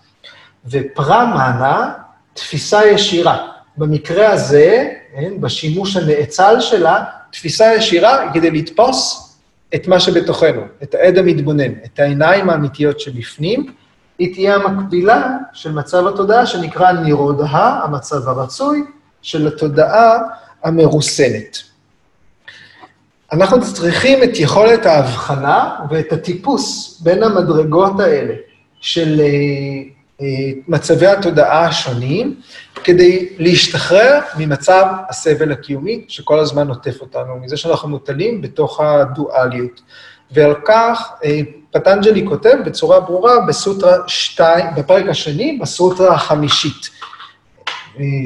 ופרמנה, 0.67 1.93
תפיסה 2.35 2.87
ישירה. 2.87 3.47
במקרה 3.77 4.33
הזה, 4.33 4.89
כן, 5.15 5.41
בשימוש 5.41 5.97
הנאצל 5.97 6.61
שלה, 6.61 7.05
תפיסה 7.33 7.75
ישירה 7.75 8.33
כדי 8.35 8.51
לתפוס 8.51 9.29
את 9.75 9.89
מה 9.89 10.01
שבתוכנו, 10.01 10.63
את 10.83 10.95
העד 10.95 11.19
המתבונן, 11.19 11.73
את 11.85 11.99
העיניים 11.99 12.51
האמיתיות 12.51 13.01
שבפנים, 13.01 13.73
היא 14.19 14.35
תהיה 14.35 14.55
המקבילה 14.55 15.37
של 15.53 15.73
מצב 15.73 16.07
התודעה 16.07 16.47
שנקרא 16.47 16.93
נירודה, 16.93 17.81
המצב 17.85 18.29
הרצוי, 18.29 18.85
של 19.23 19.47
התודעה 19.47 20.19
המרוסנת. 20.65 21.59
אנחנו 23.33 23.75
צריכים 23.75 24.23
את 24.23 24.31
יכולת 24.35 24.87
ההבחנה 24.87 25.77
ואת 25.91 26.13
הטיפוס 26.13 27.01
בין 27.01 27.23
המדרגות 27.23 28.01
האלה 28.01 28.35
של 28.81 29.21
אה, 29.21 29.27
אה, 30.21 30.27
מצבי 30.69 31.07
התודעה 31.07 31.67
השונים, 31.67 32.41
כדי 32.85 33.29
להשתחרר 33.39 34.21
ממצב 34.39 34.87
הסבל 35.09 35.53
הקיומי 35.53 36.05
שכל 36.09 36.39
הזמן 36.39 36.69
עוטף 36.69 37.01
אותנו, 37.01 37.37
מזה 37.37 37.57
שאנחנו 37.57 37.89
מוטלים 37.89 38.43
בתוך 38.43 38.81
הדואליות. 38.81 39.81
ועל 40.31 40.55
כך 40.65 41.13
אה, 41.25 41.41
פטנג'לי 41.71 42.27
כותב 42.29 42.55
בצורה 42.67 43.01
ברורה 43.01 43.41
בסוטרה 43.41 43.97
2, 44.07 44.67
בפרק 44.77 45.09
השני, 45.09 45.59
בסוטרה 45.61 46.15
החמישית, 46.15 46.91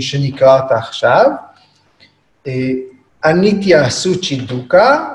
שנקרא 0.01 0.61
אותה 0.61 0.77
עכשיו. 0.77 1.27
אניטיה 3.25 3.91
סוצ'י 3.91 4.37
דוקה, 4.37 5.09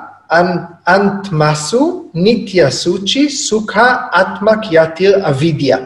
אנטמסו, 0.88 2.06
ניטיה 2.14 2.72
סוצ'י, 2.72 3.30
סוקה 3.30 3.96
אטמה 4.22 4.52
קיאטיר 4.62 5.30
אבידיה. 5.30 5.78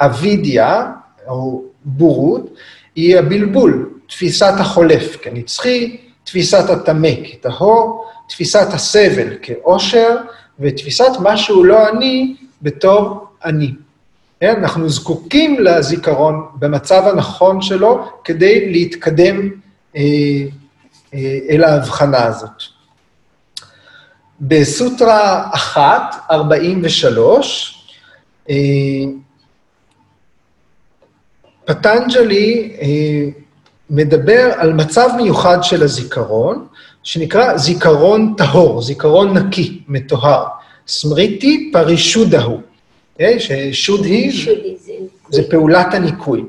אבידיה, 0.00 0.86
או 1.28 1.62
בורות, 1.84 2.54
היא 2.96 3.18
הבלבול, 3.18 3.90
תפיסת 4.08 4.52
החולף 4.58 5.16
כנצחי, 5.22 5.96
תפיסת 6.24 6.70
הטמא 6.70 7.08
כטהור, 7.24 8.04
תפיסת 8.28 8.66
הסבל 8.72 9.36
כאושר, 9.42 10.16
ותפיסת 10.60 11.10
מה 11.22 11.36
שהוא 11.36 11.64
לא 11.64 11.88
אני 11.88 12.36
בתור 12.62 13.26
אני. 13.44 13.70
כן? 14.40 14.54
אנחנו 14.58 14.88
זקוקים 14.88 15.60
לזיכרון 15.60 16.46
במצב 16.54 17.02
הנכון 17.06 17.62
שלו 17.62 18.08
כדי 18.24 18.72
להתקדם 18.72 19.50
אל 21.50 21.64
ההבחנה 21.64 22.24
הזאת. 22.24 22.62
בסוטרה 24.40 25.48
1, 25.54 26.00
43, 26.30 27.78
אה, 28.50 28.54
פטנג'לי 31.64 32.76
אה, 32.80 32.88
מדבר 33.90 34.52
על 34.56 34.72
מצב 34.72 35.08
מיוחד 35.16 35.58
של 35.62 35.82
הזיכרון, 35.82 36.66
שנקרא 37.02 37.58
זיכרון 37.58 38.34
טהור, 38.36 38.82
זיכרון 38.82 39.38
נקי, 39.38 39.82
מטוהר. 39.88 40.44
סמריטי 40.86 41.70
פרישודהו, 41.72 42.60
אה, 43.20 43.34
ששוד 43.38 44.04
היא, 44.04 44.48
זה 45.28 45.42
פעולת 45.50 45.94
הניקוי. 45.94 46.44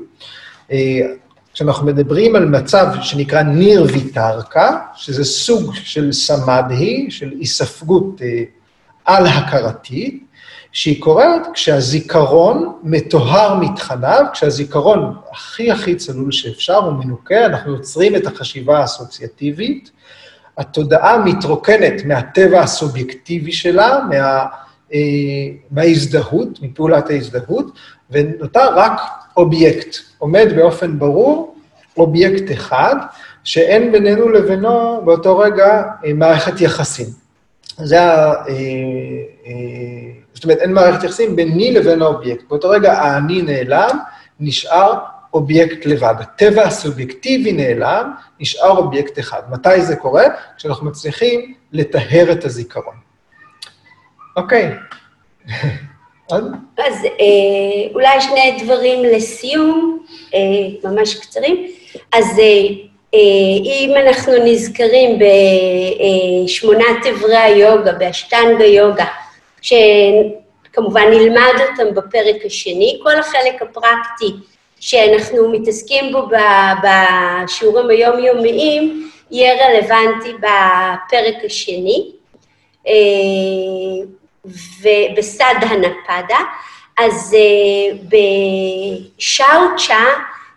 אה, 1.54 1.56
כשאנחנו 1.56 1.86
מדברים 1.86 2.36
על 2.36 2.44
מצב 2.44 2.86
שנקרא 3.02 3.42
ניר 3.42 3.86
ויתרקה, 3.92 4.78
שזה 4.94 5.24
סוג 5.24 5.74
של 5.74 6.12
סמדהי, 6.12 7.06
של 7.10 7.30
היספגות 7.38 8.20
על-הכרתית, 9.04 10.24
שהיא 10.72 11.02
קורית 11.02 11.42
כשהזיכרון 11.54 12.72
מטוהר 12.82 13.58
מתכניו, 13.60 14.24
כשהזיכרון 14.32 15.16
הכי 15.32 15.70
הכי 15.70 15.94
צלול 15.94 16.32
שאפשר 16.32 16.76
הוא 16.76 16.92
מנוקה, 16.92 17.46
אנחנו 17.46 17.72
יוצרים 17.72 18.16
את 18.16 18.26
החשיבה 18.26 18.78
האסוציאטיבית, 18.78 19.90
התודעה 20.58 21.18
מתרוקנת 21.18 22.04
מהטבע 22.04 22.60
הסובייקטיבי 22.60 23.52
שלה, 23.52 23.98
מה, 24.10 24.44
אה, 24.94 24.98
מההזדהות, 25.70 26.62
מפעולת 26.62 27.10
ההזדהות, 27.10 27.66
ונותר 28.10 28.74
רק 28.76 29.00
אובייקט. 29.36 29.96
עומד 30.18 30.52
באופן 30.56 30.98
ברור 30.98 31.54
אובייקט 31.96 32.52
אחד, 32.52 32.96
שאין 33.44 33.92
בינינו 33.92 34.28
לבינו 34.28 35.02
באותו 35.04 35.38
רגע 35.38 35.82
אה, 36.04 36.12
מערכת 36.14 36.60
יחסים. 36.60 37.06
זה 37.76 38.02
ה... 38.02 38.32
אה, 38.32 38.52
אה, 39.46 39.52
זאת 40.34 40.44
אומרת, 40.44 40.58
אין 40.58 40.72
מערכת 40.72 41.04
יחסים 41.04 41.36
ביני 41.36 41.72
לבין 41.72 42.02
האובייקט. 42.02 42.44
באותו 42.48 42.68
רגע 42.68 42.92
האני 42.92 43.42
נעלם, 43.42 43.98
נשאר 44.40 44.98
אובייקט 45.34 45.86
לבד. 45.86 46.14
הטבע 46.20 46.62
הסובייקטיבי 46.62 47.52
נעלם, 47.52 48.12
נשאר 48.40 48.76
אובייקט 48.76 49.18
אחד. 49.18 49.42
מתי 49.50 49.82
זה 49.82 49.96
קורה? 49.96 50.24
כשאנחנו 50.56 50.86
מצליחים 50.86 51.54
לטהר 51.72 52.32
את 52.32 52.44
הזיכרון. 52.44 52.94
אוקיי. 54.36 54.74
אז 56.30 57.04
אה, 57.04 57.94
אולי 57.94 58.20
שני 58.20 58.58
דברים 58.62 59.02
לסיום, 59.04 59.98
אה, 60.34 60.40
ממש 60.90 61.14
קצרים. 61.14 61.66
אז 62.12 62.38
אה, 62.38 63.18
אם 63.64 63.92
אנחנו 64.06 64.32
נזכרים 64.44 65.18
בשמונת 66.44 67.06
אברי 67.10 67.36
היוגה, 67.36 67.92
באשטנגה 67.92 68.64
יוגה, 68.64 69.04
שכמובן 69.62 71.10
נלמד 71.10 71.52
אותם 71.70 71.94
בפרק 71.94 72.36
השני, 72.44 73.00
כל 73.02 73.18
החלק 73.18 73.62
הפרקטי 73.62 74.32
שאנחנו 74.80 75.48
מתעסקים 75.52 76.12
בו 76.12 76.28
בשיעורים 76.82 77.90
היומיומיים, 77.90 79.10
יהיה 79.30 79.66
רלוונטי 79.66 80.32
בפרק 80.32 81.44
השני, 81.44 82.10
אה, 84.46 84.50
ובסד 84.82 85.54
הנפדה. 85.60 86.38
אז 86.98 87.36
אה, 87.36 87.96
בשאוצ'ה 89.18 90.04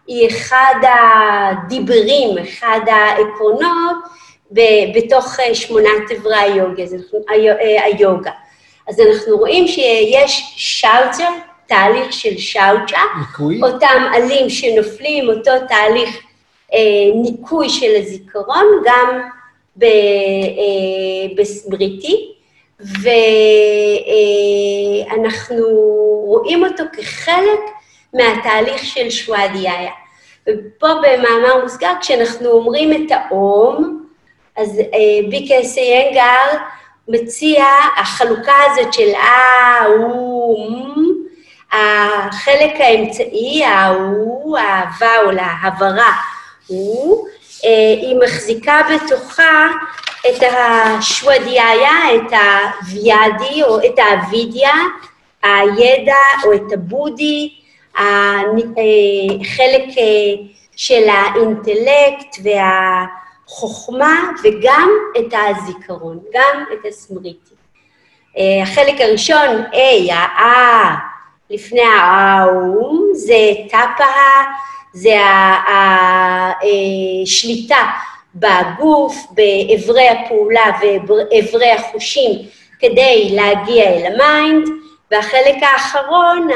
היא 0.07 0.27
אחד 0.27 0.75
הדיברים, 0.83 2.37
אחד 2.37 2.79
העקרונות 2.87 3.97
בתוך 4.95 5.39
אה, 5.39 5.55
שמונת 5.55 6.11
אברי 6.17 6.35
היוגה. 6.35 6.83
היוגה. 7.83 8.31
אז 8.87 8.99
אנחנו 8.99 9.37
רואים 9.37 9.67
שיש 9.67 10.53
שאוצ'ה, 10.55 11.27
תהליך 11.67 12.13
של 12.13 12.37
שאוצ'ה. 12.37 13.01
אותם 13.63 14.03
עלים 14.13 14.49
שנופלים, 14.49 15.29
אותו 15.29 15.51
תהליך 15.67 16.21
אה, 16.73 16.79
ניקוי 17.15 17.69
של 17.69 17.91
הזיכרון, 17.99 18.65
גם 18.85 19.21
ב, 19.75 19.83
אה, 19.83 21.35
בסמריתי, 21.37 22.33
ואנחנו 22.79 24.45
רואים 26.25 26.65
אותו 26.65 26.83
כחלק 26.93 27.59
מהתהליך 28.13 28.83
של 28.83 29.09
שוואדיאיה. 29.09 29.91
ופה 30.47 30.87
במאמר 30.87 31.63
מוסגר, 31.63 31.91
כשאנחנו 32.01 32.49
אומרים 32.49 32.93
את 32.93 33.11
האום, 33.11 34.05
אז 34.57 34.79
אה, 34.79 35.29
ביקה 35.29 35.63
סיינגר 35.63 36.57
מציע 37.07 37.65
החלוקה 37.97 38.53
הזאת 38.65 38.93
של 38.93 39.09
אה, 39.15 39.85
אום, 39.87 41.13
החלק 41.71 42.71
האמצעי, 42.79 43.65
ההוא, 43.65 44.57
או 45.25 45.31
להברה, 45.31 46.11
הוא, 46.67 47.27
אה, 47.65 47.93
היא 48.01 48.15
מחזיקה 48.23 48.81
בתוכה 48.89 49.67
את 50.29 50.43
השוודיה, 50.43 51.65
את 52.15 52.33
הוויאדי 52.33 53.63
או 53.63 53.79
את 53.79 53.99
האבידיה, 53.99 54.73
הידע 55.43 56.15
או 56.45 56.53
את 56.53 56.71
הבודי, 56.73 57.53
החלק 57.95 59.97
אה, 59.97 60.43
של 60.75 61.09
האינטלקט 61.09 62.35
והחוכמה 62.43 64.31
וגם 64.43 64.89
את 65.17 65.33
הזיכרון, 65.33 66.19
גם 66.33 66.63
את 66.73 66.85
הסמריטי. 66.85 67.55
אה, 68.37 68.63
החלק 68.63 69.01
הראשון, 69.01 69.63
A, 69.73 70.13
ה-A, 70.13 70.93
לפני 71.49 71.81
האום, 71.81 73.09
זה 73.13 73.51
טאפס, 73.69 74.03
זה 74.93 75.15
השליטה 77.23 77.91
בגוף, 78.39 79.15
באיברי 79.31 80.09
הפעולה 80.09 80.71
ואיברי 80.81 81.71
החושים 81.71 82.31
כדי 82.79 83.29
להגיע 83.35 83.83
אל 83.83 84.13
ה 84.13 84.22
mind, 84.22 84.67
והחלק 85.11 85.55
האחרון, 85.61 86.47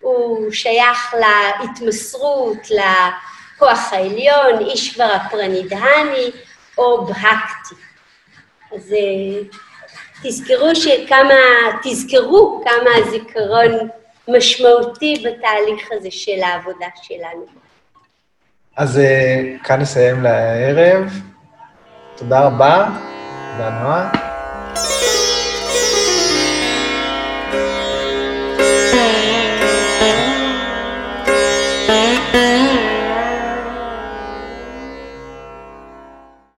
הוא 0.00 0.50
שייך 0.52 1.14
להתמסרות, 1.60 2.58
לכוח 2.70 3.92
העליון, 3.92 4.58
אישוורה 4.70 5.04
פרנידהנה 5.04 6.30
או 6.78 7.06
בהקטי. 7.06 7.74
אז 8.74 8.94
תזכרו 10.22 10.74
שכמה, 10.74 11.78
תזכרו 11.82 12.64
כמה 12.64 12.90
הזיכרון 12.96 13.88
משמעותי 14.28 15.14
בתהליך 15.24 15.88
הזה 15.92 16.10
של 16.10 16.42
העבודה 16.42 16.86
שלנו. 17.02 17.59
אז 18.80 18.98
אה, 18.98 19.42
כאן 19.64 19.80
נסיים 19.80 20.22
לערב. 20.22 21.20
תודה 22.16 22.40
רבה. 22.40 22.88
תודה 23.52 23.70
נועה. 23.70 24.29